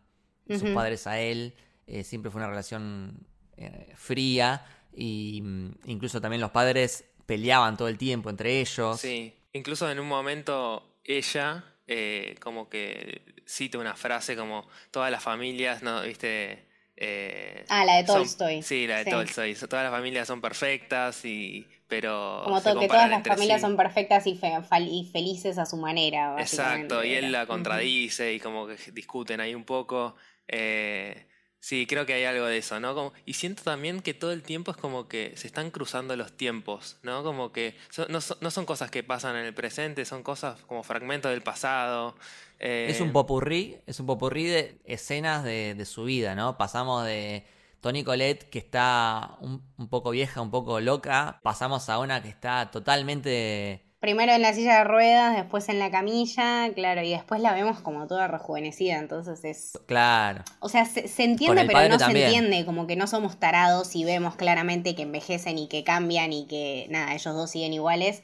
sus 0.47 0.69
padres 0.69 1.07
a 1.07 1.19
él, 1.19 1.55
eh, 1.87 2.05
siempre 2.05 2.31
fue 2.31 2.39
una 2.39 2.49
relación 2.49 3.27
eh, 3.57 3.91
fría 3.97 4.63
y 4.95 5.41
mm, 5.43 5.71
incluso 5.87 6.21
también 6.21 6.39
los 6.39 6.51
padres 6.51 7.03
peleaban 7.25 7.75
todo 7.75 7.89
el 7.89 7.97
tiempo 7.97 8.29
entre 8.29 8.61
ellos. 8.61 8.97
Sí. 9.01 9.33
Incluso 9.57 9.89
en 9.91 9.99
un 9.99 10.07
momento 10.07 10.97
ella 11.03 11.63
eh, 11.87 12.35
como 12.41 12.69
que 12.69 13.21
cita 13.45 13.77
una 13.77 13.95
frase 13.95 14.35
como 14.35 14.67
todas 14.91 15.09
las 15.11 15.23
familias, 15.23 15.81
¿no? 15.83 16.01
¿Viste? 16.03 16.65
Eh, 16.95 17.63
Ah, 17.69 17.85
la 17.85 17.97
de 17.97 18.07
son- 18.07 18.17
Tolstoy. 18.23 18.61
sí, 18.63 18.87
la 18.87 18.97
de 18.97 19.03
Sí. 19.05 19.09
Tolstoy. 19.11 19.53
Todas 19.55 19.83
las 19.83 19.91
familias 19.91 20.27
son 20.27 20.41
perfectas 20.41 21.23
y 21.25 21.67
pero 21.87 22.41
Como 22.43 22.59
se 22.59 22.73
que 22.77 22.87
todas 22.87 23.09
las 23.09 23.23
familias 23.25 23.61
sí. 23.61 23.65
son 23.67 23.77
perfectas 23.77 24.27
y, 24.27 24.35
fe- 24.35 24.51
y 24.81 25.09
felices 25.11 25.57
a 25.57 25.65
su 25.65 25.77
manera. 25.77 26.35
Exacto, 26.39 27.03
y 27.03 27.13
él 27.13 27.31
la 27.31 27.45
contradice 27.45 28.33
y 28.33 28.39
como 28.41 28.67
que 28.67 28.75
discuten 28.91 29.39
ahí 29.39 29.55
un 29.55 29.63
poco. 29.63 30.15
Eh, 30.49 31.26
sí, 31.59 31.85
creo 31.87 32.05
que 32.05 32.13
hay 32.13 32.23
algo 32.25 32.45
de 32.45 32.57
eso, 32.59 32.79
¿no? 32.79 33.13
Y 33.25 33.33
siento 33.33 33.63
también 33.63 34.01
que 34.01 34.13
todo 34.13 34.31
el 34.31 34.43
tiempo 34.43 34.71
es 34.71 34.77
como 34.77 35.07
que 35.07 35.33
se 35.37 35.47
están 35.47 35.71
cruzando 35.71 36.15
los 36.15 36.31
tiempos, 36.37 36.97
¿no? 37.03 37.23
Como 37.23 37.51
que 37.51 37.75
son- 37.89 38.07
no, 38.11 38.19
no 38.41 38.51
son 38.51 38.65
cosas 38.65 38.91
que 38.91 39.03
pasan 39.03 39.35
en 39.35 39.45
el 39.45 39.53
presente, 39.53 40.05
son 40.05 40.23
cosas 40.23 40.61
como 40.63 40.83
fragmentos 40.83 41.31
del 41.31 41.41
pasado. 41.41 42.15
eh, 42.59 42.87
Es 42.89 43.01
un 43.01 43.11
popurrí, 43.11 43.77
es 43.85 43.99
un 43.99 44.05
popurrí 44.05 44.45
de 44.45 44.79
escenas 44.85 45.43
de, 45.43 45.75
de 45.75 45.85
su 45.85 46.05
vida, 46.05 46.35
¿no? 46.35 46.57
Pasamos 46.57 47.05
de 47.05 47.45
Tony 47.81 48.03
Colette, 48.03 48.49
que 48.49 48.59
está 48.59 49.37
un, 49.41 49.63
un 49.77 49.89
poco 49.89 50.11
vieja, 50.11 50.41
un 50.41 50.51
poco 50.51 50.79
loca, 50.79 51.39
pasamos 51.43 51.89
a 51.89 51.99
una 51.99 52.21
que 52.21 52.29
está 52.29 52.71
totalmente... 52.71 53.83
Primero 53.99 54.31
en 54.31 54.43
la 54.43 54.53
silla 54.53 54.77
de 54.77 54.83
ruedas, 54.83 55.35
después 55.35 55.69
en 55.69 55.79
la 55.79 55.89
camilla, 55.89 56.71
claro, 56.75 57.01
y 57.01 57.09
después 57.09 57.41
la 57.41 57.53
vemos 57.53 57.81
como 57.81 58.05
toda 58.05 58.27
rejuvenecida, 58.27 58.99
entonces 58.99 59.43
es... 59.43 59.79
Claro. 59.87 60.43
O 60.59 60.69
sea, 60.69 60.85
se, 60.85 61.07
se 61.07 61.23
entiende, 61.23 61.65
pero 61.65 61.89
no 61.89 61.97
también. 61.97 62.29
se 62.29 62.35
entiende, 62.35 62.65
como 62.65 62.85
que 62.85 62.95
no 62.95 63.07
somos 63.07 63.39
tarados 63.39 63.95
y 63.95 64.05
vemos 64.05 64.35
claramente 64.35 64.95
que 64.95 65.01
envejecen 65.01 65.57
y 65.57 65.67
que 65.67 65.83
cambian 65.83 66.31
y 66.31 66.45
que, 66.45 66.85
nada, 66.91 67.15
ellos 67.15 67.33
dos 67.33 67.49
siguen 67.49 67.73
iguales. 67.73 68.21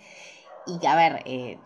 Y 0.67 0.78
que, 0.78 0.88
a 0.88 0.95
ver, 0.95 1.24
eh, 1.26 1.57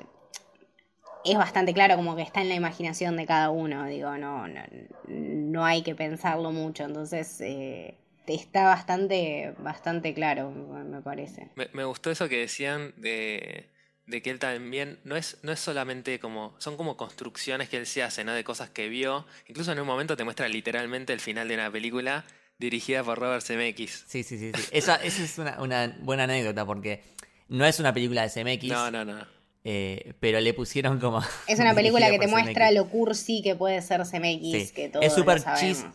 es 1.26 1.38
bastante 1.38 1.74
claro 1.74 1.98
como 1.98 2.16
que 2.16 2.22
está 2.22 2.42
en 2.42 2.48
la 2.48 2.56
imaginación 2.56 3.18
de 3.18 3.26
cada 3.26 3.50
uno, 3.50 3.86
digo, 3.88 4.18
no, 4.18 4.48
no, 4.48 4.62
no 5.08 5.66
hay 5.66 5.82
que 5.82 5.96
pensarlo 5.96 6.54
mucho, 6.54 6.86
entonces 6.86 7.42
eh, 7.42 7.98
está 8.26 8.64
bastante, 8.66 9.54
bastante 9.60 10.14
claro, 10.14 10.50
me 10.52 11.02
parece. 11.02 11.50
Me, 11.56 11.68
me 11.74 11.84
gustó 11.84 12.10
eso 12.10 12.30
que 12.30 12.40
decían 12.40 12.94
de, 12.96 13.68
de 14.08 14.22
que 14.22 14.30
él 14.30 14.40
también 14.40 15.00
no 15.04 15.16
es, 15.16 15.38
no 15.44 15.52
es 15.52 15.60
solamente 15.60 16.20
como, 16.20 16.56
son 16.60 16.78
como 16.78 16.98
construcciones 16.98 17.70
que 17.70 17.78
él 17.78 17.86
se 17.86 18.02
hace, 18.04 18.24
¿no? 18.24 18.34
De 18.34 18.44
cosas 18.44 18.70
que 18.70 18.88
vio. 18.90 19.26
Incluso 19.48 19.72
en 19.74 19.80
un 19.80 19.86
momento 19.88 20.16
te 20.18 20.24
muestra 20.24 20.48
literalmente 20.48 21.14
el 21.14 21.20
final 21.20 21.48
de 21.48 21.54
una 21.56 21.70
película 21.72 22.26
dirigida 22.58 23.04
por 23.04 23.20
Robert 23.20 23.44
Zemeckis. 23.44 24.06
Sí, 24.08 24.24
sí, 24.24 24.38
sí. 24.40 24.52
sí. 24.56 24.64
Esa, 24.72 24.96
esa 24.96 25.24
es 25.24 25.38
una, 25.38 25.62
una 25.62 25.98
buena 26.02 26.24
anécdota 26.24 26.66
porque 26.66 27.04
no 27.50 27.66
es 27.66 27.80
una 27.80 27.94
película 27.94 28.24
de 28.24 28.30
Zemeckis. 28.30 28.72
No, 28.72 28.90
no, 28.90 29.04
no. 29.06 29.26
eh, 29.66 30.14
pero 30.22 30.40
le 30.40 30.54
pusieron 30.54 31.00
como. 31.00 31.22
Es 31.48 31.60
una 31.60 31.76
película 31.76 32.10
que 32.10 32.18
te 32.18 32.28
muestra 32.28 32.68
Zemeckis. 32.70 32.76
lo 32.78 32.90
cursi 32.90 33.42
que 33.44 33.56
puede 33.56 33.82
ser 33.82 34.02
CMX, 34.06 34.42
Sí. 34.42 34.72
que 34.74 34.90
todos 34.90 35.06
Es 35.06 35.14
súper 35.14 35.44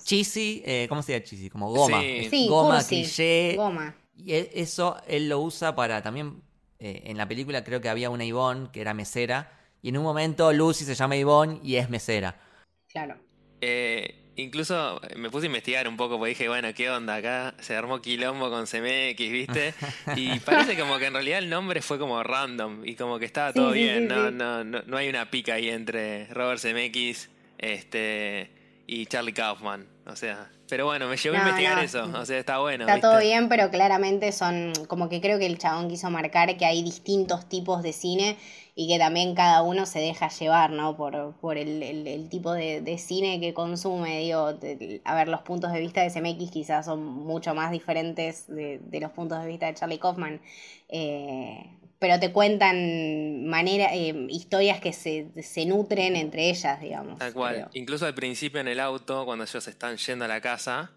cheesy. 0.04 0.62
eh, 0.66 0.86
¿Cómo 0.88 1.02
se 1.02 1.12
llama 1.12 1.24
cheesy? 1.24 1.48
Como 1.50 1.70
goma. 1.70 2.00
Sí. 2.00 2.26
Sí, 2.30 2.48
goma, 2.48 2.74
cursi, 2.76 2.88
cliché. 3.02 3.54
Goma. 3.56 3.96
Y 4.16 4.34
e- 4.34 4.50
eso 4.56 4.98
él 5.08 5.28
lo 5.30 5.40
usa 5.40 5.74
para 5.74 6.02
también. 6.02 6.42
Eh, 6.82 7.02
en 7.04 7.16
la 7.16 7.28
película 7.28 7.62
creo 7.62 7.80
que 7.80 7.88
había 7.88 8.10
una 8.10 8.24
Yvonne 8.24 8.68
que 8.72 8.80
era 8.80 8.92
mesera. 8.92 9.52
Y 9.82 9.90
en 9.90 9.98
un 9.98 10.02
momento 10.02 10.52
Lucy 10.52 10.84
se 10.84 10.96
llama 10.96 11.16
Yvonne 11.16 11.60
y 11.62 11.76
es 11.76 11.88
mesera. 11.88 12.40
Claro. 12.88 13.16
Eh, 13.60 14.32
incluso 14.34 15.00
me 15.16 15.30
puse 15.30 15.46
a 15.46 15.48
investigar 15.48 15.86
un 15.86 15.96
poco 15.96 16.18
porque 16.18 16.30
dije, 16.30 16.48
bueno, 16.48 16.74
¿qué 16.74 16.90
onda? 16.90 17.14
Acá 17.16 17.54
se 17.60 17.76
armó 17.76 18.02
quilombo 18.02 18.50
con 18.50 18.66
CMX, 18.66 19.16
¿viste? 19.16 19.74
Y 20.16 20.40
parece 20.40 20.76
como 20.76 20.98
que 20.98 21.06
en 21.06 21.14
realidad 21.14 21.38
el 21.38 21.48
nombre 21.48 21.82
fue 21.82 22.00
como 22.00 22.20
random 22.20 22.84
y 22.84 22.96
como 22.96 23.20
que 23.20 23.26
estaba 23.26 23.52
todo 23.52 23.72
sí, 23.72 23.78
bien. 23.78 24.00
sí, 24.00 24.06
no, 24.08 24.28
sí. 24.28 24.34
No, 24.34 24.64
no, 24.64 24.82
no 24.84 24.96
hay 24.96 25.08
una 25.08 25.30
pica 25.30 25.54
ahí 25.54 25.68
entre 25.68 26.26
Robert 26.34 26.60
CMX 26.60 27.30
este, 27.58 28.50
y 28.88 29.06
Charlie 29.06 29.32
Kaufman. 29.32 29.86
O 30.06 30.16
sea, 30.16 30.50
pero 30.72 30.86
bueno, 30.86 31.06
me 31.06 31.18
llevó 31.18 31.36
a 31.36 31.40
investigar 31.40 31.76
no. 31.76 31.82
eso. 31.82 32.04
O 32.18 32.24
sea, 32.24 32.38
está 32.38 32.60
bueno. 32.60 32.86
Está 32.86 32.98
todo 32.98 33.20
bien, 33.20 33.50
pero 33.50 33.68
claramente 33.70 34.32
son 34.32 34.72
como 34.88 35.10
que 35.10 35.20
creo 35.20 35.38
que 35.38 35.44
el 35.44 35.58
chabón 35.58 35.86
quiso 35.90 36.08
marcar 36.08 36.56
que 36.56 36.64
hay 36.64 36.82
distintos 36.82 37.46
tipos 37.46 37.82
de 37.82 37.92
cine 37.92 38.38
y 38.74 38.88
que 38.88 38.98
también 38.98 39.34
cada 39.34 39.60
uno 39.60 39.84
se 39.84 39.98
deja 39.98 40.30
llevar, 40.30 40.70
¿no? 40.70 40.96
Por, 40.96 41.34
por 41.42 41.58
el, 41.58 41.82
el- 41.82 42.06
el 42.06 42.30
tipo 42.30 42.54
de, 42.54 42.80
de 42.80 42.96
cine 42.96 43.38
que 43.38 43.52
consume. 43.52 44.20
Digo, 44.20 44.54
de- 44.54 45.02
a 45.04 45.14
ver, 45.14 45.28
los 45.28 45.42
puntos 45.42 45.72
de 45.74 45.80
vista 45.80 46.00
de 46.00 46.08
CMX 46.08 46.50
quizás 46.50 46.86
son 46.86 47.04
mucho 47.04 47.54
más 47.54 47.70
diferentes 47.70 48.46
de, 48.46 48.78
de 48.78 49.00
los 49.00 49.10
puntos 49.10 49.42
de 49.42 49.48
vista 49.48 49.66
de 49.66 49.74
Charlie 49.74 49.98
Kaufman. 49.98 50.40
Eh, 50.88 51.66
pero 52.02 52.18
te 52.18 52.32
cuentan 52.32 53.46
manera, 53.46 53.94
eh, 53.94 54.26
historias 54.28 54.80
que 54.80 54.92
se, 54.92 55.28
se 55.40 55.64
nutren 55.66 56.16
entre 56.16 56.50
ellas, 56.50 56.80
digamos. 56.80 57.16
Tal 57.20 57.32
cual. 57.32 57.54
creo. 57.54 57.70
Incluso 57.74 58.06
al 58.06 58.14
principio 58.14 58.60
en 58.60 58.66
el 58.66 58.80
auto, 58.80 59.24
cuando 59.24 59.44
ellos 59.44 59.68
están 59.68 59.96
yendo 59.98 60.24
a 60.24 60.28
la 60.28 60.40
casa, 60.40 60.90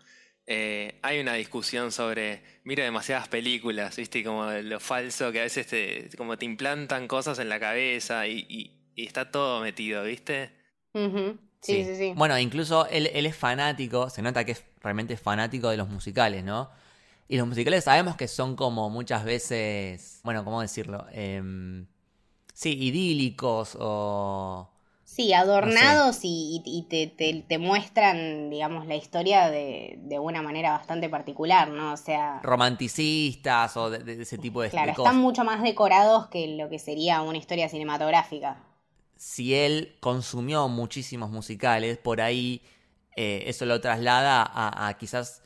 eh, 0.47 0.97
hay 1.03 1.20
una 1.20 1.36
discusión 1.36 1.91
sobre, 1.91 2.41
mira 2.64 2.84
demasiadas 2.84 3.28
películas, 3.28 3.95
¿viste? 3.95 4.18
Y 4.20 4.24
como 4.24 4.49
lo 4.51 4.80
falso 4.80 5.32
que 5.32 5.41
a 5.41 5.43
veces 5.43 5.68
te, 5.68 6.10
como 6.18 6.39
te 6.39 6.45
implantan 6.45 7.08
cosas 7.08 7.38
en 7.38 7.49
la 7.49 7.60
cabeza 7.60 8.26
y, 8.26 8.43
y- 8.49 8.72
y 8.95 9.06
está 9.06 9.30
todo 9.30 9.62
metido, 9.62 10.03
¿viste? 10.06 10.49
Ujú. 10.93 11.38
Sí, 11.62 11.84
sí, 11.84 11.95
sí. 11.95 12.14
Bueno, 12.16 12.38
incluso 12.39 12.88
él, 12.88 13.12
él 13.14 13.28
es 13.28 13.36
fanático, 13.36 14.10
se 14.10 14.24
nota 14.24 14.43
que 14.43 14.53
es 14.53 14.64
realmente 14.82 15.18
fanático 15.18 15.70
de 15.70 15.78
los 15.78 15.88
musicales, 15.88 16.43
¿no? 16.43 16.72
Y 17.28 17.38
los 17.38 17.47
musicales 17.47 17.84
sabemos 17.86 18.15
que 18.15 18.28
son 18.28 18.55
como 18.55 18.89
muchas 18.89 19.23
veces, 19.26 20.19
bueno, 20.23 20.43
¿cómo 20.45 20.61
decirlo? 20.61 21.05
Em, 21.11 21.88
sí, 22.53 22.73
idílicos 22.73 23.78
o... 23.80 24.69
Sí, 25.03 25.34
adornados 25.34 26.19
y, 26.23 26.61
y- 26.65 26.80
y 26.80 26.84
te, 26.84 27.07
te- 27.07 27.41
te 27.47 27.57
muestran, 27.57 28.49
digamos, 28.49 28.86
la 28.88 28.95
historia 28.95 29.49
de, 29.49 29.95
de 29.99 30.19
una 30.19 30.41
manera 30.41 30.71
bastante 30.71 31.09
particular, 31.09 31.69
¿no? 31.69 31.93
O 31.93 31.97
sea, 31.97 32.41
romanticistas 32.41 33.76
o 33.78 33.89
de, 33.89 33.99
de 34.03 34.21
ese 34.21 34.38
tipo 34.38 34.61
de, 34.61 34.69
claro, 34.69 34.91
están 34.91 35.17
mucho 35.17 35.43
más 35.43 35.63
decorados 35.63 36.28
que 36.28 36.47
lo 36.55 36.69
que 36.69 36.78
sería 36.80 37.21
una 37.23 37.38
historia 37.39 37.67
cinematográfica. 37.69 38.57
Si 39.17 39.53
él 39.55 39.95
consumió 40.01 40.67
muchísimos 40.67 41.30
musicales, 41.32 41.97
por 41.97 42.21
ahí 42.21 42.61
eh, 43.15 43.43
eso 43.47 43.65
lo 43.65 43.80
traslada 43.82 44.43
a, 44.43 44.88
a 44.88 44.97
quizás 44.97 45.41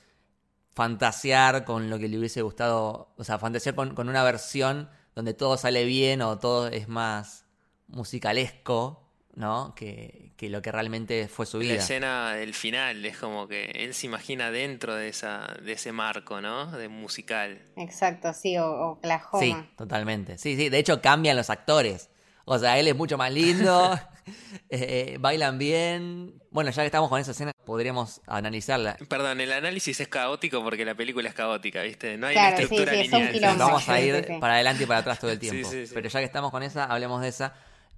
fantasear 0.74 1.66
con 1.66 1.90
lo 1.90 2.00
que 2.00 2.08
le 2.08 2.18
hubiese 2.18 2.42
gustado, 2.42 3.14
o 3.18 3.24
sea, 3.24 3.38
fantasear 3.40 3.76
con, 3.76 3.96
con 3.96 4.10
una 4.10 4.24
versión 4.24 4.90
donde 5.16 5.34
todo 5.34 5.58
sale 5.58 5.84
bien 5.86 6.22
o 6.22 6.40
todo 6.40 6.68
es 6.68 6.88
más 6.88 7.46
musicalesco, 7.88 9.06
¿no? 9.36 9.74
Que, 9.76 10.34
que 10.38 10.50
lo 10.50 10.62
que 10.62 10.72
realmente 10.72 11.28
fue 11.28 11.46
su 11.46 11.58
La 11.58 11.64
vida. 11.64 11.76
escena 11.76 12.34
del 12.34 12.54
final 12.54 13.06
es 13.06 13.18
como 13.18 13.48
que 13.48 13.66
él 13.76 13.94
se 13.94 14.08
imagina 14.08 14.52
dentro 14.52 14.96
de, 14.96 15.10
esa, 15.10 15.56
de 15.64 15.74
ese 15.74 15.92
marco, 15.92 16.42
¿no? 16.42 16.72
De 16.72 16.88
musical. 16.90 17.62
Exacto, 17.76 18.34
sí, 18.34 18.58
o, 18.58 18.66
o 18.66 18.92
Oklahoma. 18.94 19.40
Sí, 19.44 19.56
totalmente. 19.78 20.38
Sí, 20.38 20.56
sí, 20.56 20.70
de 20.70 20.78
hecho 20.78 21.02
cambian 21.02 21.38
los 21.38 21.50
actores. 21.50 22.10
O 22.52 22.58
sea, 22.58 22.80
él 22.80 22.88
es 22.88 22.96
mucho 22.96 23.16
más 23.16 23.32
lindo, 23.32 24.00
eh, 24.70 25.18
bailan 25.20 25.60
bien. 25.60 26.42
Bueno, 26.50 26.72
ya 26.72 26.82
que 26.82 26.88
estamos 26.88 27.08
con 27.10 27.20
esa 27.22 27.30
escena, 27.32 27.52
podríamos 27.64 28.22
analizarla. 28.26 28.98
Perdón, 29.08 29.40
el 29.40 29.52
análisis 29.52 30.00
es 30.00 30.08
caótico 30.08 30.64
porque 30.64 30.84
la 30.84 30.96
película 30.96 31.30
es 31.30 31.36
caótica, 31.36 31.84
¿viste? 31.84 32.18
No 32.18 32.26
hay 32.26 32.34
Claro, 32.34 32.48
una 32.50 32.58
sí, 32.58 32.64
estructura 32.64 32.92
sí, 32.94 33.00
es 33.02 33.06
un 33.06 33.12
lineal. 33.20 33.34
quilombo. 33.34 33.66
Vamos 33.66 33.90
a 33.90 33.98
Sí, 33.98 34.02
ir 34.04 34.16
sí, 34.16 34.34
sí. 34.34 34.40
para 34.40 34.54
adelante 34.56 34.84
y 34.84 34.88
para 34.88 35.00
atrás 35.02 35.20
todo 35.20 35.30
el 35.32 35.40
Sí, 35.40 35.50
tiempo. 35.50 35.70
sí, 35.70 35.86
sí. 35.86 35.94
Pero 35.94 36.10
ya 36.10 36.20
que 36.20 36.26
estamos 36.26 36.50
con 36.52 36.64
esa, 36.64 36.86
hablemos 36.86 37.22
de 37.22 37.28
esa. 37.28 37.54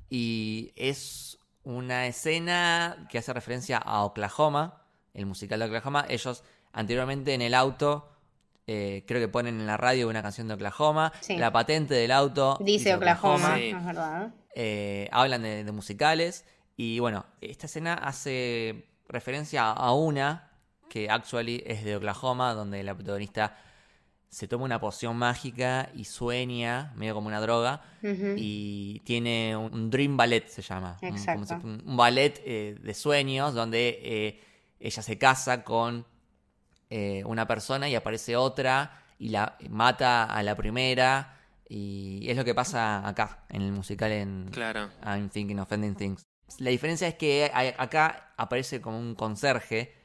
Y 0.09 0.73
es 0.75 1.37
una 1.63 2.07
escena 2.07 3.07
que 3.09 3.19
hace 3.19 3.31
referencia 3.31 3.77
a 3.77 4.03
Oklahoma, 4.03 4.83
el 5.13 5.25
musical 5.27 5.59
de 5.59 5.65
Oklahoma. 5.67 6.05
Ellos 6.09 6.43
anteriormente 6.73 7.33
en 7.33 7.41
el 7.41 7.53
auto, 7.53 8.10
eh, 8.67 9.03
creo 9.07 9.19
que 9.19 9.27
ponen 9.27 9.59
en 9.59 9.67
la 9.67 9.77
radio 9.77 10.07
una 10.09 10.21
canción 10.21 10.47
de 10.47 10.53
Oklahoma. 10.53 11.11
Sí. 11.21 11.37
La 11.37 11.51
patente 11.51 11.93
del 11.93 12.11
auto. 12.11 12.57
Dice 12.61 12.93
Oklahoma, 12.95 13.55
Sí. 13.57 13.69
es 13.75 13.85
verdad. 13.85 14.33
eh, 14.55 15.07
hablan 15.11 15.41
de, 15.43 15.63
de 15.63 15.71
musicales 15.71 16.45
y 16.77 16.99
bueno, 16.99 17.25
esta 17.41 17.65
escena 17.67 17.93
hace 17.93 18.85
referencia 19.07 19.71
a 19.71 19.93
una 19.93 20.51
que 20.89 21.09
actually 21.09 21.63
es 21.65 21.83
de 21.83 21.95
Oklahoma, 21.95 22.53
donde 22.53 22.83
la 22.83 22.93
protagonista 22.95 23.57
se 24.29 24.47
toma 24.47 24.63
una 24.65 24.79
poción 24.79 25.17
mágica 25.17 25.89
y 25.93 26.05
sueña, 26.05 26.93
medio 26.95 27.13
como 27.15 27.27
una 27.27 27.41
droga, 27.41 27.81
y 28.37 28.99
tiene 29.05 29.55
un, 29.57 29.73
un 29.73 29.89
dream 29.89 30.15
ballet, 30.15 30.47
se 30.47 30.61
llama. 30.61 30.97
Un- 31.01 31.09
como 31.09 31.17
Exacto. 31.17 31.45
si- 31.47 31.53
un, 31.67 31.83
un 31.85 31.97
ballet 31.97 32.41
eh, 32.45 32.77
de 32.81 32.93
sueños, 32.93 33.53
donde 33.53 33.99
eh, 34.01 34.41
ella 34.79 35.01
se 35.01 35.17
casa 35.17 35.63
con 35.65 36.05
eh, 36.91 37.23
una 37.25 37.47
persona 37.47 37.89
y 37.89 37.95
aparece 37.95 38.35
otra 38.35 39.01
y 39.17 39.29
la 39.29 39.57
mata 39.69 40.25
a 40.25 40.43
la 40.43 40.55
primera. 40.55 41.39
Y 41.67 42.29
es 42.29 42.35
lo 42.37 42.43
que 42.45 42.53
pasa 42.53 43.07
acá, 43.07 43.45
en 43.49 43.61
el 43.63 43.71
musical 43.71 44.11
en 44.11 44.49
Claro. 44.51 44.89
I'm 45.03 45.29
Thinking 45.29 45.59
of 45.59 45.71
Ending 45.71 45.95
Things. 45.95 46.23
La 46.59 46.69
diferencia 46.69 47.07
es 47.07 47.15
que 47.15 47.49
acá 47.77 48.33
aparece 48.37 48.81
como 48.81 48.99
un 48.99 49.15
conserje 49.15 49.95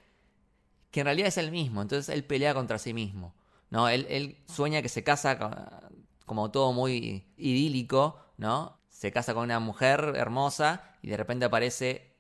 que 0.91 1.01
en 1.01 1.07
realidad 1.07 1.29
es 1.29 1.39
el 1.39 1.51
mismo, 1.51 1.83
entonces 1.83 2.09
él 2.15 2.25
pelea 2.25 2.55
contra 2.55 2.79
sí 2.79 2.95
mismo. 2.95 3.35
¿no? 3.71 3.89
Él, 3.89 4.07
él 4.09 4.39
sueña 4.47 4.81
que 4.81 4.89
se 4.89 5.03
casa 5.03 5.39
co- 5.39 5.51
como 6.25 6.51
todo 6.51 6.73
muy 6.73 7.27
idílico, 7.37 8.19
¿no? 8.37 8.79
Se 8.89 9.13
casa 9.13 9.35
con 9.35 9.43
una 9.45 9.59
mujer 9.61 10.13
hermosa 10.17 10.83
y 11.03 11.09
de 11.09 11.17
repente 11.17 11.45
aparece 11.45 12.15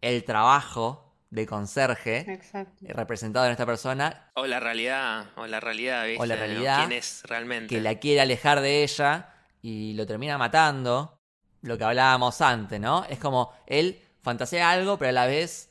el 0.00 0.24
trabajo 0.24 1.03
de 1.34 1.46
conserje 1.46 2.18
Exacto. 2.32 2.86
representado 2.88 3.46
en 3.46 3.52
esta 3.52 3.66
persona 3.66 4.30
O 4.34 4.46
la 4.46 4.60
realidad, 4.60 5.26
o 5.36 5.46
la 5.46 5.60
realidad, 5.60 6.06
¿viste? 6.06 6.22
O 6.22 6.26
la 6.26 6.36
realidad 6.36 6.78
¿Quién 6.86 6.92
es 6.92 7.22
realmente? 7.24 7.74
que 7.74 7.80
la 7.80 7.96
quiere 7.98 8.20
alejar 8.20 8.60
de 8.60 8.82
ella 8.84 9.34
y 9.62 9.94
lo 9.94 10.06
termina 10.06 10.38
matando. 10.38 11.18
Lo 11.62 11.78
que 11.78 11.84
hablábamos 11.84 12.40
antes, 12.40 12.78
¿no? 12.78 13.04
Es 13.08 13.18
como 13.18 13.52
él 13.66 13.98
fantasea 14.22 14.70
algo, 14.70 14.98
pero 14.98 15.08
a 15.08 15.12
la 15.12 15.26
vez 15.26 15.70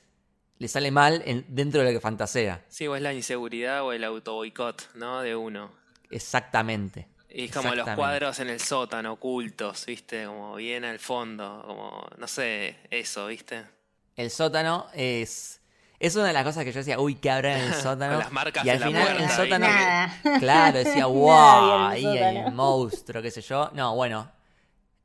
le 0.58 0.68
sale 0.68 0.92
mal 0.92 1.22
en- 1.26 1.46
dentro 1.48 1.82
de 1.82 1.88
lo 1.88 1.94
que 1.94 2.02
fantasea. 2.02 2.64
Sí, 2.68 2.88
o 2.88 2.96
es 2.96 3.02
la 3.02 3.14
inseguridad 3.14 3.84
o 3.84 3.94
el 3.94 4.04
autoboicot, 4.04 4.96
¿no? 4.96 5.22
De 5.22 5.36
uno. 5.36 5.72
Exactamente. 6.10 7.08
Y 7.30 7.46
es 7.46 7.52
como 7.52 7.74
los 7.74 7.88
cuadros 7.90 8.40
en 8.40 8.50
el 8.50 8.60
sótano, 8.60 9.14
ocultos, 9.14 9.86
¿viste? 9.88 10.26
Como 10.26 10.56
bien 10.56 10.86
al 10.86 11.00
fondo, 11.00 11.64
como, 11.66 12.08
no 12.18 12.28
sé, 12.28 12.78
eso, 12.92 13.28
¿viste? 13.28 13.64
El 14.16 14.30
sótano 14.30 14.88
es. 14.94 15.60
Es 16.00 16.16
una 16.18 16.26
de 16.26 16.34
las 16.34 16.44
cosas 16.44 16.66
que 16.66 16.72
yo 16.74 16.80
decía, 16.80 17.00
uy, 17.00 17.16
¿qué 17.16 17.32
habrá 17.32 17.58
en 17.58 17.64
el 17.66 17.74
sótano? 17.82 18.16
Con 18.16 18.24
las 18.24 18.32
marcas 18.32 18.66
y 18.66 18.70
al 18.70 18.76
en 18.76 18.82
la 18.82 18.88
final 18.88 19.22
el 19.22 19.30
sótano. 19.30 19.68
Nada. 19.68 20.22
Claro, 20.40 20.78
decía, 20.80 21.06
wow, 21.08 21.88
ahí 21.88 22.04
el 22.06 22.12
hay 22.12 22.18
sótano. 22.18 22.48
el 22.48 22.54
monstruo, 22.54 23.22
qué 23.22 23.32
sé 23.32 23.42
yo. 23.42 23.70
No, 23.74 23.96
bueno. 23.96 24.30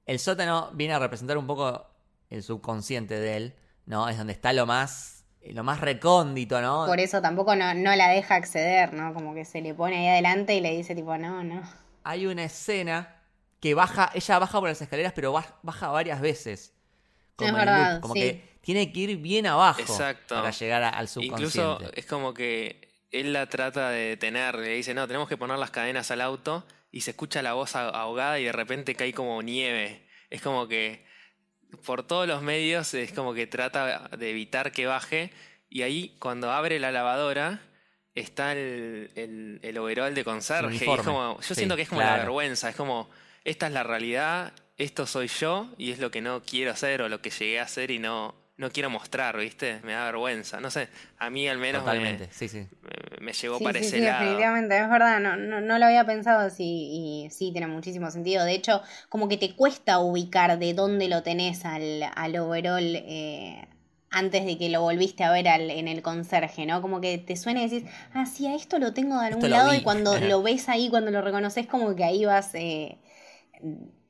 El 0.06 0.18
sótano 0.18 0.70
viene 0.72 0.94
a 0.94 0.98
representar 0.98 1.36
un 1.38 1.46
poco 1.46 1.86
el 2.30 2.42
subconsciente 2.42 3.18
de 3.20 3.36
él, 3.36 3.54
¿no? 3.86 4.08
Es 4.08 4.16
donde 4.18 4.32
está 4.32 4.52
lo 4.52 4.66
más. 4.66 5.14
Lo 5.52 5.62
más 5.62 5.80
recóndito, 5.80 6.60
¿no? 6.60 6.84
Por 6.86 6.98
eso 7.00 7.22
tampoco 7.22 7.54
no, 7.54 7.72
no 7.72 7.94
la 7.94 8.08
deja 8.08 8.34
acceder, 8.34 8.92
¿no? 8.92 9.14
Como 9.14 9.34
que 9.34 9.44
se 9.46 9.62
le 9.62 9.72
pone 9.72 9.96
ahí 9.96 10.08
adelante 10.08 10.54
y 10.56 10.60
le 10.60 10.76
dice 10.76 10.94
tipo, 10.94 11.16
no, 11.16 11.42
no. 11.44 11.62
hay 12.04 12.26
una 12.26 12.44
escena 12.44 13.16
que 13.60 13.72
baja, 13.74 14.10
ella 14.14 14.38
baja 14.40 14.58
por 14.60 14.68
las 14.68 14.82
escaleras, 14.82 15.12
pero 15.14 15.32
baj- 15.32 15.54
baja 15.62 15.88
varias 15.88 16.20
veces. 16.20 16.74
Como 17.38 17.48
Es 17.50 17.54
verdad, 17.56 17.92
loop, 17.92 18.00
como 18.02 18.14
sí. 18.14 18.20
que 18.20 18.58
tiene 18.60 18.92
que 18.92 19.00
ir 19.00 19.16
bien 19.18 19.46
abajo 19.46 19.80
Exacto. 19.80 20.34
para 20.34 20.50
llegar 20.50 20.82
a- 20.82 20.88
al 20.90 21.08
Incluso 21.20 21.62
subconsciente. 21.78 22.00
es 22.00 22.06
como 22.06 22.34
que 22.34 22.88
él 23.12 23.32
la 23.32 23.46
trata 23.48 23.88
de 23.90 24.08
detener, 24.08 24.56
le 24.56 24.70
dice, 24.70 24.92
no, 24.92 25.06
tenemos 25.06 25.28
que 25.28 25.36
poner 25.38 25.56
las 25.58 25.70
cadenas 25.70 26.10
al 26.10 26.20
auto 26.20 26.66
y 26.92 27.00
se 27.02 27.12
escucha 27.12 27.40
la 27.40 27.54
voz 27.54 27.74
ahogada 27.76 28.38
y 28.40 28.44
de 28.44 28.52
repente 28.52 28.94
cae 28.94 29.12
como 29.14 29.40
nieve. 29.42 30.06
es 30.30 30.42
como 30.42 30.68
que 30.68 31.06
por 31.86 32.02
todos 32.06 32.26
los 32.26 32.42
medios 32.42 32.92
es 32.94 33.12
como 33.12 33.32
que 33.34 33.46
trata 33.46 34.08
de 34.18 34.30
evitar 34.30 34.72
que 34.72 34.86
baje. 34.86 35.30
Y 35.70 35.82
ahí 35.82 36.16
cuando 36.18 36.50
abre 36.50 36.78
la 36.80 36.90
lavadora 36.92 37.60
está 38.14 38.52
el, 38.52 39.10
el, 39.14 39.60
el 39.62 39.78
overall 39.78 40.14
de 40.14 40.24
conserje. 40.24 40.84
Y 40.84 40.90
es 40.90 41.00
como, 41.02 41.36
yo 41.36 41.42
Sí, 41.42 41.54
siento 41.54 41.76
que 41.76 41.82
es 41.82 41.88
como 41.88 42.00
claro. 42.00 42.16
la 42.16 42.22
vergüenza, 42.24 42.68
es 42.70 42.76
como, 42.76 43.08
esta 43.44 43.66
es 43.68 43.72
la 43.72 43.82
realidad, 43.84 44.52
esto 44.78 45.06
soy 45.06 45.28
yo 45.28 45.68
y 45.78 45.90
es 45.92 45.98
lo 45.98 46.10
que 46.10 46.20
no 46.22 46.42
quiero 46.42 46.70
hacer 46.72 47.02
o 47.02 47.08
lo 47.08 47.20
que 47.22 47.30
llegué 47.30 47.60
a 47.60 47.64
hacer 47.64 47.90
y 47.90 47.98
no, 47.98 48.34
no 48.56 48.70
quiero 48.70 48.90
mostrar, 48.90 49.36
¿viste? 49.38 49.80
Me 49.84 49.92
da 49.92 50.04
vergüenza. 50.06 50.60
No 50.60 50.70
sé, 50.70 50.88
a 51.18 51.30
mí 51.30 51.48
al 51.48 51.58
menos 51.58 51.84
me, 51.86 52.22
Totalmente, 52.22 52.28
sí, 52.32 52.48
sí. 52.48 52.66
me- 52.82 53.20
me 53.26 53.32
llegó 53.32 53.60
Sí, 53.60 53.62
para 53.62 53.78
sí, 53.78 53.90
ese 53.90 54.00
sí, 54.00 54.02
lado. 54.02 54.04
definitivamente, 54.04 54.78
es 54.78 54.88
verdad, 54.88 55.18
no, 55.20 55.36
no, 55.36 55.60
no 55.60 55.78
lo 55.78 55.86
había 55.86 56.04
pensado 56.06 56.40
así 56.46 56.64
y 57.24 57.30
sí, 57.30 57.50
tiene 57.50 57.66
muchísimo 57.66 58.10
sentido. 58.10 58.44
De 58.44 58.52
hecho, 58.54 58.82
como 59.08 59.28
que 59.28 59.36
te 59.36 59.56
cuesta 59.56 59.98
ubicar 59.98 60.58
de 60.60 60.74
dónde 60.74 61.08
lo 61.08 61.22
tenés 61.24 61.64
al, 61.64 62.04
al 62.14 62.36
overall 62.36 62.84
eh, 62.94 63.66
antes 64.10 64.44
de 64.46 64.58
que 64.58 64.68
lo 64.68 64.82
volviste 64.82 65.24
a 65.24 65.32
ver 65.32 65.48
al- 65.48 65.70
en 65.70 65.88
el 65.88 66.02
conserje, 66.02 66.66
¿no? 66.66 66.80
Como 66.82 67.00
que 67.00 67.18
te 67.18 67.36
suena 67.36 67.62
y 67.64 67.68
decís, 67.68 67.90
ah, 68.14 68.26
sí, 68.26 68.46
a 68.46 68.54
esto 68.54 68.78
lo 68.78 68.94
tengo 68.94 69.18
de 69.20 69.26
algún 69.26 69.50
Esto 69.50 69.52
lado 69.52 69.74
y 69.74 69.82
cuando 69.82 70.20
lo 70.20 70.42
ves 70.42 70.68
ahí, 70.68 70.88
cuando 70.88 71.10
lo 71.10 71.20
reconoces, 71.22 71.66
como 71.66 71.96
que 71.96 72.04
ahí 72.04 72.24
vas 72.26 72.54
eh, 72.54 72.98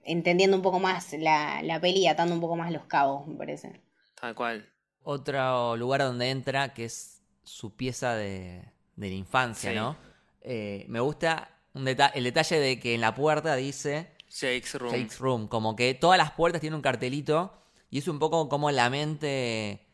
entendiendo 0.08 0.56
un 0.56 0.62
poco 0.62 0.80
más 0.80 1.12
la, 1.12 1.62
la 1.62 1.80
peli 1.80 2.00
y 2.00 2.06
atando 2.08 2.34
un 2.34 2.40
poco 2.40 2.56
más 2.56 2.72
los 2.72 2.84
cabos, 2.86 3.26
me 3.26 3.34
parece. 3.36 3.80
Tal 4.20 4.34
cual. 4.34 4.68
Otro 5.02 5.76
lugar 5.76 6.00
donde 6.02 6.30
entra, 6.30 6.74
que 6.74 6.84
es 6.86 7.22
su 7.44 7.76
pieza 7.76 8.14
de, 8.14 8.62
de 8.96 9.08
la 9.08 9.14
infancia, 9.14 9.70
Sí. 9.70 9.76
¿no? 9.76 9.96
Eh, 10.42 10.84
me 10.88 11.00
gusta 11.00 11.50
un 11.74 11.84
deta- 11.84 12.12
el 12.14 12.24
detalle 12.24 12.58
de 12.58 12.80
que 12.80 12.94
en 12.94 13.00
la 13.00 13.14
puerta 13.14 13.54
dice 13.56 14.08
Jake's 14.30 14.74
Room. 14.74 14.90
Jake's 14.92 15.18
Room, 15.18 15.48
como 15.48 15.76
que 15.76 15.94
todas 15.94 16.18
las 16.18 16.32
puertas 16.32 16.60
tienen 16.60 16.76
un 16.76 16.82
cartelito 16.82 17.52
y 17.90 17.98
es 17.98 18.08
un 18.08 18.18
poco 18.18 18.48
como 18.48 18.70
la 18.70 18.90
mente 18.90 19.86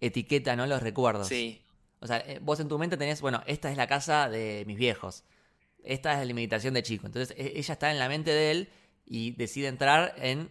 etiqueta, 0.00 0.56
¿no? 0.56 0.66
Los 0.66 0.82
recuerdos. 0.82 1.28
Sí, 1.28 1.62
O 2.00 2.06
sea, 2.06 2.18
eh, 2.18 2.38
vos 2.40 2.58
en 2.60 2.68
tu 2.68 2.78
mente 2.78 2.96
tenés, 2.96 3.20
bueno, 3.20 3.42
esta 3.46 3.70
es 3.70 3.76
la 3.76 3.86
casa 3.86 4.28
de 4.28 4.64
mis 4.66 4.78
viejos. 4.78 5.24
Esta 5.82 6.20
es 6.20 6.26
la 6.26 6.32
meditación 6.34 6.74
de 6.74 6.82
chico. 6.82 7.06
Entonces 7.06 7.34
e- 7.38 7.58
ella 7.58 7.72
está 7.74 7.90
en 7.90 7.98
la 7.98 8.08
mente 8.08 8.30
de 8.30 8.50
él 8.52 8.68
y 9.12 9.32
decide 9.32 9.66
entrar 9.66 10.14
en 10.18 10.48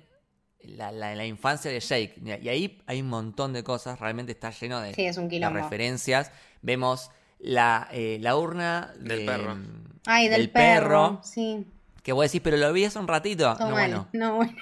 la, 0.61 0.91
la- 0.91 1.15
la 1.15 1.25
infancia 1.25 1.71
de 1.71 1.79
Jake. 1.79 2.15
Y 2.43 2.49
ahí 2.49 2.83
hay 2.85 3.01
un 3.01 3.07
montón 3.07 3.53
de 3.53 3.63
cosas. 3.63 3.99
Realmente 3.99 4.33
está 4.33 4.51
lleno 4.51 4.81
de, 4.81 4.93
Sí, 4.93 5.05
es 5.05 5.17
un 5.17 5.29
de 5.29 5.39
referencias. 5.49 6.31
Vemos 6.61 7.09
la, 7.39 7.87
eh, 7.91 8.17
la 8.19 8.35
urna 8.35 8.93
Del 8.99 9.19
de- 9.19 9.25
perro. 9.25 9.57
Ay, 10.05 10.27
del, 10.27 10.49
perro. 10.49 11.21
Sí, 11.23 11.65
Que 12.03 12.11
vos 12.11 12.23
decís, 12.25 12.41
pero 12.43 12.57
lo 12.57 12.73
vi 12.73 12.83
hace 12.83 12.99
un 12.99 13.07
ratito. 13.07 13.55
no, 13.59 13.71
bueno. 13.71 14.07
No, 14.11 14.35
bueno. 14.35 14.53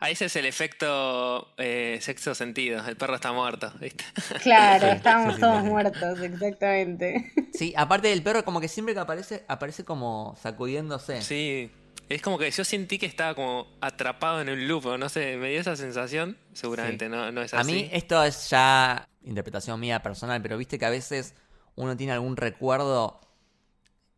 Ahí 0.00 0.14
ese 0.14 0.24
es 0.24 0.34
el 0.36 0.46
efecto 0.46 1.54
eh, 1.58 1.98
sexto 2.00 2.34
sentido. 2.34 2.84
El 2.88 2.96
perro 2.96 3.14
está 3.14 3.32
muerto, 3.32 3.70
¿viste? 3.80 4.02
Claro, 4.42 4.86
Sí, 4.88 4.96
estábamos 4.96 5.34
sí, 5.34 5.36
sí, 5.36 5.40
todos 5.42 5.62
sí. 5.62 5.68
muertos, 5.68 6.20
exactamente. 6.20 7.32
Sí, 7.52 7.72
aparte 7.76 8.08
del 8.08 8.22
perro, 8.22 8.44
como 8.44 8.60
que 8.60 8.66
siempre 8.68 8.94
que 8.94 9.00
aparece, 9.00 9.44
aparece 9.46 9.84
como 9.84 10.34
sacudiéndose. 10.42 11.20
Sí. 11.22 11.70
Es 12.08 12.20
como 12.20 12.38
que 12.38 12.50
yo 12.50 12.64
sentí 12.64 12.98
que 12.98 13.06
estaba 13.06 13.34
como 13.34 13.66
atrapado 13.80 14.40
en 14.40 14.48
un 14.50 14.68
loop, 14.68 14.86
o 14.86 14.98
no 14.98 15.08
sé, 15.08 15.36
me 15.36 15.50
dio 15.50 15.60
esa 15.60 15.76
sensación. 15.76 16.36
Seguramente 16.52 17.08
no, 17.08 17.32
no 17.32 17.42
es 17.42 17.54
A 17.54 17.60
así. 17.60 17.72
mí 17.72 17.90
esto 17.92 18.22
es 18.22 18.50
ya 18.50 19.08
interpretación 19.22 19.80
mía 19.80 20.02
personal, 20.02 20.42
pero 20.42 20.58
viste 20.58 20.78
que 20.78 20.84
a 20.84 20.90
veces 20.90 21.34
uno 21.74 21.96
tiene 21.96 22.12
algún 22.12 22.36
recuerdo, 22.36 23.20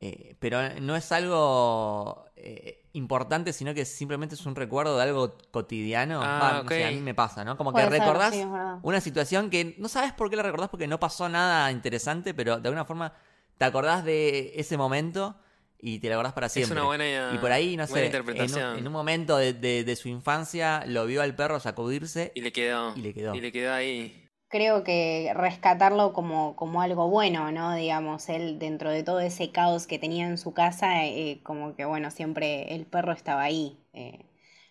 eh, 0.01 0.35
pero 0.41 0.81
no 0.81 0.97
es 0.97 1.13
algo 1.13 2.27
eh, 2.37 2.85
importante, 2.95 3.53
sino 3.53 3.75
que 3.75 3.85
simplemente 3.85 4.35
es 4.35 4.45
un 4.45 4.57
recuerdo 4.57 4.97
de 4.97 5.03
algo 5.05 5.39
cotidiano. 5.51 6.21
Ah, 6.23 6.63
no 6.65 6.69
sé, 6.69 6.85
a 6.85 6.91
mí 6.91 7.01
me 7.01 7.15
pasa, 7.15 7.45
¿no? 7.45 7.57
Como 7.57 7.73
Puede 7.73 7.87
que 7.87 7.93
ser, 7.93 8.01
recordás 8.01 8.35
sí, 8.35 8.45
una 8.83 9.01
situación 9.01 9.51
que 9.51 9.77
no 9.79 9.89
sabes 9.89 10.13
por 10.13 10.31
qué 10.31 10.37
la 10.37 10.43
recordás 10.43 10.69
porque 10.69 10.87
no 10.89 10.99
pasó 10.99 11.29
nada 11.29 11.71
interesante, 11.71 12.35
pero 12.35 12.59
de 12.59 12.69
alguna 12.69 12.85
forma 12.85 13.13
te 13.57 13.65
acordás 13.65 14.05
de 14.05 14.53
ese 14.57 14.77
momento 14.77 15.37
y 15.79 15.99
te 15.99 16.09
lo 16.09 16.15
acordás 16.15 16.33
para 16.33 16.49
siempre. 16.49 16.75
una 16.79 16.87
buena- 16.87 17.33
y 17.35 17.39
por 17.39 17.53
ahí, 17.53 17.77
no 17.77 17.87
sé, 17.87 18.07
interpretación. 18.07 18.61
En, 18.61 18.73
un, 18.73 18.79
en 18.81 18.87
un 18.87 18.93
momento 18.93 19.37
de, 19.37 19.53
de- 19.53 19.85
de 19.85 19.97
su 19.97 20.09
infancia 20.09 20.85
lo 20.87 21.07
vio 21.07 21.23
al 21.23 21.35
perro 21.35 21.61
sacudirse 21.61 22.33
Y 22.35 22.41
le 22.41 22.53
quedó. 22.53 22.95
Y 22.97 23.01
le 23.01 23.15
quedó. 23.15 23.35
Y 23.35 23.41
le 23.41 23.53
quedó 23.53 23.73
ahí. 23.73 24.21
Creo 24.49 24.85
que 24.85 25.33
rescatarlo 25.35 26.13
como, 26.13 26.55
como 26.55 26.81
algo 26.81 27.09
bueno, 27.09 27.51
¿no? 27.51 27.75
Digamos, 27.75 28.29
él 28.29 28.59
dentro 28.61 28.91
de 28.91 29.03
todo 29.03 29.19
ese 29.21 29.51
caos 29.51 29.87
que 29.89 29.99
tenía 29.99 30.27
en 30.29 30.39
su 30.39 30.55
casa, 30.55 31.05
eh, 31.07 31.41
como 31.43 31.75
que 31.75 31.85
bueno, 31.85 32.11
siempre 32.13 32.73
el 32.75 32.87
perro 32.87 33.13
estaba 33.13 33.43
ahí. 33.43 33.77
eh, 33.93 34.25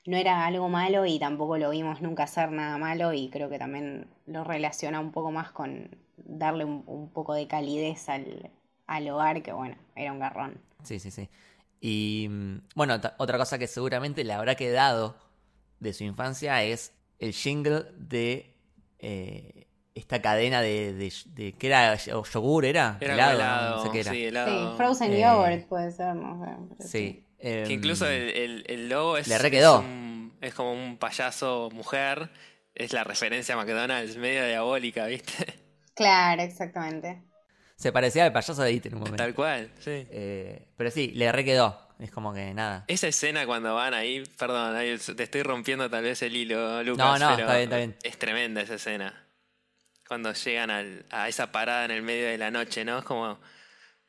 no 0.05 0.17
era 0.17 0.45
algo 0.45 0.67
malo 0.69 1.05
y 1.05 1.17
tampoco 1.19 1.57
lo 1.57 1.69
vimos 1.69 2.01
nunca 2.01 2.23
hacer 2.23 2.51
nada 2.51 2.77
malo 2.77 3.13
y 3.13 3.29
creo 3.29 3.49
que 3.49 3.57
también 3.59 4.07
lo 4.25 4.43
relaciona 4.43 4.99
un 4.99 5.11
poco 5.13 5.31
más 5.31 5.51
con 5.51 5.97
darle 6.17 6.65
un, 6.65 6.83
un 6.87 7.09
poco 7.11 7.33
de 7.33 7.47
calidez 7.47 8.09
al, 8.09 8.51
al 8.95 9.09
hogar, 9.09 9.41
que 9.43 9.51
bueno, 9.53 9.75
era 9.95 10.11
un 10.11 10.19
garrón. 10.19 10.59
Sí, 10.83 10.99
sí, 10.99 11.11
sí. 11.11 11.29
Y 11.79 12.27
mm, 12.29 12.57
bueno, 12.75 12.99
otra 13.17 13.37
cosa 13.37 13.57
que 13.57 13.67
seguramente 13.67 14.23
le 14.23 14.33
habrá 14.33 14.55
quedado 14.55 15.15
de 15.79 15.93
su 15.93 16.03
infancia 16.03 16.63
es 16.63 16.93
el 17.19 17.33
jingle 17.33 17.85
de 17.97 18.53
eh, 18.99 19.67
esta 19.95 20.21
cadena 20.21 20.61
de, 20.61 20.93
de, 20.93 21.13
de- 21.35 21.53
¿qué 21.53 21.67
era? 21.67 21.97
¿O 22.15 22.23
yogur 22.25 22.65
era? 22.65 22.97
Era 22.99 23.13
helado, 23.13 23.31
como 23.33 23.43
¿no? 23.43 23.43
helado. 23.45 23.75
No 23.77 23.81
sé 23.83 23.91
qué 23.91 23.99
era. 24.01 24.11
Sí, 24.11 24.25
helado. 24.25 24.71
Sí, 24.71 24.77
Frozen 24.77 25.11
Eh, 25.11 25.21
Yogurt 25.21 25.67
puede 25.67 25.91
ser, 25.91 26.15
no 26.15 26.39
sé. 26.77 26.83
Sí. 26.89 27.25
em, 27.39 27.67
Que 27.67 27.73
incluso 27.73 28.07
el, 28.07 28.29
el- 28.29 28.63
el 28.67 28.89
logo 28.89 29.17
es, 29.17 29.27
Le 29.27 29.37
re 29.37 29.51
quedó. 29.51 29.79
es, 29.79 29.85
un- 29.85 30.33
es 30.41 30.53
como 30.53 30.73
un 30.73 30.97
payaso 30.97 31.69
mujer. 31.73 32.29
Es 32.75 32.91
la 32.93 33.03
referencia 33.03 33.53
a 33.55 33.57
McDonald's, 33.57 34.17
medio 34.17 34.45
diabólica, 34.47 35.05
¿viste? 35.05 35.53
Claro, 35.95 36.41
exactamente. 36.43 37.23
Se 37.83 37.91
parecía 37.91 38.25
al 38.25 38.31
payaso 38.33 38.61
de 38.63 38.71
It 38.71 38.85
en 38.87 38.93
un 38.95 38.99
momento. 39.01 39.17
Tal 39.23 39.35
cual, 39.35 39.69
sí. 39.79 40.07
Eh, 40.09 40.67
pero 40.77 40.89
sí, 40.89 41.11
le 41.15 41.31
re 41.31 41.43
quedó. 41.45 41.79
Es 41.99 42.11
como 42.11 42.33
que 42.33 42.53
nada. 42.53 42.85
Esa 42.87 43.07
escena 43.07 43.45
cuando 43.45 43.75
van 43.75 43.93
ahí, 43.93 44.23
perdón, 44.37 44.75
ahí 44.75 44.97
te 44.97 45.23
estoy 45.23 45.43
rompiendo 45.43 45.89
tal 45.89 46.03
vez 46.03 46.21
el 46.23 46.35
hilo, 46.35 46.81
Lucas. 46.83 47.19
No, 47.19 47.29
no, 47.29 47.35
pero 47.35 47.41
está 47.47 47.53
bien, 47.57 47.63
está 47.65 47.77
bien. 47.77 47.95
Es 48.03 48.17
tremenda 48.17 48.61
esa 48.61 48.75
escena. 48.75 49.25
Cuando 50.07 50.33
llegan 50.33 50.69
al- 50.71 51.05
a 51.11 51.29
esa 51.29 51.51
parada 51.51 51.85
en 51.85 51.91
el 51.91 52.01
medio 52.01 52.27
de 52.27 52.37
la 52.37 52.51
noche, 52.51 52.83
¿no? 52.83 52.99
Es 52.99 53.05
como. 53.05 53.37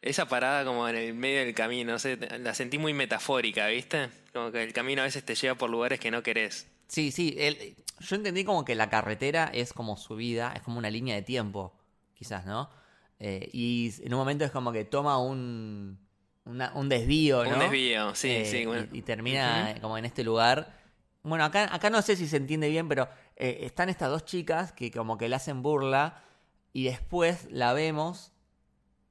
Esa 0.01 0.29
parada 0.29 0.65
como 0.65 0.87
en 0.89 0.97
el 0.97 1.15
medio 1.15 1.41
del 1.41 1.55
camino, 1.55 1.93
no 1.93 1.99
sé, 1.99 2.19
la 2.39 2.55
sentí 2.55 2.77
muy 2.79 2.93
metafórica, 2.93 3.67
¿viste? 3.69 4.09
Como 4.33 4.53
que 4.53 4.63
el 4.63 4.73
camino 4.73 5.01
a 5.03 5.05
veces 5.07 5.25
te 5.25 5.35
lleva 5.35 5.55
por 5.55 5.71
lugares 5.71 5.99
que 5.99 6.11
no 6.11 6.23
querés. 6.23 6.67
Sí, 6.89 7.11
sí. 7.11 7.37
yo 8.01 8.17
entendí 8.17 8.45
como 8.45 8.65
que 8.67 8.75
la 8.75 8.91
carretera 8.91 9.51
es 9.55 9.73
como 9.73 9.97
su 9.97 10.15
vida, 10.17 10.53
es 10.55 10.63
como 10.63 10.79
una 10.79 10.91
línea 10.91 11.15
de 11.15 11.23
tiempo, 11.23 11.75
quizás, 12.13 12.45
¿no? 12.45 12.69
Eh, 13.27 13.49
y 13.55 13.91
en 14.03 14.13
un 14.13 14.19
momento 14.21 14.45
es 14.45 14.51
como 14.51 14.71
que 14.71 14.85
toma 14.85 15.17
un, 15.19 15.99
una- 16.45 16.73
un 16.75 16.91
desvío, 16.91 17.43
¿no? 17.45 17.55
Un 17.55 17.59
desvío, 17.59 18.15
sí, 18.15 18.29
Eh, 18.31 18.45
sí. 18.45 18.57
y- 18.59 18.67
bueno. 18.67 18.87
y, 18.93 19.01
termina 19.01 19.71
Ujú. 19.73 19.81
como 19.81 19.97
en 19.97 20.05
este 20.05 20.23
lugar. 20.25 20.79
Bueno, 21.23 21.43
acá, 21.45 21.75
acá 21.75 21.89
no 21.89 22.03
sé 22.03 22.17
si 22.17 22.29
se 22.29 22.37
entiende 22.37 22.69
bien, 22.69 22.87
pero 22.87 23.09
eh, 23.37 23.61
están 23.63 23.89
estas 23.89 24.11
dos 24.11 24.27
chicas 24.27 24.73
que 24.73 24.91
como 24.91 25.17
que 25.17 25.31
le 25.31 25.37
hacen 25.37 25.63
burla 25.63 26.23
y 26.75 26.85
después 26.85 27.49
la 27.51 27.73
vemos 27.73 28.33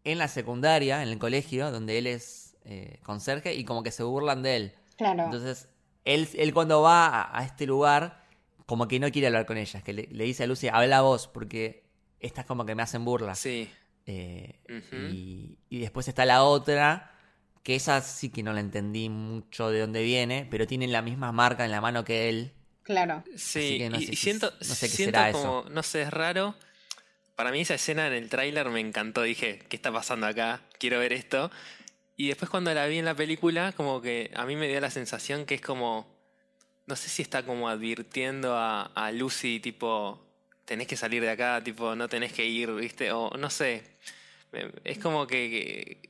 en 0.03 0.19
la 0.19 0.27
secundaria, 0.27 1.01
en 1.01 1.09
el 1.09 1.17
colegio, 1.17 1.71
donde 1.71 1.97
él 1.97 2.05
es 2.05 2.55
eh, 2.65 2.99
conserje 3.01 3.55
y 3.55 3.63
como 3.65 3.81
que 3.81 3.89
se 3.91 4.03
burlan 4.03 4.43
de 4.43 4.55
él. 4.57 4.73
Claro. 4.95 5.23
Entonces, 5.23 5.69
él, 6.05 6.29
él 6.35 6.53
cuando 6.53 6.83
va 6.83 7.07
a, 7.07 7.39
a 7.39 7.43
este 7.45 7.65
lugar, 7.65 8.21
como 8.67 8.87
que 8.87 8.99
no 8.99 9.09
quiere 9.09 9.25
hablar 9.27 9.47
con 9.47 9.57
ellas, 9.57 9.81
que 9.81 9.93
le, 9.93 10.07
le 10.11 10.23
dice 10.25 10.43
a 10.43 10.47
Lucy, 10.47 10.67
habla 10.67 11.01
vos, 11.01 11.27
porque 11.27 11.83
estas 12.19 12.45
como 12.45 12.63
que 12.65 12.75
me 12.75 12.83
hacen 12.83 13.03
burla. 13.05 13.33
Sí. 13.33 13.71
Eh, 14.05 14.59
y, 15.11 15.57
y 15.69 15.79
después 15.79 16.07
está 16.07 16.25
la 16.25 16.43
otra, 16.43 17.13
que 17.63 17.75
esa 17.75 18.01
sí 18.01 18.29
que 18.29 18.43
no 18.43 18.53
la 18.53 18.59
entendí 18.59 19.09
mucho 19.09 19.69
de 19.69 19.79
dónde 19.79 20.03
viene, 20.03 20.47
pero 20.51 20.67
tiene 20.67 20.87
la 20.87 21.01
misma 21.01 21.31
marca 21.31 21.63
en 21.65 21.71
la 21.71 21.81
mano 21.81 22.03
que 22.03 22.29
él. 22.29 22.53
Claro. 22.83 23.23
Sí, 23.37 23.77
que 23.77 23.89
no 23.89 23.99
y, 23.99 24.05
sé 24.05 24.11
y 24.11 24.15
siento, 24.17 24.51
no 24.59 24.75
sé 24.75 24.89
qué 24.89 24.95
siento 24.95 25.19
será 25.19 25.31
como, 25.31 25.65
no 25.69 25.83
sé, 25.83 26.01
es 26.01 26.11
raro. 26.11 26.55
Para 27.35 27.51
mí 27.51 27.61
esa 27.61 27.75
escena 27.75 28.05
en 28.07 28.13
el 28.13 28.29
tráiler 28.29 28.69
me 28.69 28.81
encantó, 28.81 29.23
dije, 29.23 29.59
¿qué 29.69 29.75
está 29.75 29.91
pasando 29.91 30.27
acá? 30.27 30.61
Quiero 30.77 30.99
ver 30.99 31.13
esto. 31.13 31.49
Y 32.17 32.27
después 32.27 32.51
cuando 32.51 32.73
la 32.73 32.85
vi 32.85 32.99
en 32.99 33.05
la 33.05 33.15
película, 33.15 33.71
como 33.71 34.01
que 34.01 34.29
a 34.35 34.45
mí 34.45 34.55
me 34.55 34.67
dio 34.67 34.79
la 34.81 34.91
sensación 34.91 35.45
que 35.45 35.55
es 35.55 35.61
como, 35.61 36.05
no 36.85 36.95
sé 36.95 37.09
si 37.09 37.21
está 37.21 37.43
como 37.43 37.69
advirtiendo 37.69 38.55
a, 38.55 38.83
a 38.83 39.11
Lucy, 39.11 39.59
tipo, 39.61 40.21
tenés 40.65 40.87
que 40.87 40.95
salir 40.97 41.21
de 41.21 41.29
acá, 41.31 41.61
tipo, 41.63 41.95
no 41.95 42.07
tenés 42.09 42.33
que 42.33 42.45
ir, 42.45 42.71
¿viste? 42.73 43.11
O 43.11 43.29
no 43.37 43.49
sé, 43.49 43.83
Me- 44.51 44.71
es 44.83 44.97
como 44.99 45.25
que, 45.27 45.49
que- 46.01 46.09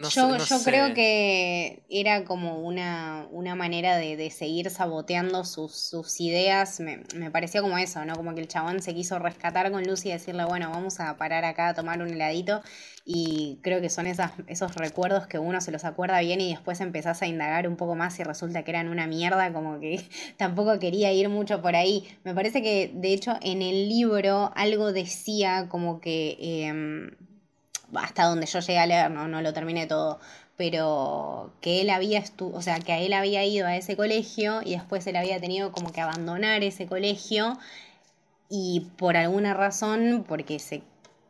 No 0.00 0.10
sé- 0.10 0.26
yo 0.26 0.38
no 0.38 0.46
yo 0.46 0.46
sé. 0.46 0.62
creo 0.64 0.92
que 0.94 1.84
era 1.88 2.24
como 2.24 2.58
una, 2.60 3.26
una 3.30 3.54
manera 3.54 3.96
de, 3.96 4.16
de 4.16 4.30
seguir 4.30 4.68
saboteando 4.70 5.44
sus, 5.44 5.74
sus 5.76 6.20
ideas. 6.20 6.80
Me, 6.80 7.02
me 7.14 7.30
parecía 7.30 7.62
como 7.62 7.78
eso, 7.78 8.04
¿no? 8.04 8.14
Como 8.16 8.34
que 8.34 8.40
el 8.40 8.48
chabón 8.48 8.82
se 8.82 8.94
quiso 8.94 9.18
rescatar 9.20 9.70
con 9.70 9.84
Lucy 9.84 10.08
y 10.08 10.12
decirle, 10.12 10.44
bueno, 10.44 10.70
vamos 10.70 10.98
a 11.00 11.16
parar 11.16 11.44
acá 11.44 11.68
a 11.68 11.74
tomar 11.74 12.02
un 12.02 12.08
heladito. 12.10 12.62
Y 13.04 13.58
creo 13.62 13.80
que 13.80 13.90
son 13.90 14.06
esas, 14.06 14.32
esos 14.48 14.74
recuerdos 14.76 15.26
que 15.26 15.38
uno 15.38 15.60
se 15.60 15.72
los 15.72 15.84
acuerda 15.84 16.20
bien 16.20 16.40
y 16.40 16.50
después 16.50 16.80
empezás 16.80 17.22
a 17.22 17.26
indagar 17.26 17.68
un 17.68 17.76
poco 17.76 17.94
más 17.94 18.18
y 18.18 18.24
resulta 18.24 18.64
que 18.64 18.70
eran 18.72 18.88
una 18.88 19.06
mierda, 19.06 19.52
como 19.52 19.80
que 19.80 20.04
tampoco 20.36 20.78
quería 20.78 21.12
ir 21.12 21.28
mucho 21.28 21.62
por 21.62 21.76
ahí. 21.76 22.06
Me 22.24 22.34
parece 22.34 22.62
que, 22.62 22.90
de 22.94 23.12
hecho, 23.12 23.36
en 23.40 23.62
el 23.62 23.88
libro 23.88 24.52
algo 24.56 24.92
decía 24.92 25.68
como 25.68 26.00
que... 26.00 26.36
em, 26.66 27.10
hasta 27.94 28.24
donde 28.24 28.46
yo 28.46 28.60
llegué 28.60 28.78
a 28.78 28.86
leer, 28.86 29.10
no, 29.10 29.28
no 29.28 29.42
lo 29.42 29.52
terminé 29.52 29.86
todo, 29.86 30.18
pero 30.56 31.52
que 31.60 31.80
él 31.80 31.90
había 31.90 32.18
estu 32.18 32.52
o 32.54 32.62
sea, 32.62 32.78
que 32.80 32.92
a 32.92 32.98
él 32.98 33.12
había 33.12 33.44
ido 33.44 33.66
a 33.66 33.76
ese 33.76 33.96
colegio 33.96 34.60
y 34.64 34.72
después 34.72 35.06
él 35.06 35.16
había 35.16 35.40
tenido 35.40 35.72
como 35.72 35.92
que 35.92 36.00
abandonar 36.00 36.62
ese 36.62 36.86
colegio 36.86 37.58
y 38.48 38.88
por 38.98 39.16
alguna 39.16 39.54
razón, 39.54 40.24
porque 40.28 40.58
se 40.58 40.82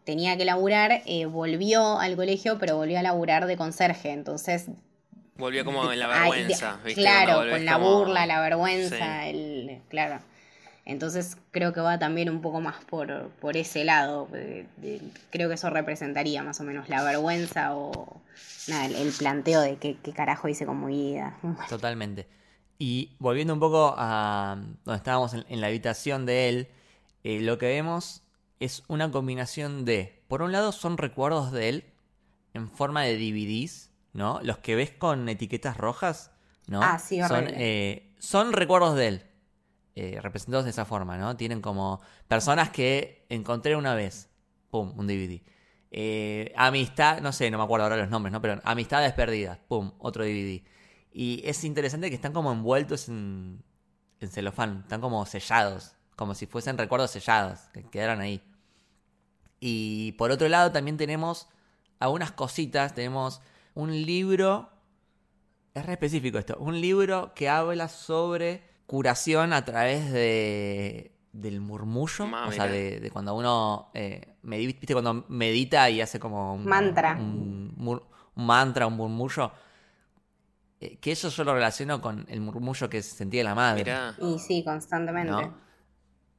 tenía 0.04 0.36
que 0.36 0.44
laburar, 0.44 1.02
eh, 1.06 1.26
volvió 1.26 1.98
al 2.00 2.16
colegio, 2.16 2.58
pero 2.58 2.76
volvió 2.76 2.98
a 2.98 3.02
laburar 3.02 3.46
de 3.46 3.56
conserje, 3.56 4.10
entonces... 4.10 4.66
Volvió 5.36 5.64
como 5.64 5.90
en 5.92 5.98
la 5.98 6.06
ay, 6.24 6.30
vergüenza, 6.30 6.76
de- 6.78 6.84
¿viste? 6.84 7.00
Claro, 7.00 7.48
con 7.50 7.64
la 7.64 7.72
como- 7.74 7.98
burla, 7.98 8.26
la 8.26 8.40
vergüenza, 8.40 9.22
Sí. 9.24 9.28
el, 9.30 9.80
claro. 9.88 10.20
Entonces 10.84 11.36
creo 11.52 11.72
que 11.72 11.80
va 11.80 11.98
también 11.98 12.28
un 12.28 12.40
poco 12.40 12.60
más 12.60 12.84
por, 12.84 13.28
por 13.40 13.56
ese 13.56 13.84
lado. 13.84 14.28
creo 15.30 15.48
que 15.48 15.54
eso 15.54 15.70
representaría 15.70 16.42
más 16.42 16.60
o 16.60 16.64
menos 16.64 16.88
la 16.88 17.02
vergüenza 17.04 17.74
o 17.74 18.20
nada, 18.66 18.86
el, 18.86 18.96
el 18.96 19.12
planteo 19.12 19.60
de 19.60 19.76
qué, 19.76 19.96
qué 20.02 20.12
carajo 20.12 20.48
hice 20.48 20.66
con 20.66 20.84
mi 20.84 21.12
vida. 21.12 21.36
Totalmente. 21.68 22.26
Y 22.78 23.12
volviendo 23.20 23.54
un 23.54 23.60
poco 23.60 23.94
a 23.96 24.56
donde 24.84 24.96
estábamos 24.96 25.34
en, 25.34 25.44
en 25.48 25.60
la 25.60 25.68
habitación 25.68 26.26
de 26.26 26.48
él, 26.48 26.68
eh, 27.22 27.40
lo 27.40 27.58
que 27.58 27.66
vemos 27.66 28.22
es 28.58 28.82
una 28.88 29.10
combinación 29.10 29.84
de, 29.84 30.20
por 30.28 30.42
un 30.42 30.52
lado 30.52 30.72
son 30.72 30.98
recuerdos 30.98 31.52
de 31.52 31.68
él 31.68 31.84
en 32.54 32.68
forma 32.68 33.02
de 33.02 33.16
DVDs, 33.16 33.90
¿no? 34.12 34.40
Los 34.42 34.58
que 34.58 34.74
ves 34.74 34.90
con 34.90 35.28
etiquetas 35.28 35.76
rojas, 35.76 36.32
¿no? 36.66 36.80
Ah, 36.82 36.98
sí, 36.98 37.20
son, 37.22 37.46
eh, 37.48 38.12
son 38.18 38.52
recuerdos 38.52 38.96
de 38.96 39.08
él, 39.08 39.22
eh, 39.94 40.18
representados 40.22 40.64
de 40.64 40.70
esa 40.70 40.84
forma, 40.84 41.18
¿no? 41.18 41.36
Tienen 41.36 41.60
como 41.60 42.00
personas 42.26 42.70
que 42.70 43.26
encontré 43.28 43.76
una 43.76 43.94
vez, 43.94 44.30
pum, 44.70 44.92
un 44.96 45.06
DVD. 45.06 45.42
Eh, 45.90 46.52
amistad, 46.56 47.20
no 47.20 47.32
sé, 47.32 47.50
no 47.50 47.58
me 47.58 47.64
acuerdo 47.64 47.84
ahora 47.84 47.98
los 47.98 48.08
nombres, 48.08 48.32
¿no? 48.32 48.40
Pero 48.40 48.60
amistades 48.64 49.12
perdidas, 49.12 49.58
pum, 49.68 49.92
otro 49.98 50.24
DVD. 50.24 50.62
Y 51.12 51.42
es 51.44 51.62
interesante 51.64 52.08
que 52.08 52.14
están 52.14 52.32
como 52.32 52.50
envueltos 52.52 53.08
en, 53.08 53.62
en 54.20 54.30
celofán, 54.30 54.80
están 54.84 55.02
como 55.02 55.26
sellados, 55.26 55.94
como 56.16 56.34
si 56.34 56.46
fuesen 56.46 56.78
recuerdos 56.78 57.10
sellados, 57.10 57.60
que 57.74 57.82
quedaron 57.82 58.20
ahí. 58.20 58.42
Y 59.60 60.12
por 60.12 60.30
otro 60.30 60.48
lado 60.48 60.72
también 60.72 60.96
tenemos 60.96 61.48
algunas 61.98 62.32
cositas, 62.32 62.94
tenemos 62.94 63.42
un 63.74 63.92
libro, 63.92 64.70
es 65.74 65.84
re 65.84 65.92
específico 65.92 66.38
esto, 66.38 66.56
un 66.58 66.80
libro 66.80 67.32
que 67.34 67.50
habla 67.50 67.88
sobre 67.88 68.71
curación 68.86 69.52
a 69.52 69.64
través 69.64 70.12
de 70.12 71.10
del 71.32 71.60
murmullo, 71.62 72.26
Ah, 72.32 72.46
o 72.48 72.52
sea, 72.52 72.66
de, 72.66 73.00
de 73.00 73.10
cuando 73.10 73.34
uno, 73.34 73.90
eh, 73.94 74.34
medi- 74.42 74.66
viste, 74.66 74.92
cuando 74.92 75.24
medita 75.28 75.88
y 75.88 76.02
hace 76.02 76.20
como 76.20 76.54
un 76.54 76.64
Mantra. 76.64 77.16
un, 77.18 78.02
mantra, 78.34 78.86
un 78.86 78.96
murmullo, 78.96 79.50
eh, 80.80 80.98
que 80.98 81.12
eso 81.12 81.28
yo 81.28 81.44
lo 81.44 81.54
relaciono 81.54 82.00
con 82.00 82.26
el 82.28 82.40
murmullo 82.40 82.88
que 82.90 83.02
sentía 83.02 83.44
la 83.44 83.54
madre. 83.54 83.84
Mirá, 83.84 84.14
Y 84.20 84.38
sí, 84.38 84.62
constantemente. 84.64 85.30
¿no? 85.32 85.54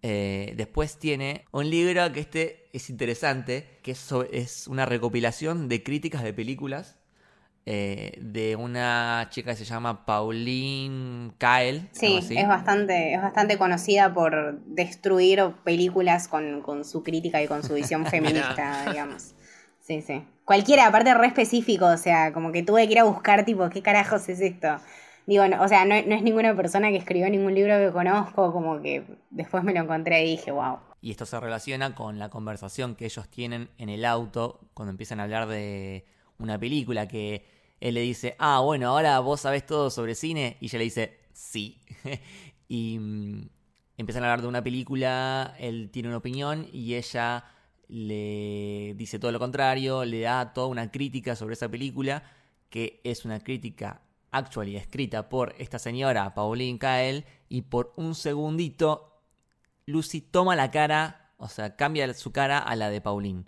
Eh, 0.02 0.54
después 0.58 1.00
tiene 1.00 1.46
un 1.52 1.70
libro 1.70 2.12
que 2.12 2.20
este 2.20 2.70
es 2.74 2.90
interesante, 2.90 3.80
que 3.84 3.92
es, 3.92 4.10
es 4.32 4.68
una 4.68 4.86
recopilación 4.86 5.70
de 5.70 5.82
críticas 5.82 6.24
de 6.24 6.34
películas 6.34 6.98
eh, 7.66 8.18
de 8.22 8.58
una 8.58 9.28
chica 9.30 9.52
que 9.52 9.58
se 9.58 9.66
llama 9.66 10.06
Pauline 10.06 11.32
Kael. 11.38 11.88
Sí, 11.94 12.20
es 12.30 12.48
bastante, 12.48 13.14
es 13.14 13.22
bastante 13.22 13.58
conocida 13.58 14.14
por 14.14 14.60
destruir 14.66 15.54
películas 15.64 16.28
con, 16.28 16.62
con 16.62 16.84
su 16.84 17.04
crítica 17.04 17.42
y 17.42 17.48
con 17.48 17.64
su 17.64 17.74
visión 17.74 18.06
feminista, 18.08 18.92
digamos. 18.92 19.34
Sí, 19.80 20.02
sí. 20.02 20.26
Cualquiera, 20.44 20.88
aparte 20.88 21.14
re 21.14 21.28
específico, 21.28 21.86
o 21.86 21.98
sea, 21.98 22.34
como 22.34 22.52
que 22.52 22.64
tuve 22.64 22.86
que 22.86 22.94
ir 22.94 23.00
a 23.00 23.06
buscar, 23.06 23.46
tipo, 23.46 23.70
¿qué 23.70 23.82
carajos 23.82 24.28
es 24.28 24.42
esto? 24.42 24.80
Digo, 25.26 25.48
no, 25.48 25.62
o 25.62 25.68
sea, 25.70 25.86
no, 25.86 25.96
no 26.02 26.16
es 26.16 26.22
ninguna 26.22 26.54
persona 26.54 26.90
que 26.90 26.98
escribió 26.98 27.30
ningún 27.30 27.56
libro 27.56 27.78
que 27.78 27.94
conozco, 27.94 28.52
como 28.52 28.82
que 28.82 29.06
después 29.30 29.64
me 29.64 29.74
lo 29.74 29.80
encontré 29.80 30.26
y 30.26 30.32
dije, 30.32 30.52
wow. 30.52 30.80
Y 31.00 31.12
esto 31.12 31.26
se 31.26 31.40
relaciona 31.40 31.96
con 31.96 32.20
la 32.20 32.30
conversación 32.30 32.96
que 32.96 33.06
ellos 33.06 33.30
tienen 33.30 33.70
en 33.78 33.88
el 33.88 34.04
auto 34.04 34.60
cuando 34.74 34.92
empiezan 34.92 35.22
a 35.22 35.24
hablar 35.24 35.48
de 35.48 36.06
una 36.40 36.60
película 36.60 37.08
que 37.08 37.46
él 37.80 37.96
le 37.96 38.02
dice, 38.02 38.36
ah, 38.40 38.62
bueno, 38.62 38.90
ahora 38.90 39.20
vos 39.20 39.42
sabés 39.42 39.66
todo 39.66 39.90
sobre 39.90 40.16
cine. 40.16 40.58
Y 40.62 40.66
ella 40.66 40.80
le 40.80 40.84
dice, 40.86 41.20
sí. 41.34 41.82
y 42.68 42.98
mm, 43.00 43.50
empiezan 43.98 44.24
a 44.24 44.28
hablar 44.28 44.42
de 44.42 44.48
una 44.48 44.64
película, 44.64 45.56
él 45.60 45.90
tiene 45.92 46.10
una 46.10 46.18
opinión 46.18 46.68
y 46.72 46.96
ella 46.96 47.46
le 47.88 48.94
dice 48.96 49.20
todo 49.20 49.32
lo 49.32 49.40
contrario, 49.40 50.06
le 50.06 50.22
da 50.22 50.54
toda 50.54 50.68
una 50.68 50.92
crítica 50.92 51.36
sobre 51.36 51.54
esa 51.54 51.70
película, 51.70 52.24
que 52.70 53.02
es 53.04 53.26
una 53.26 53.40
crítica 53.40 54.02
actual 54.32 54.70
y 54.70 54.78
escrita 54.78 55.30
por 55.30 55.54
esta 55.60 55.78
señora, 55.78 56.34
Pauline 56.34 56.80
Kael, 56.80 57.26
y 57.50 57.64
por 57.64 57.94
un 57.98 58.16
segundito 58.16 59.22
Lucy 59.86 60.22
toma 60.22 60.56
la 60.56 60.72
cara, 60.72 61.34
o 61.38 61.50
sea, 61.50 61.76
cambia 61.76 62.12
su 62.14 62.32
cara 62.32 62.58
a 62.58 62.76
la 62.76 62.90
de 62.90 63.02
Pauline. 63.02 63.46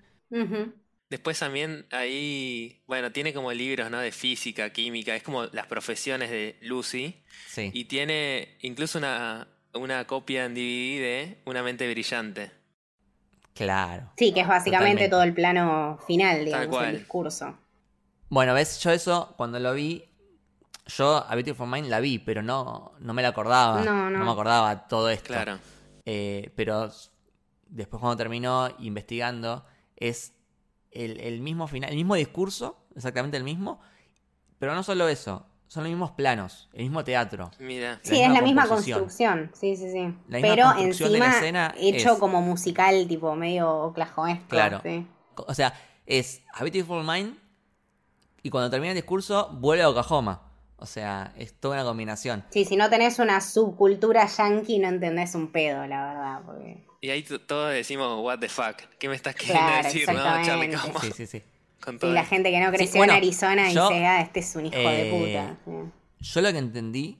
Después 1.15 1.39
también 1.39 1.85
ahí, 1.91 2.81
bueno, 2.87 3.09
tiene 3.13 3.33
como 3.33 3.53
libros, 3.53 3.89
¿no? 3.89 3.99
De 3.99 4.11
física, 4.11 4.69
química, 4.71 5.15
es 5.15 5.23
como 5.23 5.45
las 5.45 5.65
profesiones 5.65 6.29
de 6.29 6.57
Lucy. 6.59 7.23
Sí. 7.47 7.71
Y 7.73 7.85
tiene 7.85 8.57
incluso 8.59 8.97
una, 8.97 9.47
una 9.73 10.05
copia 10.07 10.43
en 10.43 10.53
DVD 10.55 10.99
de 10.99 11.41
Una 11.45 11.63
mente 11.63 11.89
brillante. 11.89 12.51
Claro. 13.53 14.11
Sí, 14.17 14.33
que 14.33 14.41
es 14.41 14.47
básicamente 14.49 15.05
Totalmente. 15.05 15.09
todo 15.09 15.23
el 15.23 15.33
plano 15.33 15.99
final, 16.05 16.43
digamos, 16.43 16.67
cual. 16.67 16.89
el 16.89 16.97
discurso. 16.97 17.57
Bueno, 18.27 18.53
ves, 18.53 18.77
yo 18.81 18.91
eso 18.91 19.33
cuando 19.37 19.57
lo 19.57 19.73
vi, 19.73 20.03
yo 20.85 21.25
a 21.25 21.33
Beautiful 21.33 21.69
Mind 21.69 21.87
la 21.87 22.01
vi, 22.01 22.19
pero 22.19 22.43
no, 22.43 22.91
no 22.99 23.13
me 23.13 23.21
la 23.21 23.29
acordaba. 23.29 23.85
No, 23.85 24.09
no. 24.09 24.25
me 24.25 24.31
acordaba 24.31 24.85
todo 24.89 25.09
esto. 25.09 25.27
Claro. 25.27 25.59
Eh, 26.05 26.51
pero 26.57 26.91
después 27.69 28.01
cuando 28.01 28.17
terminó 28.17 28.67
investigando, 28.79 29.65
es 29.95 30.34
el, 30.95 31.19
el 31.19 31.41
mismo 31.41 31.67
final, 31.67 31.89
el 31.89 31.95
mismo 31.95 32.15
discurso, 32.15 32.77
exactamente 32.95 33.37
el 33.37 33.43
mismo, 33.43 33.79
pero 34.59 34.73
no 34.73 34.83
solo 34.83 35.07
eso, 35.07 35.45
son 35.67 35.83
los 35.83 35.89
mismos 35.91 36.11
planos, 36.11 36.69
el 36.73 36.83
mismo 36.83 37.03
teatro. 37.03 37.51
Mira. 37.59 37.99
Sí, 38.03 38.11
misma 38.11 38.25
es 38.27 38.33
la 38.33 38.41
misma 38.41 38.67
construcción, 38.67 39.51
sí, 39.53 39.75
sí, 39.75 39.91
sí. 39.91 39.99
La 40.29 40.37
misma 40.39 40.55
Pero 40.55 40.63
construcción 40.67 41.11
de 41.13 41.19
la 41.19 41.25
encima 41.25 41.39
escena 41.39 41.75
hecho 41.77 42.13
es- 42.13 42.19
como 42.19 42.41
musical, 42.41 43.07
tipo 43.07 43.35
medio 43.35 43.69
oklahomesco. 43.71 44.47
Claro. 44.47 44.79
sí. 44.83 45.05
O 45.35 45.53
sea, 45.53 45.73
es 46.05 46.43
A 46.53 46.63
Beautiful 46.63 47.03
Mind 47.03 47.37
y 48.41 48.49
cuando 48.49 48.69
termina 48.69 48.91
el 48.91 48.95
discurso 48.97 49.49
vuelve 49.59 49.83
a 49.83 49.89
Oklahoma. 49.89 50.41
O 50.77 50.85
sea, 50.85 51.33
es 51.37 51.53
toda 51.59 51.75
una 51.75 51.83
combinación. 51.85 52.43
Sí, 52.49 52.63
si 52.65 52.75
no 52.75 52.89
tenés 52.89 53.19
una 53.19 53.39
subcultura 53.41 54.27
yankee, 54.27 54.77
no 54.79 54.89
entendés 54.89 55.33
un 55.33 55.51
pedo, 55.51 55.85
la 55.87 56.05
verdad. 56.05 56.41
Porque... 56.45 56.85
Y 57.05 57.11
ahí 57.11 57.21
todos 57.21 57.71
decimos, 57.71 58.19
what 58.23 58.39
the 58.39 58.49
fuck. 58.49 58.77
¿Qué 58.97 59.07
me 59.07 59.13
estás 59.15 59.35
queriendo 59.35 59.61
Claro, 59.61 59.83
decir, 59.83 60.07
no, 60.07 60.15
Charlie? 60.43 60.75
Sí, 61.01 61.11
sí, 61.15 61.27
sí. 61.27 61.43
Con 61.79 61.99
todo 61.99 62.11
la 62.11 62.21
esto. 62.21 62.31
gente 62.31 62.49
que 62.49 62.59
no 62.59 62.71
creció 62.71 62.97
bueno, 62.97 63.13
en 63.13 63.17
Arizona 63.17 63.71
yo, 63.71 63.89
dice, 63.89 64.05
ah, 64.07 64.21
este 64.21 64.39
es 64.39 64.55
un 64.55 64.65
hijo 64.65 64.75
de 64.75 65.07
eh, 65.07 65.11
puta. 65.11 65.91
Yo 66.19 66.41
lo 66.41 66.51
que 66.51 66.57
entendí, 66.57 67.19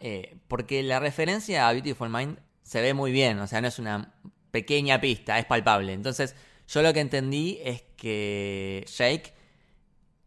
eh, 0.00 0.34
porque 0.48 0.82
la 0.82 0.98
referencia 0.98 1.68
a 1.68 1.72
Beautiful 1.72 2.08
Mind 2.10 2.40
se 2.64 2.80
ve 2.80 2.92
muy 2.92 3.12
bien, 3.12 3.38
o 3.38 3.46
sea, 3.46 3.60
no 3.60 3.68
es 3.68 3.78
una 3.78 4.12
pequeña 4.50 5.00
pista, 5.00 5.38
es 5.38 5.44
palpable. 5.44 5.92
Entonces, 5.92 6.34
yo 6.66 6.82
lo 6.82 6.92
que 6.92 6.98
entendí 6.98 7.60
es 7.62 7.84
que 7.96 8.84
Jake 8.88 9.32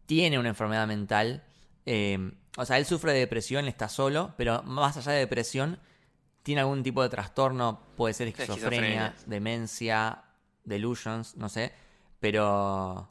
tiene 0.06 0.38
una 0.38 0.48
enfermedad 0.48 0.86
mental. 0.86 1.44
eh, 1.84 2.32
o 2.56 2.64
sea, 2.64 2.78
él 2.78 2.86
sufre 2.86 3.12
de 3.12 3.18
depresión, 3.18 3.68
está 3.68 3.90
solo, 3.90 4.32
pero 4.38 4.62
más 4.62 4.96
allá 4.96 5.12
de 5.12 5.18
depresión, 5.18 5.78
tiene 6.42 6.60
algún 6.62 6.82
tipo 6.82 7.02
de 7.02 7.08
trastorno, 7.08 7.80
puede 7.96 8.14
ser 8.14 8.28
esquizofrenia, 8.28 9.06
Esquizofrenia. 9.08 9.14
demencia, 9.26 10.24
delusions, 10.64 11.36
no 11.36 11.48
sé, 11.48 11.72
pero 12.20 13.08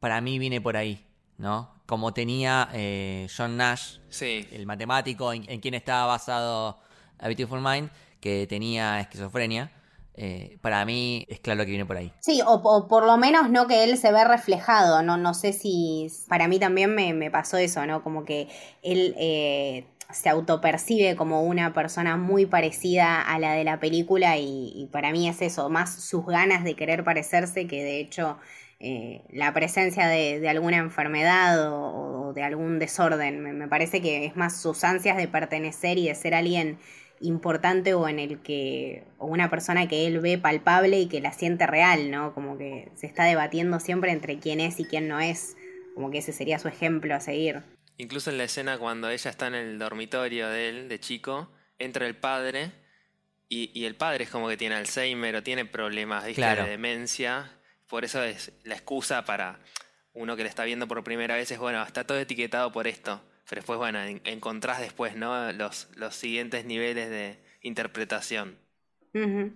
para 0.00 0.20
mí 0.20 0.38
viene 0.38 0.60
por 0.60 0.76
ahí, 0.76 1.04
¿no? 1.38 1.74
Como 1.86 2.12
tenía 2.14 2.68
eh, 2.72 3.26
John 3.36 3.56
Nash, 3.56 3.98
Sí, 4.08 4.46
el 4.52 4.66
matemático 4.66 5.32
en, 5.32 5.48
en 5.50 5.60
quien 5.60 5.74
estaba 5.74 6.06
basado 6.06 6.78
A 7.18 7.26
Beautiful 7.26 7.60
Mind, 7.60 7.90
que 8.20 8.46
tenía 8.46 9.00
esquizofrenia, 9.00 9.72
eh, 10.14 10.58
para 10.60 10.84
mí 10.84 11.24
es 11.28 11.40
claro 11.40 11.60
que 11.64 11.70
viene 11.70 11.86
por 11.86 11.96
ahí. 11.96 12.12
Sí, 12.20 12.40
o, 12.42 12.52
o 12.54 12.86
por 12.88 13.04
lo 13.06 13.16
menos 13.16 13.48
no 13.50 13.66
que 13.66 13.84
él 13.84 13.96
se 13.96 14.12
ve 14.12 14.24
reflejado, 14.24 15.02
no, 15.02 15.16
no 15.16 15.34
sé 15.34 15.52
si 15.52 16.08
para 16.28 16.46
mí 16.46 16.58
también 16.58 16.94
me, 16.94 17.12
me 17.14 17.30
pasó 17.30 17.56
eso, 17.56 17.84
¿no? 17.86 18.02
Como 18.02 18.24
que 18.24 18.48
él 18.82 19.14
eh, 19.18 19.86
se 20.12 20.28
autopercibe 20.28 21.16
como 21.16 21.42
una 21.42 21.72
persona 21.72 22.16
muy 22.16 22.46
parecida 22.46 23.22
a 23.22 23.38
la 23.38 23.54
de 23.54 23.64
la 23.64 23.80
película 23.80 24.38
y, 24.38 24.88
para 24.92 25.12
mí 25.12 25.28
es 25.28 25.42
eso, 25.42 25.68
más 25.68 25.94
sus 26.02 26.26
ganas 26.26 26.64
de 26.64 26.74
querer 26.74 27.04
parecerse 27.04 27.66
que 27.66 27.82
de 27.82 28.00
hecho 28.00 28.38
eh, 28.80 29.22
la 29.30 29.52
presencia 29.52 30.06
de, 30.08 30.48
alguna 30.48 30.78
enfermedad 30.78 31.72
o, 31.72 32.28
o 32.28 32.32
de 32.32 32.42
algún 32.42 32.78
desorden. 32.78 33.42
Me, 33.42 33.52
me 33.52 33.68
parece 33.68 34.00
que 34.00 34.26
es 34.26 34.36
más 34.36 34.60
sus 34.60 34.84
ansias 34.84 35.16
de 35.16 35.28
pertenecer 35.28 35.98
y 35.98 36.08
de 36.08 36.14
ser 36.14 36.34
alguien 36.34 36.78
importante 37.20 37.94
o 37.94 38.08
en 38.08 38.18
el 38.18 38.40
que 38.40 39.04
o 39.18 39.26
una 39.26 39.50
persona 39.50 39.86
que 39.86 40.06
él 40.06 40.20
ve 40.20 40.38
palpable 40.38 40.98
y 41.00 41.06
que 41.06 41.20
la 41.20 41.32
siente 41.32 41.66
real, 41.66 42.10
¿no? 42.10 42.34
Como 42.34 42.56
que 42.56 42.90
se 42.94 43.06
está 43.06 43.24
debatiendo 43.24 43.78
siempre 43.80 44.12
entre 44.12 44.38
quién 44.38 44.60
es 44.60 44.80
y 44.80 44.84
quién 44.84 45.06
no 45.08 45.20
es, 45.20 45.56
como 45.94 46.10
que 46.10 46.18
ese 46.18 46.32
sería 46.32 46.58
su 46.58 46.68
ejemplo 46.68 47.14
a 47.14 47.20
seguir. 47.20 47.62
Incluso 48.00 48.30
en 48.30 48.38
la 48.38 48.44
escena 48.44 48.78
cuando 48.78 49.10
ella 49.10 49.30
está 49.30 49.46
en 49.48 49.54
el 49.54 49.78
dormitorio 49.78 50.48
de 50.48 50.68
él, 50.68 50.88
de 50.88 50.98
chico, 51.00 51.50
entra 51.78 52.06
el 52.06 52.16
padre 52.16 52.72
y, 53.48 53.70
y 53.78 53.84
el 53.84 53.94
padre 53.94 54.24
es 54.24 54.30
como 54.30 54.48
que 54.48 54.56
tiene 54.56 54.76
Alzheimer 54.76 55.36
o 55.36 55.42
tiene 55.42 55.64
problemas 55.64 56.24
¿viste? 56.24 56.40
Claro. 56.40 56.64
de 56.64 56.70
demencia. 56.70 57.50
Por 57.88 58.04
eso 58.04 58.22
es 58.22 58.52
la 58.64 58.74
excusa 58.74 59.24
para 59.24 59.60
uno 60.14 60.36
que 60.36 60.42
le 60.44 60.48
está 60.48 60.64
viendo 60.64 60.88
por 60.88 61.02
primera 61.04 61.34
vez 61.36 61.50
es, 61.50 61.58
bueno, 61.58 61.82
está 61.82 62.04
todo 62.04 62.18
etiquetado 62.18 62.72
por 62.72 62.86
esto. 62.86 63.20
Pero 63.48 63.60
después, 63.60 63.78
bueno, 63.78 64.00
en- 64.02 64.20
encontrás 64.24 64.80
después, 64.80 65.16
¿no? 65.16 65.52
Los, 65.52 65.88
los 65.96 66.14
siguientes 66.14 66.64
niveles 66.64 67.10
de 67.10 67.38
interpretación. 67.62 68.56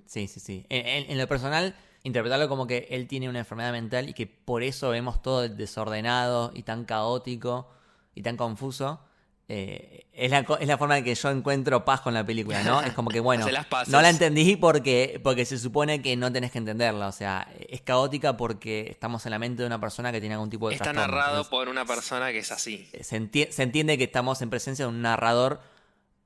Sí, 0.06 0.26
sí, 0.28 0.40
sí. 0.40 0.66
En, 0.68 0.86
en- 0.86 1.10
en 1.12 1.18
lo 1.18 1.28
personal, 1.28 1.74
interpretarlo 2.02 2.48
como 2.48 2.66
que 2.66 2.88
él 2.90 3.06
tiene 3.06 3.28
una 3.28 3.38
enfermedad 3.40 3.72
mental 3.72 4.08
y 4.08 4.14
que 4.14 4.26
por 4.26 4.62
eso 4.62 4.90
vemos 4.90 5.22
todo 5.22 5.48
desordenado 5.48 6.50
y 6.54 6.64
tan 6.64 6.84
caótico 6.84 7.70
y 8.14 8.22
tan 8.22 8.36
confuso. 8.36 9.00
eh, 9.48 10.06
es, 10.14 10.30
la, 10.30 10.38
es 10.60 10.66
la 10.68 10.78
forma 10.78 10.96
en 10.96 11.04
que 11.04 11.14
yo 11.14 11.30
encuentro 11.30 11.84
paz 11.84 12.00
con 12.00 12.14
la 12.14 12.24
película, 12.24 12.62
¿no? 12.62 12.80
Es 12.80 12.92
como 12.94 13.10
que, 13.10 13.20
bueno, 13.28 13.46
no 13.88 14.00
la 14.00 14.08
entendí 14.08 14.56
porque, 14.56 15.20
porque 15.22 15.44
se 15.44 15.58
supone 15.58 16.00
que 16.00 16.16
no 16.16 16.32
tenés 16.32 16.50
que 16.52 16.58
entenderla. 16.58 17.08
O 17.08 17.12
sea, 17.12 17.46
es 17.68 17.80
caótica 17.82 18.36
porque 18.36 18.86
estamos 18.90 19.26
en 19.26 19.32
la 19.32 19.38
mente 19.38 19.62
de 19.62 19.66
una 19.66 19.80
persona 19.80 20.12
que 20.12 20.20
tiene 20.20 20.34
algún 20.36 20.48
tipo 20.50 20.68
de 20.68 20.74
Está 20.76 20.84
trastorno. 20.92 21.10
narrado 21.14 21.30
Entonces, 21.42 21.50
por 21.50 21.68
una 21.68 21.84
persona 21.84 22.30
que 22.32 22.38
es 22.38 22.50
así. 22.52 22.88
se, 23.02 23.20
enti- 23.20 23.50
se 23.50 23.62
entiende 23.64 23.98
que 23.98 24.04
estamos 24.04 24.40
en 24.40 24.48
presencia 24.50 24.84
de 24.86 24.88
un 24.90 25.02
narrador 25.02 25.60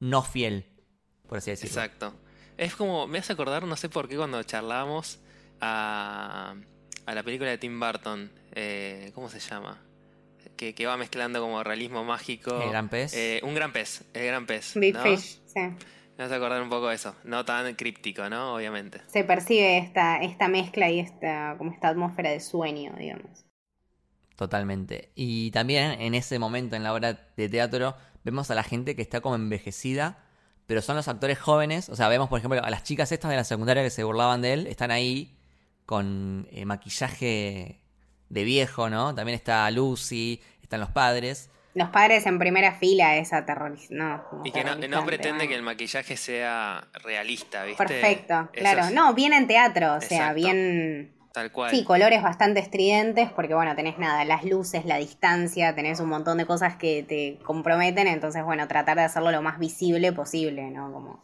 no 0.01 0.23
fiel, 0.23 0.65
por 1.29 1.39
así 1.39 1.51
decirlo. 1.51 1.71
Exacto. 1.81 2.15
Es 2.57 2.77
como, 2.77 3.07
me 3.09 3.19
hace 3.19 3.33
acordar, 3.33 3.65
no 3.65 3.77
sé 3.77 3.89
por 3.89 4.09
qué, 4.09 4.17
cuando 4.17 4.41
charlábamos 4.45 5.19
a, 5.61 6.55
a 7.07 7.15
la 7.15 7.23
película 7.23 7.51
de 7.51 7.59
Tim 7.59 7.79
Burton. 7.81 8.31
eh, 8.53 9.11
¿Cómo 9.15 9.29
se 9.29 9.41
llama? 9.41 9.81
Que, 10.57 10.75
que 10.75 10.87
va 10.87 10.97
mezclando 10.97 11.41
como 11.41 11.63
realismo 11.63 12.05
mágico. 12.05 12.61
El 12.61 12.71
gran 12.71 12.89
pez. 12.89 13.15
Eh, 13.15 13.41
un 13.45 13.55
gran 13.55 13.73
pez, 13.73 14.05
el 14.13 14.27
gran 14.27 14.47
pez. 14.47 14.75
Big 14.75 14.95
¿no? 14.95 15.03
Fish, 15.03 15.41
sí. 15.47 15.61
Me 16.19 16.25
hace 16.25 16.35
acordar 16.35 16.61
un 16.61 16.69
poco 16.69 16.89
de 16.89 16.97
eso. 16.97 17.15
No 17.23 17.45
tan 17.45 17.75
críptico, 17.77 18.29
¿no? 18.29 18.57
Obviamente. 18.57 19.01
Se 19.07 19.23
percibe 19.23 19.79
esta, 19.79 20.17
esta 20.17 20.49
mezcla 20.49 20.91
y 20.91 20.99
esta, 20.99 21.55
como 21.59 21.71
esta 21.71 21.89
atmósfera 21.89 22.31
de 22.31 22.41
sueño, 22.41 22.93
digamos. 22.99 23.45
Totalmente. 24.35 25.11
Y 25.15 25.53
también 25.53 26.01
en 26.01 26.15
ese 26.15 26.41
momento 26.41 26.75
en 26.75 26.83
la 26.83 26.93
obra 26.93 27.31
de 27.37 27.49
teatro 27.49 27.97
vemos 28.25 28.51
a 28.51 28.57
la 28.57 28.65
gente 28.65 28.97
que 28.97 29.03
está 29.03 29.21
como 29.21 29.37
envejecida, 29.37 30.25
pero 30.67 30.83
son 30.83 30.97
los 30.97 31.07
actores 31.07 31.39
jóvenes. 31.39 31.89
O 31.89 31.97
sea, 31.97 32.09
vemos 32.09 32.29
por 32.29 32.39
ejemplo 32.39 32.63
a 32.63 32.71
las 32.71 32.83
chicas 32.83 33.13
estas 33.13 33.31
de 33.31 33.37
la 33.37 33.45
secundaria 33.45 33.83
que 33.85 33.91
se 33.91 34.03
burlaban 34.03 34.43
de 34.43 34.53
él, 34.55 34.67
están 34.67 34.91
ahí 34.91 35.39
con 35.87 36.49
eh, 36.51 36.65
maquillaje 36.67 37.81
de 38.29 38.45
viejo, 38.45 38.91
¿no? 38.91 39.15
También 39.15 39.37
está 39.37 39.71
Lucy, 39.71 40.41
están 40.63 40.81
los 40.81 40.91
padres. 40.91 41.51
Los 41.75 41.91
padres 41.91 42.27
en 42.27 42.39
primera 42.39 42.73
fila 42.75 43.17
es 43.19 43.33
aterrorizante. 43.33 43.95
No, 43.95 44.23
Y 44.45 44.51
que 44.51 44.65
no, 44.65 45.05
pretende 45.07 45.45
¿no? 45.45 45.49
que 45.49 45.55
el 45.55 45.63
maquillaje 45.63 46.17
sea 46.17 46.89
realista, 47.05 47.65
¿viste? 47.65 47.85
Perfecto, 47.85 48.49
claro. 48.53 48.81
es 48.87 48.93
No, 48.93 49.15
bien 49.15 49.33
en 49.33 49.47
teatro, 49.47 49.95
o 49.95 50.01
sea, 50.01 50.31
Exacto. 50.31 50.35
bien... 50.35 51.13
Tal 51.33 51.53
cual. 51.53 51.71
Sí, 51.71 51.85
colores 51.85 52.23
bastante 52.23 52.59
estridentes, 52.59 53.31
porque 53.31 53.55
bueno, 53.55 53.77
tenés 53.77 53.99
nada, 53.99 54.25
las 54.25 54.45
luces, 54.45 54.87
la 54.87 54.97
distancia, 54.97 55.75
tenés 55.75 56.01
un 56.01 56.09
montón 56.09 56.39
de 56.39 56.47
cosas 56.47 56.77
que 56.77 57.05
te 57.05 57.39
comprometen, 57.45 58.09
entonces 58.09 58.43
bueno, 58.45 58.67
tratar 58.67 58.97
de 58.97 59.05
hacerlo 59.05 59.31
lo 59.31 59.43
más 59.43 59.59
visible 59.59 60.13
posible, 60.13 60.71
¿no? 60.71 60.91
Como... 60.93 61.23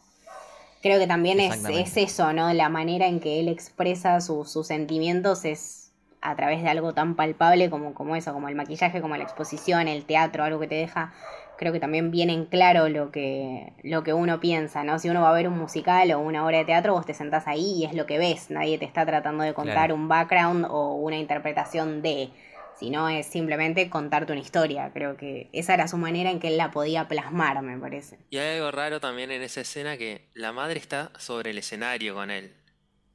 Creo 0.81 0.99
que 0.99 1.07
también 1.07 1.39
es, 1.39 1.65
es 1.65 1.97
eso, 1.97 2.31
¿no? 2.31 2.53
La 2.53 2.69
manera 2.69 3.07
en 3.07 3.19
que 3.19 3.39
él 3.39 3.49
expresa 3.49 4.21
su- 4.21 4.45
sus 4.45 4.67
sentimientos 4.67 5.43
es 5.43 5.84
a 6.29 6.35
través 6.35 6.63
de 6.63 6.69
algo 6.69 6.93
tan 6.93 7.15
palpable 7.15 7.69
como, 7.69 7.93
como 7.93 8.15
eso, 8.15 8.33
como 8.33 8.49
el 8.49 8.55
maquillaje, 8.55 9.01
como 9.01 9.15
la 9.15 9.23
exposición, 9.23 9.87
el 9.87 10.05
teatro, 10.05 10.43
algo 10.43 10.59
que 10.59 10.67
te 10.67 10.75
deja, 10.75 11.13
creo 11.57 11.71
que 11.71 11.79
también 11.79 12.11
bien 12.11 12.29
en 12.29 12.45
claro 12.45 12.89
lo 12.89 13.11
que, 13.11 13.73
lo 13.83 14.03
que 14.03 14.13
uno 14.13 14.39
piensa, 14.39 14.83
¿no? 14.83 14.99
Si 14.99 15.09
uno 15.09 15.21
va 15.21 15.29
a 15.29 15.33
ver 15.33 15.47
un 15.47 15.57
musical 15.57 16.11
o 16.11 16.19
una 16.19 16.45
obra 16.45 16.57
de 16.57 16.65
teatro, 16.65 16.93
vos 16.93 17.05
te 17.05 17.13
sentás 17.13 17.47
ahí 17.47 17.75
y 17.77 17.85
es 17.85 17.93
lo 17.93 18.05
que 18.05 18.17
ves, 18.17 18.49
nadie 18.49 18.77
te 18.77 18.85
está 18.85 19.05
tratando 19.05 19.43
de 19.43 19.53
contar 19.53 19.75
Claro. 19.75 19.95
un 19.95 20.07
background 20.07 20.65
o 20.69 20.95
una 20.95 21.17
interpretación 21.17 22.01
de, 22.01 22.29
sino 22.77 23.07
es 23.07 23.27
simplemente 23.27 23.89
contarte 23.89 24.33
una 24.33 24.41
historia, 24.41 24.91
creo 24.93 25.15
que 25.15 25.49
esa 25.53 25.75
era 25.75 25.87
su 25.87 25.97
manera 25.97 26.29
en 26.31 26.39
que 26.39 26.49
él 26.49 26.57
la 26.57 26.71
podía 26.71 27.07
plasmar, 27.07 27.61
me 27.61 27.77
parece. 27.77 28.17
Y 28.29 28.37
hay 28.37 28.57
algo 28.57 28.71
raro 28.71 28.99
también 28.99 29.31
en 29.31 29.41
esa 29.41 29.61
escena 29.61 29.95
que 29.97 30.27
la 30.33 30.51
madre 30.51 30.79
está 30.79 31.11
sobre 31.17 31.51
el 31.51 31.57
escenario 31.57 32.15
con 32.15 32.31
él. 32.31 32.51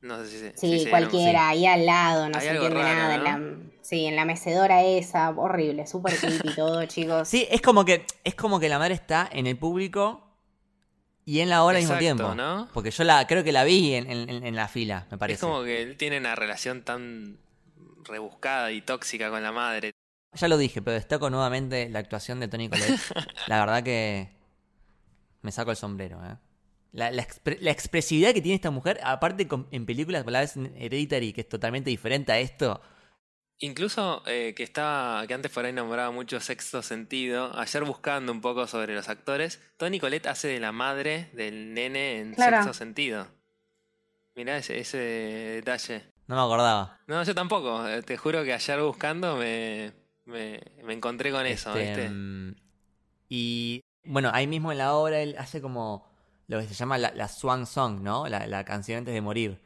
No 0.03 0.19
sé 0.19 0.31
si 0.31 0.39
se. 0.39 0.57
Sí, 0.57 0.79
si 0.79 0.85
se- 0.85 0.91
cualquiera, 0.91 1.49
ahí 1.49 1.67
al 1.67 1.85
lado, 1.85 2.29
no 2.29 2.39
Hay 2.39 2.43
se 2.47 2.51
entiende 2.55 2.83
raro, 2.83 2.95
nada. 2.99 3.15
en 3.15 3.21
¿no? 3.23 3.59
la, 3.65 3.71
sí, 3.83 4.07
en 4.07 4.17
la 4.17 4.25
mecedora 4.25 4.83
esa, 4.83 5.31
horrible, 5.31 5.87
súper 5.87 6.17
creepy 6.17 6.51
todo, 6.57 6.85
chicos. 6.87 7.29
Sí, 7.29 7.47
es 7.51 7.61
como 7.61 7.85
que 7.85 8.07
es 8.25 8.35
como 8.35 8.59
que 8.61 8.69
la 8.69 8.79
madre 8.79 8.95
está 8.95 9.29
en 9.31 9.47
el 9.47 9.59
público 9.59 10.27
y 11.27 11.41
en 11.41 11.51
la 11.51 11.63
obra 11.65 11.77
al 11.77 11.83
mismo 11.83 11.99
tiempo. 11.99 12.35
¿no? 12.35 12.69
Porque 12.73 12.91
yo 12.91 13.05
la 13.05 13.27
creo 13.27 13.45
que 13.45 13.53
la 13.53 13.65
vi 13.65 13.95
en, 13.95 14.11
en- 14.11 14.45
en 14.47 14.57
la 14.57 14.69
fila, 14.69 15.07
me 15.11 15.19
parece. 15.19 15.35
Es 15.35 15.41
como 15.41 15.63
que 15.65 15.83
él 15.83 15.97
tiene 15.97 16.19
una 16.19 16.35
relación 16.35 16.83
tan 16.83 17.39
rebuscada 18.05 18.73
y 18.73 18.81
tóxica 18.81 19.29
con 19.31 19.43
la 19.43 19.53
madre. 19.53 19.91
Ya 20.33 20.49
lo 20.49 20.57
dije, 20.57 20.81
pero 20.81 20.95
destaco 20.95 21.29
nuevamente 21.29 21.89
la 21.91 21.99
actuación 21.99 22.41
de 22.41 22.49
Tony 22.49 22.69
Collette. 22.71 22.99
la 23.49 23.61
verdad 23.61 23.83
que 23.83 24.31
me 25.43 25.53
saco 25.53 25.71
el 25.73 25.77
sombrero. 25.77 26.21
¿eh? 26.25 26.37
La, 26.93 27.11
la 27.11 27.23
expre- 27.27 27.59
la 27.61 27.71
expresividad 27.71 28.33
que 28.35 28.41
tiene 28.43 28.57
esta 28.57 28.71
mujer, 28.71 28.99
aparte 29.05 29.47
con- 29.47 29.69
en 29.71 29.87
películas, 29.87 30.25
por 30.25 30.33
la 30.33 30.41
vez 30.41 30.57
en 30.57 30.75
Hereditary, 30.77 31.33
que 31.33 31.43
es 31.43 31.49
totalmente 31.49 31.89
diferente 31.91 32.33
a 32.33 32.41
esto. 32.41 32.81
Incluso 33.63 34.23
eh, 34.27 34.55
que 34.57 34.63
estaba, 34.63 35.27
que 35.27 35.35
antes 35.35 35.53
por 35.53 35.65
ahí 35.65 35.73
nombraba 35.73 36.11
mucho 36.11 36.41
sexto 36.41 36.81
sentido, 36.83 37.57
ayer 37.59 37.85
buscando 37.85 38.33
un 38.33 38.41
poco 38.41 38.67
sobre 38.67 38.95
los 38.95 39.09
actores, 39.11 39.61
Tony 39.77 40.01
Colette 40.01 40.27
hace 40.29 40.49
de 40.49 40.61
la 40.61 40.73
madre 40.73 41.29
del 41.35 41.75
nene 41.75 42.21
en 42.21 42.35
Claro. 42.35 42.57
sexto 42.57 42.73
sentido. 42.73 43.29
Mirá 44.35 44.57
ese, 44.57 44.79
ese 44.79 44.97
detalle. 44.99 46.05
No 46.27 46.37
me 46.37 46.43
acordaba. 46.43 46.99
No, 47.07 47.23
yo 47.23 47.35
tampoco. 47.35 47.87
eh, 47.87 48.03
Te 48.03 48.17
juro 48.17 48.43
que 48.45 48.53
ayer 48.55 48.81
buscando 48.81 49.37
me, 49.37 49.93
me, 50.25 50.61
me 50.85 50.95
encontré 50.95 51.31
con 51.31 51.45
eso, 51.47 51.77
Este, 51.77 51.85
¿viste? 51.85 52.09
mm, 52.09 52.55
Y 53.29 53.81
bueno, 54.05 54.31
ahí 54.33 54.47
mismo 54.47 54.73
en 54.73 54.79
la 54.79 54.95
obra 54.95 55.21
él 55.21 55.37
hace 55.39 55.61
como 55.61 56.10
lo 56.51 56.61
que 56.61 56.67
se 56.67 56.75
llama 56.75 56.99
la, 56.99 57.13
la 57.15 57.29
Swan 57.29 57.65
Song, 57.65 58.01
¿no? 58.01 58.27
La, 58.27 58.47
la 58.47 58.65
canción 58.65 58.99
antes 58.99 59.15
de 59.15 59.21
morir. 59.21 59.61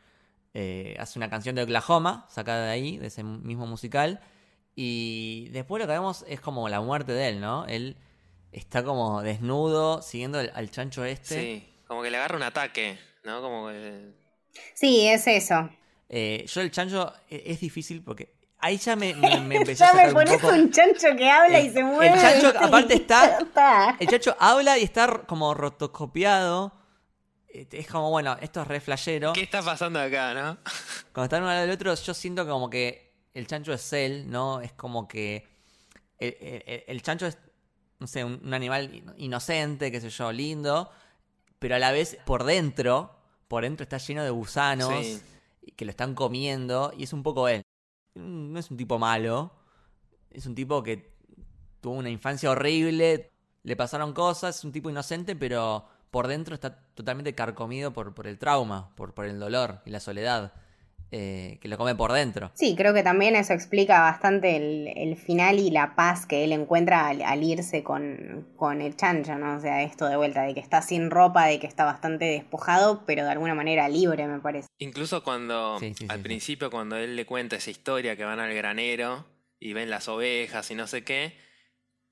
Eh, 0.52 0.94
hace 1.00 1.18
una 1.18 1.30
canción 1.30 1.56
de 1.56 1.62
Oklahoma, 1.62 2.26
sacada 2.30 2.66
de 2.66 2.72
ahí, 2.72 2.98
de 2.98 3.06
ese 3.06 3.24
mismo 3.24 3.66
musical. 3.66 4.20
Y 4.76 5.48
después 5.50 5.80
lo 5.80 5.86
que 5.86 5.94
vemos 5.94 6.24
es 6.28 6.40
como 6.40 6.68
la 6.68 6.82
muerte 6.82 7.12
de 7.12 7.28
él, 7.28 7.40
¿no? 7.40 7.64
Él 7.66 7.96
está 8.52 8.84
como 8.84 9.22
desnudo, 9.22 10.02
siguiendo 10.02 10.38
al, 10.38 10.52
al 10.54 10.70
chancho 10.70 11.06
este. 11.06 11.40
Sí, 11.40 11.68
como 11.88 12.02
que 12.02 12.10
le 12.10 12.18
agarra 12.18 12.36
un 12.36 12.42
ataque, 12.42 12.98
¿no? 13.24 13.40
Como 13.40 13.68
que... 13.68 14.12
Sí, 14.74 15.06
es 15.08 15.26
eso. 15.26 15.70
Eh, 16.10 16.44
yo 16.46 16.60
el 16.60 16.70
chancho 16.70 17.14
e- 17.30 17.44
es, 17.46 17.60
difícil 17.60 18.02
porque 18.02 18.34
ahí 18.64 18.76
ya 18.78 18.96
me, 18.96 19.14
me, 19.14 19.40
me 19.40 19.56
empezó 19.56 19.84
a 19.84 19.88
Ya 19.88 19.92
me 19.94 19.98
sacar 20.00 20.08
un 20.08 20.14
pones 20.14 20.40
poco... 20.42 20.54
un 20.54 20.70
chancho 20.70 21.08
que 21.16 21.30
habla 21.30 21.60
y 21.60 21.66
El- 21.66 21.72
se 21.72 21.78
el 21.80 21.84
mueve. 21.86 22.20
chancho, 22.20 22.46
¿viste? 22.52 22.64
aparte, 22.64 22.94
está-. 22.94 23.96
El 24.00 24.08
chacho 24.08 24.36
habla 24.38 24.78
y 24.78 24.82
está 24.84 25.22
como 25.26 25.54
rotoscopiado. 25.54 26.72
Este, 27.48 27.78
Es 27.78 27.86
como, 27.86 28.10
bueno, 28.10 28.36
esto 28.40 28.62
es 28.62 28.66
re 28.68 28.80
flashero. 28.80 29.32
¿Qué 29.32 29.42
está 29.42 29.62
pasando 29.62 30.00
acá, 30.00 30.34
no? 30.34 30.58
Cuando 31.12 31.24
están 31.24 31.42
uno 31.42 31.50
al 31.50 31.56
lado 31.56 31.66
del 31.68 31.74
otro, 31.74 31.94
yo 31.94 32.14
siento 32.14 32.46
como 32.46 32.68
que 32.68 33.14
el 33.34 33.46
chancho 33.46 33.72
es 33.72 33.92
él, 33.92 34.28
¿no? 34.30 34.60
Es 34.60 34.72
como 34.72 35.06
que 35.06 35.46
el, 36.18 36.36
el- 36.40 36.84
el 36.86 37.02
chancho 37.02 37.26
es, 37.26 37.38
no 38.00 38.06
sé, 38.06 38.24
un, 38.24 38.40
un 38.44 38.54
animal 38.54 38.92
in- 38.94 39.12
inocente, 39.18 39.92
qué 39.92 40.00
sé 40.00 40.10
yo, 40.10 40.32
lindo, 40.32 40.90
pero 41.58 41.76
a 41.76 41.78
la 41.78 41.92
vez 41.92 42.18
por 42.24 42.44
dentro, 42.44 43.14
por 43.48 43.62
dentro 43.62 43.84
está 43.84 43.98
lleno 43.98 44.24
de 44.24 44.30
gusanos 44.30 44.92
Sí. 45.04 45.22
que 45.76 45.84
lo 45.84 45.90
están 45.90 46.14
comiendo 46.14 46.92
y 46.96 47.04
es 47.04 47.12
un 47.12 47.22
poco 47.22 47.46
él. 47.48 47.62
No 48.14 48.58
es 48.58 48.70
un 48.70 48.76
tipo 48.76 48.98
malo, 48.98 49.52
es 50.30 50.46
un 50.46 50.54
tipo 50.54 50.82
que 50.82 51.14
tuvo 51.80 51.94
una 51.94 52.10
infancia 52.10 52.50
horrible, 52.50 53.30
le 53.62 53.76
pasaron 53.76 54.12
cosas, 54.12 54.58
es 54.58 54.64
un 54.64 54.72
tipo 54.72 54.90
inocente, 54.90 55.36
pero 55.36 55.86
por 56.10 56.28
dentro 56.28 56.54
está 56.54 56.76
totalmente 56.94 57.34
carcomido 57.34 57.92
por, 57.92 58.14
por 58.14 58.26
el 58.26 58.38
trauma, 58.38 58.94
por, 58.94 59.14
por 59.14 59.24
el 59.24 59.40
dolor 59.40 59.80
y 59.84 59.90
la 59.90 60.00
soledad. 60.00 60.52
Eh, 61.10 61.58
que 61.60 61.68
lo 61.68 61.78
come 61.78 61.94
por 61.94 62.12
dentro. 62.12 62.50
Sí, 62.54 62.74
creo 62.76 62.92
que 62.92 63.04
también 63.04 63.36
eso 63.36 63.52
explica 63.52 64.00
bastante 64.00 64.56
el, 64.56 65.16
final 65.16 65.60
y 65.60 65.70
la 65.70 65.94
paz 65.94 66.26
que 66.26 66.42
él 66.42 66.50
encuentra 66.50 67.06
al, 67.06 67.42
irse 67.44 67.84
con, 67.84 68.48
con, 68.56 68.80
el 68.80 68.96
chancho, 68.96 69.36
¿no? 69.36 69.56
O 69.56 69.60
sea, 69.60 69.84
esto 69.84 70.06
de 70.06 70.16
vuelta, 70.16 70.42
de 70.42 70.54
que 70.54 70.60
está 70.60 70.82
sin 70.82 71.10
ropa, 71.10 71.46
de 71.46 71.60
que 71.60 71.68
está 71.68 71.84
bastante 71.84 72.24
despojado, 72.24 73.04
pero 73.06 73.24
de 73.24 73.30
alguna 73.30 73.54
manera 73.54 73.88
libre, 73.88 74.26
me 74.26 74.40
parece. 74.40 74.66
Incluso 74.78 75.22
cuando, 75.22 75.78
al 76.08 76.20
principio, 76.20 76.68
cuando 76.68 76.96
él 76.96 77.14
le 77.14 77.26
cuenta 77.26 77.54
esa 77.54 77.70
historia 77.70 78.16
que 78.16 78.24
van 78.24 78.40
al 78.40 78.52
granero 78.52 79.24
y 79.60 79.72
ven 79.72 79.90
las 79.90 80.08
ovejas 80.08 80.68
y 80.72 80.74
no 80.74 80.88
sé 80.88 81.04
qué, 81.04 81.34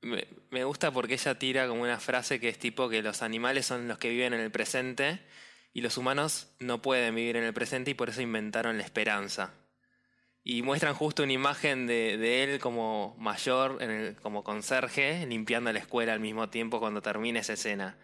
me, 0.01 0.29
me 0.51 0.63
gusta 0.63 0.93
porque 0.93 1.15
ella 1.15 1.39
tira 1.41 1.67
como 1.67 1.83
una 1.83 1.99
frase 1.99 2.39
que 2.39 2.49
es 2.49 2.59
tipo 2.59 2.89
que 2.89 3.03
los 3.03 3.23
animales 3.23 3.67
son 3.67 3.89
los 3.89 3.99
que 3.99 4.11
viven 4.11 4.33
en 4.33 4.41
el 4.41 4.53
presente 4.53 5.21
y 5.73 5.81
los 5.81 5.97
humanos 5.97 6.49
no 6.59 6.83
pueden 6.83 7.15
vivir 7.15 7.37
en 7.37 7.45
el 7.45 7.55
presente 7.55 7.91
y 7.91 7.95
por 7.95 8.11
eso 8.11 8.21
inventaron 8.21 8.77
la 8.77 8.85
esperanza. 8.85 9.55
Y 10.45 10.63
muestran 10.63 10.95
justo 10.95 11.23
una 11.23 11.33
imagen 11.33 11.87
de, 11.87 12.43
él 12.43 12.59
como 12.59 13.15
mayor, 13.19 13.79
en 13.81 13.91
el, 13.91 14.17
como 14.17 14.43
conserje, 14.43 15.25
limpiando 15.27 15.73
la 15.73 15.79
escuela 15.79 16.13
al 16.13 16.21
mismo 16.21 16.49
tiempo 16.49 16.81
cuando 16.81 17.01
termina 17.01 17.41
esa 17.41 17.53
escena. 17.53 17.97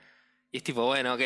Y 0.52 0.58
es 0.58 0.62
tipo, 0.62 0.86
bueno, 0.86 1.14
ok, 1.14 1.20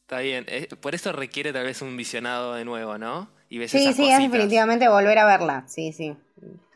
está 0.00 0.20
bien. 0.20 0.46
Eh, 0.48 0.68
por 0.80 0.94
eso 0.94 1.12
requiere 1.12 1.52
tal 1.52 1.64
vez 1.64 1.82
un 1.82 1.96
visionado 1.96 2.54
de 2.54 2.64
nuevo, 2.64 2.96
¿no? 2.96 3.30
Y 3.50 3.58
ves 3.58 3.70
sí, 3.70 3.92
sí, 3.92 4.08
es 4.08 4.18
definitivamente 4.18 4.88
volver 4.88 5.18
a 5.18 5.26
verla. 5.26 5.64
Sí, 5.68 5.92
sí, 5.92 6.16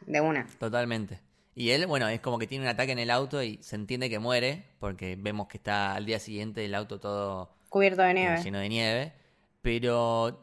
de 0.07 0.21
una. 0.21 0.47
Totalmente. 0.59 1.21
Y 1.55 1.71
él, 1.71 1.87
bueno, 1.87 2.07
es 2.09 2.21
como 2.21 2.39
que 2.39 2.47
tiene 2.47 2.67
un 2.67 2.69
ataque 2.69 2.93
en 2.93 2.99
el 2.99 3.11
auto 3.11 3.43
y 3.43 3.59
se 3.63 3.77
entiende 3.77 4.11
que 4.11 4.19
muere, 4.19 4.65
porque 4.79 5.17
vemos 5.19 5.49
que 5.49 5.57
está 5.57 5.95
al 5.95 6.05
día 6.05 6.21
siguiente 6.21 6.63
el 6.63 6.75
auto 6.75 7.01
todo 7.01 7.56
Cubierto 7.77 8.01
de 8.01 8.15
nieve. 8.15 8.43
Lleno 8.43 8.59
de 8.59 8.69
nieve. 8.71 9.13
Pero 9.61 10.43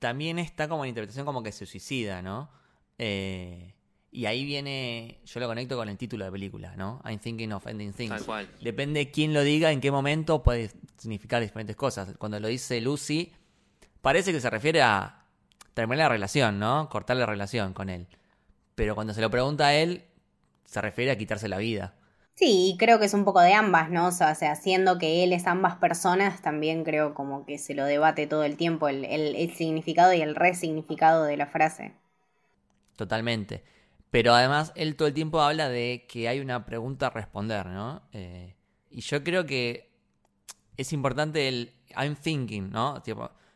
también 0.00 0.40
está 0.40 0.66
como 0.68 0.82
la 0.82 0.88
interpretación 0.88 1.24
como 1.24 1.40
que 1.44 1.52
se 1.52 1.64
suicida, 1.64 2.22
¿no? 2.22 2.50
Eh, 2.98 3.72
y 4.10 4.26
ahí 4.26 4.44
viene, 4.44 5.20
yo 5.24 5.38
lo 5.38 5.46
conecto 5.46 5.76
con 5.76 5.88
el 5.88 5.96
título 5.96 6.24
de 6.24 6.32
película, 6.32 6.74
¿no? 6.74 7.00
I'm 7.04 7.20
thinking 7.20 7.52
of 7.52 7.64
ending 7.68 7.92
things. 7.92 8.10
Tal 8.10 8.24
cual. 8.24 8.48
Depende 8.60 9.12
quién 9.12 9.32
lo 9.32 9.42
diga, 9.42 9.70
en 9.70 9.80
qué 9.80 9.92
momento 9.92 10.42
puede 10.42 10.72
significar 10.96 11.40
diferentes 11.40 11.76
cosas. 11.76 12.16
Cuando 12.18 12.40
lo 12.40 12.48
dice 12.48 12.80
Lucy, 12.80 13.32
parece 14.00 14.32
que 14.32 14.40
se 14.40 14.50
refiere 14.50 14.82
a 14.82 15.22
terminar 15.72 16.06
la 16.06 16.08
relación, 16.08 16.58
¿no? 16.58 16.88
Cortar 16.88 17.16
la 17.16 17.26
relación 17.26 17.74
con 17.74 17.90
él. 17.90 18.08
Pero 18.74 18.96
cuando 18.96 19.14
se 19.14 19.20
lo 19.20 19.30
pregunta 19.30 19.68
a 19.68 19.74
él, 19.76 20.02
se 20.64 20.80
refiere 20.80 21.12
a 21.12 21.16
quitarse 21.16 21.48
la 21.48 21.58
vida. 21.58 21.94
Sí, 22.36 22.76
creo 22.78 22.98
que 22.98 23.06
es 23.06 23.14
un 23.14 23.24
poco 23.24 23.40
de 23.40 23.54
ambas, 23.54 23.88
¿no? 23.88 24.08
O 24.08 24.12
sea, 24.12 24.28
haciendo 24.28 24.98
que 24.98 25.24
él 25.24 25.32
es 25.32 25.46
ambas 25.46 25.76
personas, 25.76 26.42
también 26.42 26.84
creo 26.84 27.14
como 27.14 27.46
que 27.46 27.56
se 27.56 27.74
lo 27.74 27.86
debate 27.86 28.26
todo 28.26 28.44
el 28.44 28.58
tiempo, 28.58 28.88
el, 28.88 29.54
significado 29.56 30.12
y 30.12 30.20
el 30.20 30.34
resignificado 30.34 31.24
de 31.24 31.38
la 31.38 31.46
frase. 31.46 31.94
Totalmente. 32.94 33.64
Pero 34.10 34.34
además, 34.34 34.72
él 34.76 34.96
todo 34.96 35.08
el 35.08 35.14
tiempo 35.14 35.40
habla 35.40 35.70
de 35.70 36.04
que 36.06 36.28
hay 36.28 36.40
una 36.40 36.66
pregunta 36.66 37.06
a 37.06 37.10
responder, 37.10 37.66
¿no? 37.66 38.02
Eh, 38.12 38.54
y 38.90 39.00
yo 39.00 39.24
creo 39.24 39.46
que 39.46 39.90
es 40.76 40.92
importante 40.92 41.48
el 41.48 41.72
I'm 41.96 42.16
thinking, 42.16 42.70
¿no? 42.70 43.02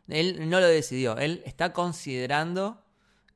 él 0.08 0.48
no 0.48 0.58
lo 0.58 0.66
decidió, 0.66 1.18
él 1.18 1.42
está 1.44 1.74
considerando 1.74 2.82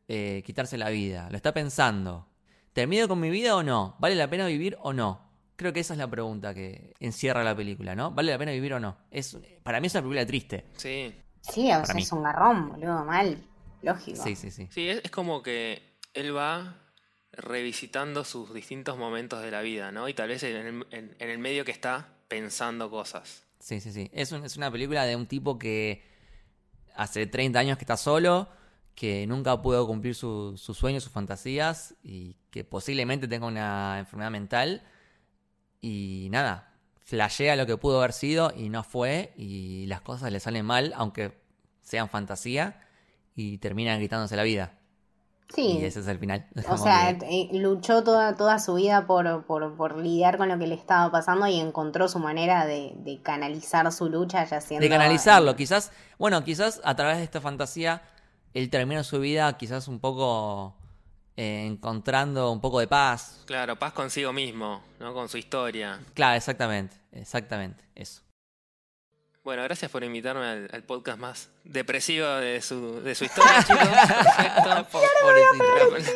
eh, 0.09 0.43
quitarse 0.47 0.79
la 0.79 0.89
vida, 0.89 1.29
lo 1.31 1.37
está 1.37 1.53
pensando. 1.53 2.27
¿Termino 2.73 3.09
con 3.09 3.21
mi 3.21 3.29
vida 3.29 3.55
o 3.55 3.63
no? 3.63 3.95
¿Vale 3.99 4.15
la 4.15 4.29
pena 4.29 4.47
vivir 4.47 4.79
o 4.81 4.95
no? 4.95 5.24
Creo 5.57 5.73
que 5.73 5.81
esa 5.81 5.95
es 5.95 5.99
la 5.99 6.11
pregunta 6.11 6.53
que 6.53 6.95
encierra 6.99 7.45
la 7.45 7.55
película, 7.55 7.95
¿no? 7.95 8.11
¿Vale 8.11 8.33
la 8.33 8.39
pena 8.39 8.53
vivir 8.53 8.75
o 8.75 8.81
no? 8.81 8.97
Es, 9.11 9.39
para 9.63 9.81
mí 9.81 9.87
es 9.87 9.95
una 9.95 10.03
película 10.03 10.27
triste. 10.27 10.65
Sí. 10.77 11.15
Sí, 11.41 11.71
o 11.73 11.85
sea, 11.85 11.97
es 11.97 12.11
un 12.11 12.23
garrón, 12.23 12.71
boludo, 12.71 13.05
mal. 13.05 13.37
Lógico. 13.83 14.23
Sí, 14.23 14.35
sí, 14.35 14.51
sí. 14.51 14.67
Sí, 14.71 14.89
es, 14.89 15.11
como 15.11 15.43
que 15.43 15.83
él 16.15 16.35
va 16.35 16.79
revisitando 17.33 18.25
sus 18.25 18.55
distintos 18.55 18.97
momentos 18.97 19.43
de 19.43 19.51
la 19.51 19.61
vida, 19.61 19.93
¿no? 19.93 20.09
Y 20.09 20.15
tal 20.15 20.29
vez 20.29 20.43
en 20.43 20.87
el, 21.19 21.39
medio 21.39 21.65
que 21.65 21.73
está 21.73 22.09
pensando 22.29 22.91
cosas. 22.91 23.45
Sí, 23.61 23.81
sí, 23.81 23.93
sí. 23.93 24.11
Es, 24.13 24.33
es 24.33 24.57
una 24.57 24.71
película 24.71 25.05
de 25.05 25.17
un 25.17 25.27
tipo 25.27 25.59
que 25.59 26.03
hace 26.97 27.27
30 27.27 27.59
años 27.59 27.77
que 27.77 27.85
está 27.85 27.97
solo, 27.97 28.49
que 28.95 29.27
nunca 29.27 29.61
pudo 29.61 29.87
cumplir 29.87 30.15
sus 30.15 30.61
sueños, 30.61 31.05
sus 31.05 31.13
fantasías 31.13 31.95
y 32.03 32.37
que 32.51 32.65
posiblemente 32.65 33.29
tenga 33.29 33.47
una 33.47 33.99
enfermedad 33.99 34.31
mental 34.31 34.83
y 35.85 36.29
nada, 36.31 36.73
flashea 36.99 37.57
lo 37.57 37.67
que 37.67 37.77
pudo 37.77 37.99
haber 37.99 38.13
sido 38.13 38.53
y 38.57 38.71
no 38.71 38.83
fue 38.83 39.35
y 39.37 39.87
las 39.87 40.01
cosas 40.01 40.33
le 40.33 40.41
salen 40.41 40.65
mal, 40.65 40.93
aunque 40.97 41.39
sean 41.83 42.09
fantasía, 42.09 42.81
y 43.35 43.59
termina 43.59 43.97
gritándose 43.97 44.37
la 44.37 44.43
vida. 44.43 44.73
Sí. 45.55 45.79
Y 45.81 45.85
ese 45.85 46.01
es 46.01 46.09
el 46.09 46.19
final. 46.19 46.47
O 46.71 46.79
sea, 46.79 47.11
eh, 47.11 47.51
luchó 47.53 48.03
toda, 48.03 48.35
toda 48.35 48.59
su 48.59 48.75
vida 48.75 49.07
por, 49.07 49.45
por, 49.45 49.99
lidiar 49.99 50.39
con 50.39 50.49
lo 50.49 50.59
que 50.59 50.67
le 50.67 50.75
estaba 50.75 51.13
pasando 51.13 51.47
y 51.47 51.61
encontró 51.61 52.09
su 52.09 52.19
manera 52.19 52.65
de, 52.65 52.95
de 52.97 53.21
canalizar 53.21 53.91
su 53.93 54.09
lucha 54.09 54.45
ya 54.45 54.61
siendo... 54.63 54.83
De 54.83 54.89
canalizarlo, 54.89 55.55
quizás, 55.57 55.93
bueno, 56.19 56.43
quizás 56.43 56.81
a 56.85 56.97
través 56.97 57.19
de 57.19 57.25
esta 57.25 57.41
fantasía 57.43 58.03
él 58.55 58.71
termina 58.71 59.03
su 59.03 59.21
vida 59.21 59.57
quizás 59.59 59.89
un 59.89 59.99
poco 59.99 60.75
eh, 61.37 61.67
encontrando 61.67 62.51
un 62.51 62.61
poco 62.61 62.81
de 62.81 62.87
paz. 62.87 63.43
Claro, 63.47 63.77
paz 63.77 63.93
consigo 63.93 64.33
mismo, 64.33 64.83
¿no? 65.01 65.13
Con 65.13 65.29
su 65.29 65.37
historia. 65.37 66.01
Claro, 66.15 66.37
exactamente, 66.37 66.97
exactamente, 67.13 67.85
eso. 67.95 68.25
Bueno, 69.45 69.63
gracias 69.63 69.91
por 69.91 70.03
invitarme 70.03 70.69
al, 70.73 70.83
podcast 70.85 71.19
más 71.19 71.51
depresivo 71.65 72.27
de 72.27 72.63
su, 72.63 73.03
de 73.03 73.15
su 73.15 73.25
historia, 73.25 73.63
chicos. 73.63 73.89
Perfecto. 73.89 74.69
la, 74.71 74.75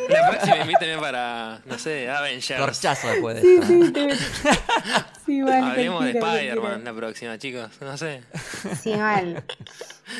la, 0.09 0.29
próxima 0.31 0.57
invíteme 0.57 0.97
para, 0.97 1.61
no 1.65 1.77
sé, 1.77 2.09
Avengers. 2.09 2.59
Corchazo 2.59 3.07
después 3.07 3.35
de 3.35 3.53
esto. 3.53 3.67
Sí, 3.67 3.85
sí, 3.85 4.49
Hablemos 5.29 6.03
de 6.03 6.11
Spider-Man 6.11 6.83
la 6.83 6.93
próxima, 6.93 7.37
chicos. 7.37 7.69
No 7.81 7.95
sé. 7.97 8.21
Sí, 8.81 8.95
mal. 8.95 9.43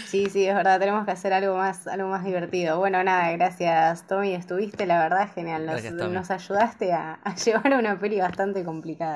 Sí, 0.06 0.30
sí, 0.30 0.46
es 0.46 0.56
verdad, 0.56 0.80
tenemos 0.80 1.06
que 1.06 1.12
hacer 1.12 1.34
algo 1.34 1.58
más, 1.58 1.88
algo 1.88 2.10
más 2.10 2.24
divertido. 2.24 2.78
Bueno, 2.78 3.04
nada, 3.04 3.32
gracias 3.32 4.06
Tommy, 4.08 4.34
estuviste, 4.34 4.86
la 4.86 5.00
verdad, 5.00 5.30
genial. 5.34 5.66
Nos, 5.66 6.30
ayudaste 6.30 6.94
a, 6.94 7.20
llevar 7.44 7.74
a 7.74 7.80
una 7.80 8.00
peli 8.00 8.20
bastante 8.20 8.64
complicada. 8.64 9.16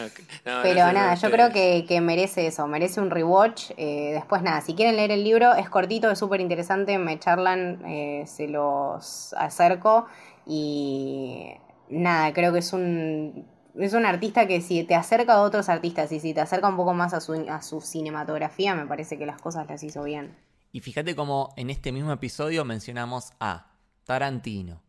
Pero 0.44 0.92
nada, 0.92 1.14
yo 1.14 1.30
creo 1.30 1.50
que, 1.50 2.00
merece 2.02 2.46
eso, 2.46 2.66
merece 2.66 3.00
un 3.00 3.10
rewatch. 3.10 3.70
Eh, 3.76 4.10
después 4.12 4.42
nada, 4.42 4.60
si 4.60 4.74
quieren 4.74 4.96
leer 4.96 5.10
el 5.10 5.24
libro, 5.24 5.54
es 5.54 5.70
cortito, 5.70 6.10
es 6.10 6.18
súper 6.18 6.40
interesante, 6.40 6.98
me 6.98 7.18
charlan, 7.18 7.82
eh, 7.86 8.24
se 8.26 8.46
los 8.48 9.34
acerco 9.34 10.06
y 10.46 11.52
nada, 11.88 12.32
creo 12.32 12.52
que 12.52 12.58
es 12.58 12.72
un 12.72 13.46
es 13.78 13.92
un 13.92 14.06
artista 14.06 14.46
que 14.46 14.60
si 14.60 14.84
te 14.84 14.94
acerca 14.94 15.34
a 15.34 15.42
otros 15.42 15.68
artistas 15.68 16.12
y 16.12 16.20
si 16.20 16.34
te 16.34 16.40
acerca 16.40 16.68
un 16.68 16.76
poco 16.76 16.94
más 16.94 17.14
a 17.14 17.20
su, 17.20 17.34
a 17.48 17.62
su 17.62 17.80
cinematografía, 17.80 18.74
me 18.74 18.86
parece 18.86 19.18
que 19.18 19.26
las 19.26 19.40
cosas 19.40 19.66
las 19.68 19.82
hizo 19.82 20.02
bien. 20.02 20.36
Y 20.72 20.80
fíjate 20.80 21.16
cómo 21.16 21.52
en 21.56 21.70
este 21.70 21.92
mismo 21.92 22.12
episodio 22.12 22.64
mencionamos 22.64 23.32
a 23.40 23.72
Tarantino, 24.04 24.82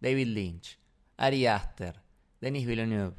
David 0.00 0.26
Lynch, 0.28 0.78
Ari 1.16 1.46
Aster, 1.46 2.02
Denis 2.40 2.66
Villeneuve, 2.66 3.14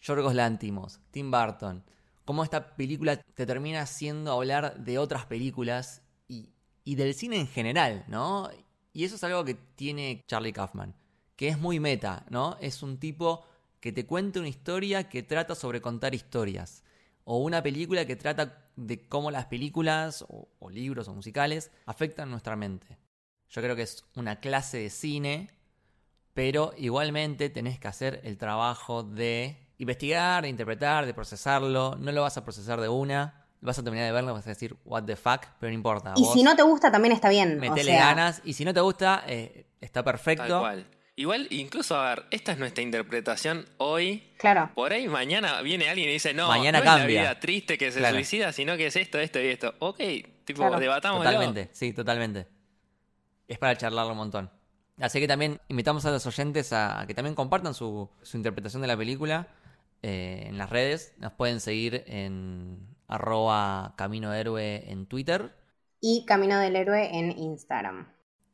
Yorgos 0.00 0.34
Lantimos, 0.34 1.00
Tim 1.10 1.30
Burton. 1.30 1.84
Cómo 2.24 2.44
esta 2.44 2.74
película 2.76 3.16
te 3.16 3.46
termina 3.46 3.82
haciendo 3.82 4.32
hablar 4.32 4.78
de 4.78 4.98
otras 4.98 5.26
películas 5.26 6.02
y, 6.28 6.50
y 6.84 6.94
del 6.94 7.14
cine 7.14 7.38
en 7.40 7.48
general, 7.48 8.04
¿no? 8.08 8.48
Y 8.92 9.04
eso 9.04 9.16
es 9.16 9.24
algo 9.24 9.44
que 9.44 9.54
tiene 9.54 10.24
Charlie 10.26 10.52
Kaufman, 10.52 10.94
que 11.36 11.48
es 11.48 11.58
muy 11.58 11.80
meta, 11.80 12.24
¿no? 12.30 12.56
Es 12.60 12.82
un 12.82 12.98
tipo 12.98 13.44
que 13.80 13.92
te 13.92 14.06
cuente 14.06 14.38
una 14.38 14.48
historia 14.48 15.08
que 15.08 15.22
trata 15.22 15.54
sobre 15.54 15.80
contar 15.80 16.14
historias. 16.14 16.84
O 17.24 17.38
una 17.38 17.62
película 17.62 18.06
que 18.06 18.16
trata 18.16 18.66
de 18.76 19.06
cómo 19.08 19.30
las 19.30 19.46
películas, 19.46 20.24
o, 20.28 20.70
libros 20.70 21.08
o 21.08 21.14
musicales, 21.14 21.70
afectan 21.86 22.30
nuestra 22.30 22.56
mente. 22.56 22.98
Yo 23.48 23.62
creo 23.62 23.76
que 23.76 23.82
es 23.82 24.04
una 24.14 24.40
clase 24.40 24.78
de 24.78 24.90
cine, 24.90 25.50
pero 26.34 26.72
igualmente 26.76 27.50
tenés 27.50 27.78
que 27.78 27.88
hacer 27.88 28.20
el 28.24 28.36
trabajo 28.36 29.02
de 29.02 29.56
investigar, 29.78 30.42
de 30.42 30.48
interpretar, 30.48 31.06
de 31.06 31.14
procesarlo. 31.14 31.96
No 31.98 32.12
lo 32.12 32.22
vas 32.22 32.36
a 32.36 32.44
procesar 32.44 32.80
de 32.80 32.88
una. 32.88 33.46
Vas 33.60 33.78
a 33.78 33.82
terminar 33.82 34.06
de 34.06 34.12
verlo, 34.12 34.32
vas 34.32 34.46
a 34.46 34.50
decir, 34.50 34.76
what 34.84 35.04
the 35.04 35.16
fuck, 35.16 35.42
pero 35.58 35.70
no 35.70 35.74
importa. 35.74 36.14
Y 36.16 36.24
si 36.24 36.42
no 36.42 36.56
te 36.56 36.62
gusta, 36.62 36.90
también 36.90 37.12
está 37.12 37.28
bien. 37.28 37.58
Metele 37.58 37.92
ganas. 37.92 38.40
Y 38.44 38.54
si 38.54 38.64
no 38.64 38.72
te 38.72 38.80
gusta, 38.80 39.22
eh, 39.26 39.66
está 39.80 40.02
perfecto. 40.02 40.62
Igual, 41.20 41.48
incluso, 41.50 41.96
a 41.96 42.14
ver, 42.14 42.24
esta 42.30 42.52
es 42.52 42.58
nuestra 42.58 42.82
interpretación 42.82 43.66
hoy. 43.76 44.22
Claro. 44.38 44.70
Por 44.74 44.94
ahí 44.94 45.06
mañana 45.06 45.60
viene 45.60 45.90
alguien 45.90 46.08
y 46.08 46.12
dice, 46.12 46.32
no, 46.32 46.48
mañana 46.48 46.78
no 46.78 46.84
cambia. 46.86 47.04
es 47.04 47.14
la 47.14 47.20
vida 47.20 47.40
triste 47.40 47.76
que 47.76 47.92
se 47.92 48.08
suicida, 48.08 48.54
sino 48.54 48.74
que 48.78 48.86
es 48.86 48.96
esto, 48.96 49.18
esto 49.18 49.38
y 49.38 49.48
esto. 49.48 49.74
Ok, 49.80 49.98
tipo, 50.46 50.78
debatamos. 50.78 51.22
Totalmente, 51.22 51.68
sí, 51.74 51.92
totalmente. 51.92 52.46
Es 53.46 53.58
para 53.58 53.76
charlarlo 53.76 54.12
un 54.12 54.16
montón. 54.16 54.50
Así 54.98 55.20
que 55.20 55.28
también 55.28 55.60
invitamos 55.68 56.06
a 56.06 56.10
los 56.10 56.24
oyentes 56.24 56.72
a, 56.72 57.04
que 57.06 57.12
también 57.12 57.34
compartan 57.34 57.74
su, 57.74 58.08
interpretación 58.32 58.80
de 58.80 58.88
la 58.88 58.96
película 58.96 59.48
eh, 60.00 60.44
en 60.46 60.56
las 60.56 60.70
redes. 60.70 61.12
Nos 61.18 61.34
pueden 61.34 61.60
seguir 61.60 62.02
en 62.06 62.96
arroba 63.08 63.92
Camino 63.98 64.32
Héroe 64.32 64.90
en 64.90 65.04
Twitter. 65.04 65.54
Y 66.00 66.24
Camino 66.24 66.58
del 66.58 66.76
Héroe 66.76 67.10
en 67.12 67.38
Instagram. 67.38 68.10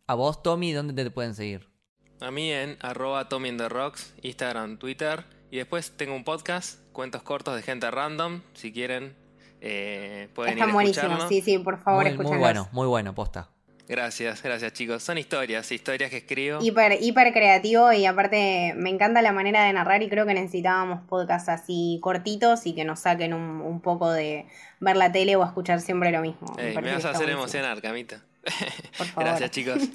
A 0.09 0.15
vos, 0.17 0.43
Tommy, 0.43 0.73
¿dónde 0.73 1.05
te 1.05 1.13
pueden 1.13 1.37
seguir? 1.37 1.76
A 2.21 2.31
mí 2.31 2.51
en 2.51 2.79
arroba 2.81 3.29
Tommy 3.29 3.51
in 3.51 3.59
the 3.59 3.69
Rocks, 3.69 4.15
Instagram, 4.23 4.79
Twitter. 4.79 5.25
Y 5.51 5.59
después 5.59 5.93
tengo 5.97 6.15
un 6.15 6.25
podcast, 6.25 6.81
cuentos 6.93 7.23
cortos 7.23 7.55
de 7.55 7.63
gente 7.63 7.91
random. 7.91 8.43
Si 8.55 8.73
quieren, 8.73 9.15
eh, 9.61 10.29
pueden 10.35 10.55
Están 10.55 10.69
ir 10.69 10.71
a 10.71 10.75
buenísimos, 10.75 11.29
sí, 11.29 11.41
sí, 11.41 11.59
por 11.59 11.83
favor, 11.83 12.05
muy, 12.15 12.25
muy 12.25 12.39
bueno, 12.39 12.69
muy 12.73 12.87
bueno, 12.87 13.15
posta. 13.15 13.51
Gracias, 13.89 14.43
gracias 14.43 14.73
chicos. 14.73 15.03
Son 15.03 15.17
historias, 15.17 15.71
historias 15.71 16.11
que 16.11 16.17
escribo. 16.17 16.59
Hiper, 16.61 16.99
hiper 17.01 17.33
creativo 17.33 17.93
y 17.93 18.05
aparte 18.05 18.75
me 18.77 18.91
encanta 18.91 19.23
la 19.23 19.33
manera 19.33 19.63
de 19.65 19.73
narrar 19.73 20.03
y 20.03 20.09
creo 20.09 20.27
que 20.27 20.35
necesitábamos 20.35 21.03
podcasts 21.09 21.49
así 21.49 22.01
cortitos 22.03 22.67
y 22.67 22.75
que 22.75 22.85
nos 22.85 23.01
saquen 23.01 23.33
un, 23.33 23.61
un 23.61 23.81
poco 23.81 24.11
de 24.11 24.47
ver 24.81 24.97
la 24.97 25.13
tele 25.13 25.37
o 25.37 25.45
escuchar 25.45 25.81
siempre 25.81 26.11
lo 26.11 26.21
mismo. 26.21 26.57
Ey, 26.59 26.75
me 26.75 26.93
vas 26.93 27.05
a 27.05 27.11
hacer 27.11 27.27
buenísimo. 27.27 27.43
emocionar, 27.43 27.81
Camita. 27.81 28.23
Por 28.99 29.07
favor. 29.07 29.25
Gracias 29.25 29.51
chicos. 29.53 29.79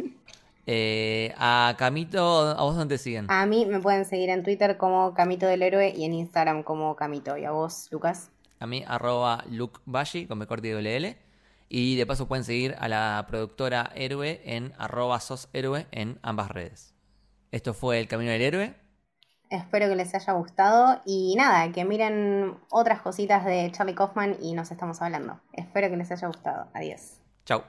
Eh, 0.66 1.34
a 1.38 1.76
Camito, 1.78 2.50
¿a 2.50 2.62
vos 2.62 2.76
dónde 2.76 2.98
siguen? 2.98 3.26
A 3.30 3.46
mí 3.46 3.66
me 3.66 3.80
pueden 3.80 4.06
seguir 4.06 4.30
en 4.30 4.44
Twitter 4.44 4.78
como 4.78 5.14
Camito 5.14 5.48
del 5.48 5.62
Héroe 5.62 5.94
y 5.96 6.06
en 6.06 6.14
Instagram 6.14 6.64
como 6.64 6.96
Camito. 6.96 7.38
¿Y 7.38 7.46
a 7.46 7.52
vos, 7.52 7.88
Lucas? 7.92 8.30
A 8.60 8.68
mí, 8.68 8.84
arroba 8.88 9.44
Luke 9.50 9.80
Bashi, 9.86 10.28
con 10.28 10.40
B 10.40 10.46
corta 10.46 10.68
y 10.68 10.72
doble 10.72 10.96
L. 10.96 11.18
Y 11.68 11.96
de 11.96 12.06
paso 12.06 12.28
pueden 12.28 12.44
seguir 12.44 12.76
a 12.80 12.88
la 12.88 13.26
productora 13.28 13.92
Héroe 13.96 14.42
en 14.44 14.74
arroba 14.78 15.20
sos 15.20 15.50
héroe 15.54 15.88
en 15.92 16.20
ambas 16.22 16.52
redes. 16.52 16.94
Esto 17.52 17.74
fue 17.74 18.00
El 18.00 18.08
Camino 18.08 18.32
del 18.32 18.42
Héroe. 18.42 18.76
Espero 19.50 19.90
que 19.90 19.96
les 19.96 20.14
haya 20.16 20.34
gustado 20.34 21.02
y 21.06 21.36
nada, 21.36 21.72
que 21.74 21.84
miren 21.84 22.58
otras 22.70 23.02
cositas 23.02 23.44
de 23.46 23.70
Charlie 23.72 23.96
Kaufman 23.96 24.38
y 24.42 24.54
nos 24.54 24.72
estamos 24.72 25.02
hablando. 25.02 25.42
Espero 25.52 25.90
que 25.90 25.98
les 25.98 26.12
haya 26.12 26.28
gustado. 26.28 26.68
Adiós. 26.74 27.20
Chau. 27.46 27.64